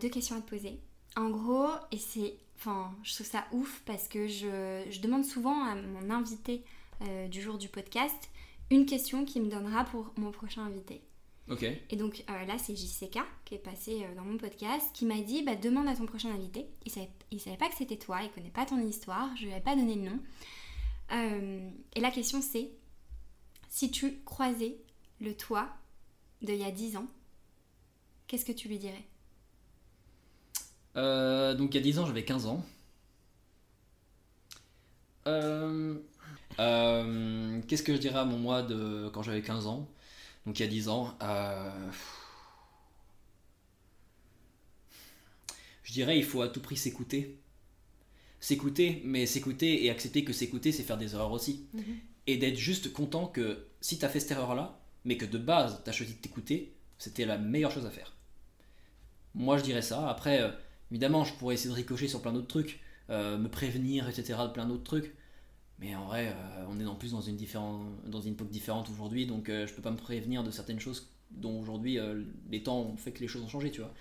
[0.00, 0.80] deux questions à te poser.
[1.16, 2.34] En gros, et c'est.
[2.56, 6.64] Enfin, je trouve ça ouf parce que je, je demande souvent à mon invité
[7.30, 8.30] du jour du podcast
[8.70, 11.02] une question qui me donnera pour mon prochain invité.
[11.90, 15.20] Et donc euh, là, c'est JCK qui est passé euh, dans mon podcast qui m'a
[15.20, 16.66] dit bah, demande à ton prochain invité.
[16.86, 19.52] Il savait, il savait pas que c'était toi, il connaît pas ton histoire, je lui
[19.52, 20.18] avais pas donné le nom.
[21.12, 22.70] Euh, et la question c'est
[23.68, 24.76] si tu croisais
[25.20, 25.68] le toi
[26.40, 27.06] d'il y a 10 ans,
[28.28, 29.04] qu'est-ce que tu lui dirais?
[30.94, 32.64] Donc il y a 10 ans, j'avais 15 ans.
[37.66, 39.88] Qu'est-ce que je dirais à mon moi de quand j'avais 15 ans?
[40.46, 41.16] donc il y a 10 ans.
[41.22, 41.90] Euh,
[45.82, 47.38] je dirais il faut à tout prix s'écouter.
[48.40, 51.66] S'écouter, mais s'écouter et accepter que s'écouter, c'est faire des erreurs aussi.
[51.74, 51.96] Mhm.
[52.26, 55.82] Et d'être juste content que si tu as fait cette erreur-là, mais que de base,
[55.84, 58.16] tu as choisi de t'écouter, c'était la meilleure chose à faire.
[59.34, 60.08] Moi, je dirais ça.
[60.08, 60.50] Après, euh,
[60.90, 62.80] évidemment, je pourrais essayer de ricocher sur plein d'autres trucs,
[63.10, 65.14] euh, me prévenir, etc., de plein d'autres trucs.
[65.80, 68.88] Mais en vrai, euh, on est en plus dans une, différen- dans une époque différente
[68.90, 72.62] aujourd'hui, donc euh, je peux pas me prévenir de certaines choses dont aujourd'hui euh, les
[72.62, 73.92] temps ont fait que les choses ont changé, tu vois.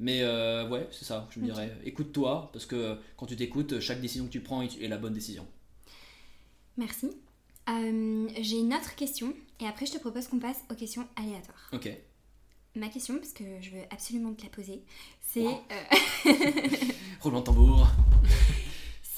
[0.00, 1.76] Mais ouais, c'est ça, je me dirais.
[1.84, 5.44] Écoute-toi, parce que quand tu t'écoutes, chaque décision que tu prends est la bonne décision.
[6.76, 7.10] Merci.
[7.66, 11.68] J'ai une autre question et après je te propose qu'on passe aux questions aléatoires.
[11.72, 11.90] Ok.
[12.76, 14.82] Ma question, parce que je veux absolument te la poser,
[15.20, 15.62] c'est Wow.
[17.20, 17.88] Roulement de tambour.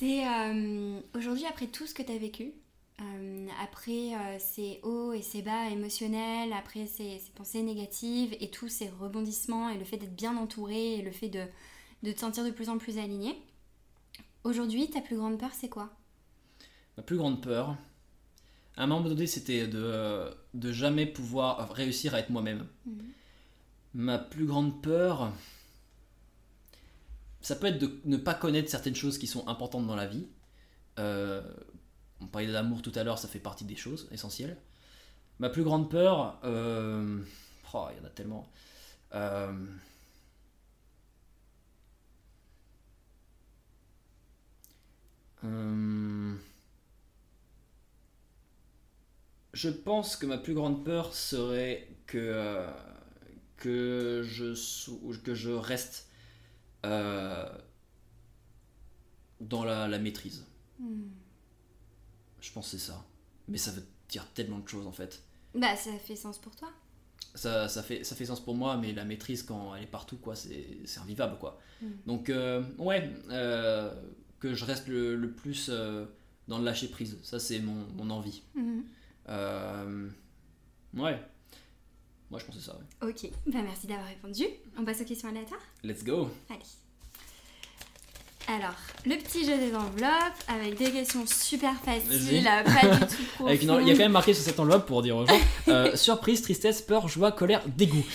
[0.01, 2.55] C'est euh, aujourd'hui après tout ce que tu as vécu,
[3.03, 8.51] euh, après euh, ces hauts et ces bas émotionnels, après ces, ces pensées négatives et
[8.51, 11.44] tous ces rebondissements et le fait d'être bien entouré et le fait de,
[12.03, 13.36] de te sentir de plus en plus aligné,
[14.42, 15.90] aujourd'hui ta plus grande peur c'est quoi?
[16.96, 17.76] Ma plus grande peur,
[18.78, 22.66] à un moment donné, c'était de, de jamais pouvoir réussir à être moi-même.
[22.86, 23.05] Mhm.
[23.92, 25.30] Ma plus grande peur,
[27.41, 30.28] ça peut être de ne pas connaître certaines choses qui sont importantes dans la vie.
[30.99, 31.43] Euh,
[32.20, 34.59] on parlait de l'amour tout à l'heure, ça fait partie des choses essentielles.
[35.38, 37.18] Ma plus grande peur, euh,
[37.72, 38.51] oh, il y en a tellement.
[39.14, 39.53] Euh,
[49.55, 52.66] je pense que ma plus grande peur serait que,
[53.57, 54.55] que, je,
[55.22, 56.10] que je reste
[56.83, 57.53] dans
[59.64, 60.45] la, la maîtrise.
[60.78, 61.09] Hmm.
[62.41, 63.05] Je pense que c'est ça.
[63.49, 65.22] Mais ça veut dire tellement de choses en fait.
[65.55, 66.68] Bah ça fait sens pour toi.
[67.35, 70.16] Ça, ça, fait, ça fait sens pour moi, mais la maîtrise quand elle est partout,
[70.16, 71.61] quoi, c'est c'est invivable quoi.
[71.81, 71.87] Mm.
[72.07, 73.95] Donc, euh, ouais, euh,
[74.41, 76.07] que je reste le, le plus euh,
[76.49, 77.18] dans le lâcher prise.
[77.22, 78.43] Ça, c'est mon, mon envie.
[79.28, 80.09] Euh,
[80.95, 81.22] ouais.
[82.31, 82.76] Moi, je c'est ça.
[83.03, 83.09] ouais.
[83.11, 84.45] Ok, bah merci d'avoir répondu.
[84.78, 86.31] On passe aux questions aléatoires Let's go.
[86.49, 86.61] Allez.
[88.47, 88.74] Alors,
[89.07, 92.62] le petit jeu des enveloppes avec des questions super faciles, pas
[92.97, 93.81] du tout profondes.
[93.83, 96.43] Il y a quand même marqué sur cette enveloppe pour dire aux gens euh, surprise,
[96.43, 98.05] tristesse, peur, joie, colère, dégoût.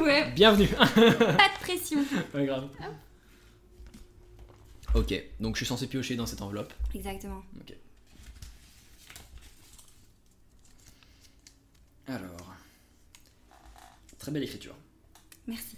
[0.00, 0.68] Ouais, Bienvenue.
[0.68, 1.98] pas de pression.
[2.32, 2.68] Ouais, grave.
[4.94, 6.72] Ok, donc je suis censé piocher dans cette enveloppe.
[6.94, 7.42] Exactement.
[7.60, 7.74] Ok.
[12.06, 12.49] Alors.
[14.20, 14.76] Très belle écriture.
[15.48, 15.76] Merci.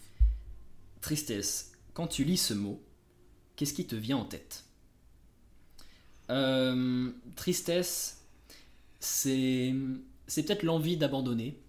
[1.00, 1.72] Tristesse.
[1.94, 2.82] Quand tu lis ce mot,
[3.56, 4.64] qu'est-ce qui te vient en tête?
[6.28, 8.26] Euh, Tristesse,
[8.98, 9.74] c'est
[10.26, 11.60] c'est peut-être l'envie d'abandonner.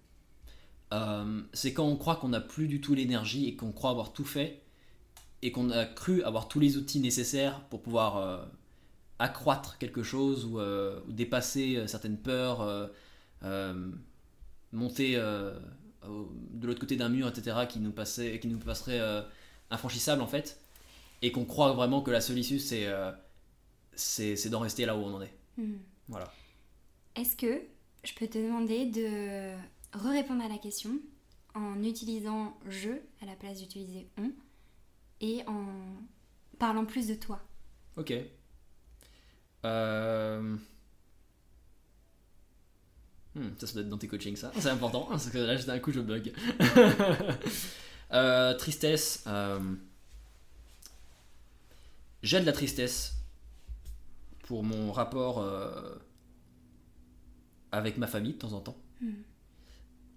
[0.92, 4.12] Euh, c'est quand on croit qu'on n'a plus du tout l'énergie et qu'on croit avoir
[4.12, 4.62] tout fait
[5.42, 8.44] et qu'on a cru avoir tous les outils nécessaires pour pouvoir euh,
[9.18, 12.90] accroître quelque chose ou, euh, ou dépasser certaines peurs,
[14.72, 15.20] monter
[16.08, 19.22] de l'autre côté d'un mur, etc., qui nous, passait, qui nous passerait euh,
[19.70, 20.58] infranchissable en fait,
[21.22, 23.10] et qu'on croit vraiment que la solution c'est euh,
[23.94, 25.34] c'est c'est d'en rester là où on en est.
[25.56, 25.76] Hmm.
[26.08, 26.32] Voilà.
[27.16, 27.62] Est-ce que
[28.02, 29.54] je peux te demander de
[29.96, 30.98] re-répondre à la question
[31.54, 32.90] en utilisant je
[33.22, 34.32] à la place d'utiliser on
[35.20, 35.66] et en
[36.58, 37.40] parlant plus de toi?
[37.96, 38.12] Ok.
[39.64, 40.56] Euh...
[43.34, 44.52] hmm, ça, ça doit être dans tes coachings, ça.
[44.58, 46.32] C'est important, parce que là, d'un coup, je bug.
[48.12, 49.24] Euh, tristesse.
[49.26, 49.58] euh,
[52.22, 53.14] J'ai de la tristesse
[54.44, 55.96] pour mon rapport euh,
[57.72, 58.76] avec ma famille de temps en temps.
[59.00, 59.12] Hmm.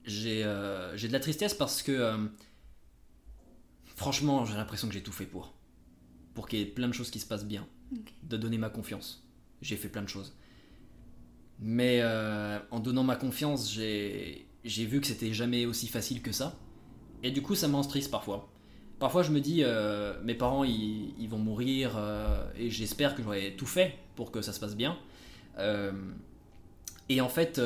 [0.05, 2.17] J'ai euh, j'ai de la tristesse parce que, euh,
[3.95, 5.53] franchement, j'ai l'impression que j'ai tout fait pour.
[6.33, 7.67] Pour qu'il y ait plein de choses qui se passent bien
[8.23, 9.25] de donner ma confiance.
[9.61, 10.33] J'ai fait plein de choses.
[11.59, 16.55] Mais euh, en donnant ma confiance, j'ai vu que c'était jamais aussi facile que ça.
[17.23, 18.49] Et du coup, ça me triste parfois.
[18.99, 23.55] Parfois, je me dis, euh, mes parents, ils, vont mourir, euh, et j'espère que j'aurai
[23.55, 24.97] tout fait pour que ça se passe bien.
[27.09, 27.59] Et en fait,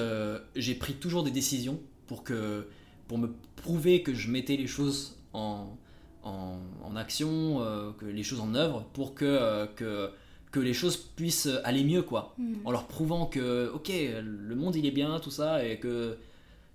[0.55, 2.68] j'ai pris toujours des décisions pour, que,
[3.07, 5.77] pour me prouver que je mettais les choses en,
[6.23, 7.59] en, en action,
[7.97, 10.11] que les choses en œuvre, pour que, que,
[10.51, 12.33] que les choses puissent aller mieux, quoi.
[12.37, 12.55] Hmm.
[12.65, 13.91] En leur prouvant que, ok,
[14.21, 16.17] le monde il est bien, tout ça, et que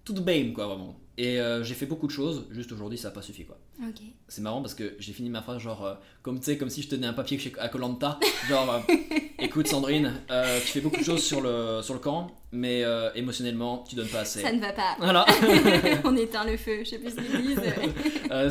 [0.05, 0.97] tout bien, quoi, vraiment.
[1.19, 3.59] Et euh, j'ai fait beaucoup de choses, juste aujourd'hui ça n'a pas suffi, quoi.
[3.83, 4.03] Ok.
[4.29, 6.83] C'est marrant parce que j'ai fini ma phrase genre euh, comme tu sais comme si
[6.83, 8.95] je tenais un papier chez- à Colanta genre euh,
[9.39, 12.85] écoute Sandrine tu fais beaucoup de choses sur le sur le camp mais
[13.15, 14.97] émotionnellement tu donnes pas assez Ça ne va pas.
[14.99, 15.27] voilà
[16.05, 17.61] on éteint le feu, je sais plus ce qu'ils disent.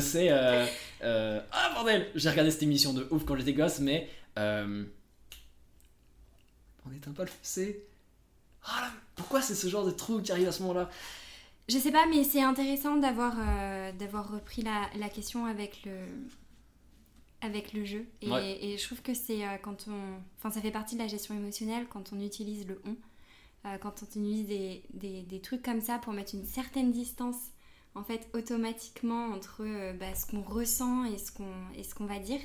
[0.00, 4.08] C'est ah bordel J'ai regardé cette émission de ouf quand j'étais gosse, mais.
[4.38, 4.84] Euh...
[6.88, 7.80] On éteint pas le c'est.
[8.64, 10.90] Ah là, pourquoi c'est ce genre de truc qui arrive à ce moment-là?
[11.68, 15.96] Je sais pas, mais c'est intéressant d'avoir euh, d'avoir repris la, la question avec le
[17.40, 18.06] avec le jeu.
[18.22, 18.64] Et, Ouais.
[18.64, 20.18] et je trouve que c'est euh, quand on.
[20.38, 22.96] Enfin, ça fait partie de la gestion émotionnelle quand on utilise le on.
[23.66, 27.36] Euh, quand on utilise des, des, des trucs comme ça pour mettre une certaine distance,
[27.96, 32.06] en fait, automatiquement entre euh, bah, ce qu'on ressent et ce qu'on et ce qu'on
[32.06, 32.40] va dire.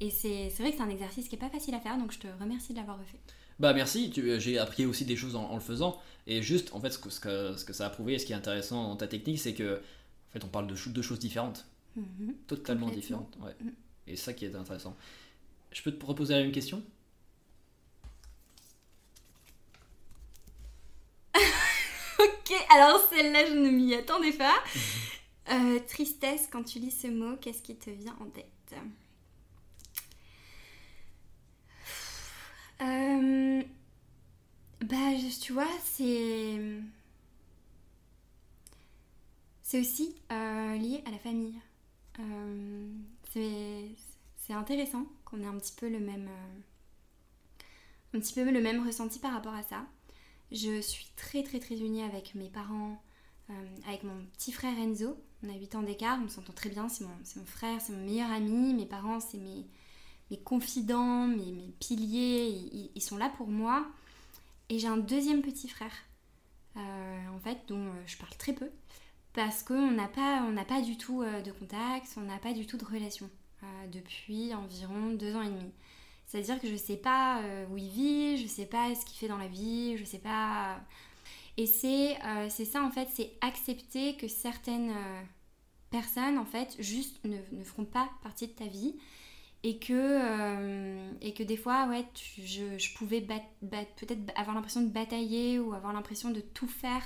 [0.00, 2.12] Et c'est c'est vrai que c'est un exercice qui est pas facile à faire, donc
[2.12, 3.20] je te remercie de l'avoir refait.
[3.58, 6.00] Bah merci, euh, j'ai appris aussi des choses en, en le faisant.
[6.26, 8.26] Et juste, en fait, ce que, ce, que, ce que ça a prouvé, et ce
[8.26, 11.18] qui est intéressant dans ta technique, c'est que en fait, on parle de deux choses
[11.18, 11.64] différentes.
[11.96, 12.34] Mhm.
[12.46, 13.36] Totalement différentes.
[13.40, 13.54] Ouais.
[13.60, 13.70] Mm.
[14.08, 14.96] Et ça qui est intéressant.
[15.72, 16.82] Je peux te reposer la même question?
[22.18, 24.54] Ok, alors celle-là, je ne m'y attendais pas.
[25.48, 28.74] Euh, tristesse, quand tu lis ce mot, qu'est-ce qui te vient en tête?
[32.82, 33.62] Euh,
[34.80, 36.58] Bah, tu vois, c'est.
[39.62, 41.54] C'est aussi euh, lié à la famille.
[42.20, 42.88] Euh,
[43.32, 46.28] c'est intéressant qu'on ait un petit peu le même.
[46.28, 46.60] euh,
[48.14, 49.84] un petit peu le même ressenti par rapport à ça.
[50.52, 53.02] Je suis très très très unie avec mes parents,
[53.88, 55.16] avec mon petit frère Enzo.
[55.44, 58.04] On a 8 ans d'écart, on s'entend très bien, c'est mon, mon frère, c'est mon
[58.04, 58.74] meilleur ami.
[58.74, 59.66] Mes parents, c'est mes,
[60.30, 63.86] mes confidents, mes, piliers, ils, sont là pour moi.
[64.68, 65.92] Et j'ai un deuxième petit frère,
[66.76, 68.68] euh, en fait, dont euh, je parle très peu,
[69.32, 72.76] parce qu'on n'a pas, pas du tout euh, de contact, on n'a pas du tout
[72.76, 73.30] de relation
[73.90, 75.72] depuis environ deux ans et demi.
[76.26, 77.40] C'est-à-dire que je sais pas
[77.70, 80.78] où il vit, je sais pas ce qu'il fait dans la vie, je sais pas.
[81.56, 82.16] Et c'est
[82.64, 84.92] ça en fait, c'est accepter que certaines
[85.90, 88.94] personnes en fait juste ne, ne feront pas partie de ta vie
[89.62, 94.88] et que, euh, et que des fois ouais, je, je pouvais peut-être avoir l'impression de
[94.90, 97.02] batailler ou avoir l'impression de tout faire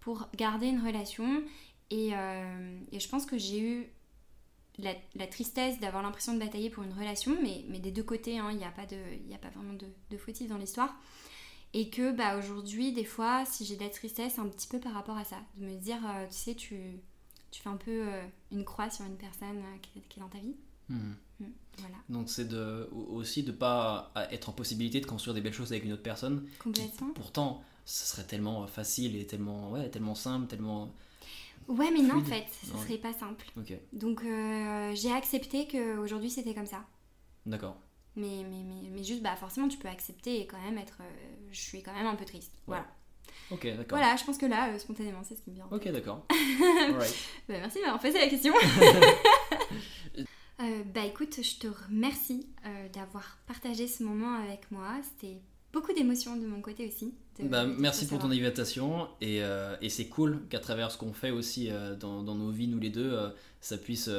[0.00, 1.42] pour garder une relation.
[1.90, 3.86] Et, euh, je pense que j'ai eu
[4.78, 4.94] la,
[5.26, 8.58] tristesse d'avoir l'impression de batailler pour une relation, mais, mais des deux côtés, hein, il
[8.58, 10.94] n'y a, pas de- a pas vraiment de, de fautif dans l'histoire.
[11.74, 14.92] Et que bah, aujourd'hui, des fois, si j'ai de la tristesse, un petit peu par
[14.92, 15.36] rapport à ça.
[15.56, 16.76] De me dire, euh, tu sais, tu,
[17.50, 18.06] tu fais un peu
[18.50, 20.56] une croix sur une personne qui, est- dans ta vie.
[20.88, 21.16] Mhm.
[21.46, 25.52] Mm, Voilà, Donc c'est de, aussi de pas être en possibilité de construire des belles
[25.54, 26.44] choses avec une autre personne.
[26.50, 27.10] qui, complètement.
[27.14, 30.94] pourtant, ce serait tellement facile et tellement, ouais, tellement simple, tellement...
[31.68, 33.46] Ouais, mais non, en fait, ce serait pas simple.
[33.92, 36.84] Donc euh, j'ai accepté qu'aujourd'hui c'était comme ça.
[37.46, 37.76] d'accord.
[38.14, 40.98] Mais, mais, mais, mais juste, bah forcément, tu peux accepter et quand même être.
[41.00, 41.04] euh,
[41.50, 42.52] je suis quand même un peu triste.
[42.66, 42.84] Voilà.
[43.50, 43.96] Ok, d'accord.
[43.98, 45.66] Voilà, je pense que là, euh, spontanément, c'est ce qui me vient.
[45.70, 46.26] en Ok, d'accord.
[46.88, 47.14] Alright.
[47.48, 48.52] Bah, merci de m'avoir posé la question.
[50.60, 54.88] Euh, bah écoute, je te remercie euh, d'avoir partagé ce moment avec moi.
[55.02, 55.38] C'était
[55.72, 57.14] beaucoup d'émotions de mon côté aussi.
[57.38, 60.98] de- Bah, de merci pour ton invitation et, euh, et c'est cool qu'à travers ce
[60.98, 63.18] qu'on fait aussi dans, dans nos vies, nous les deux,
[63.60, 64.10] ça puisse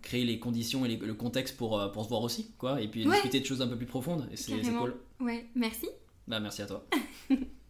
[0.00, 3.06] créer les conditions et les- le contexte pour, pour se voir aussi, quoi, et puis
[3.06, 3.12] Ouais.
[3.14, 4.28] discuter de choses un peu plus profondes.
[4.32, 4.94] Et c'est cool.
[5.20, 5.88] Ouais, merci.
[6.28, 6.86] Bah, merci à toi.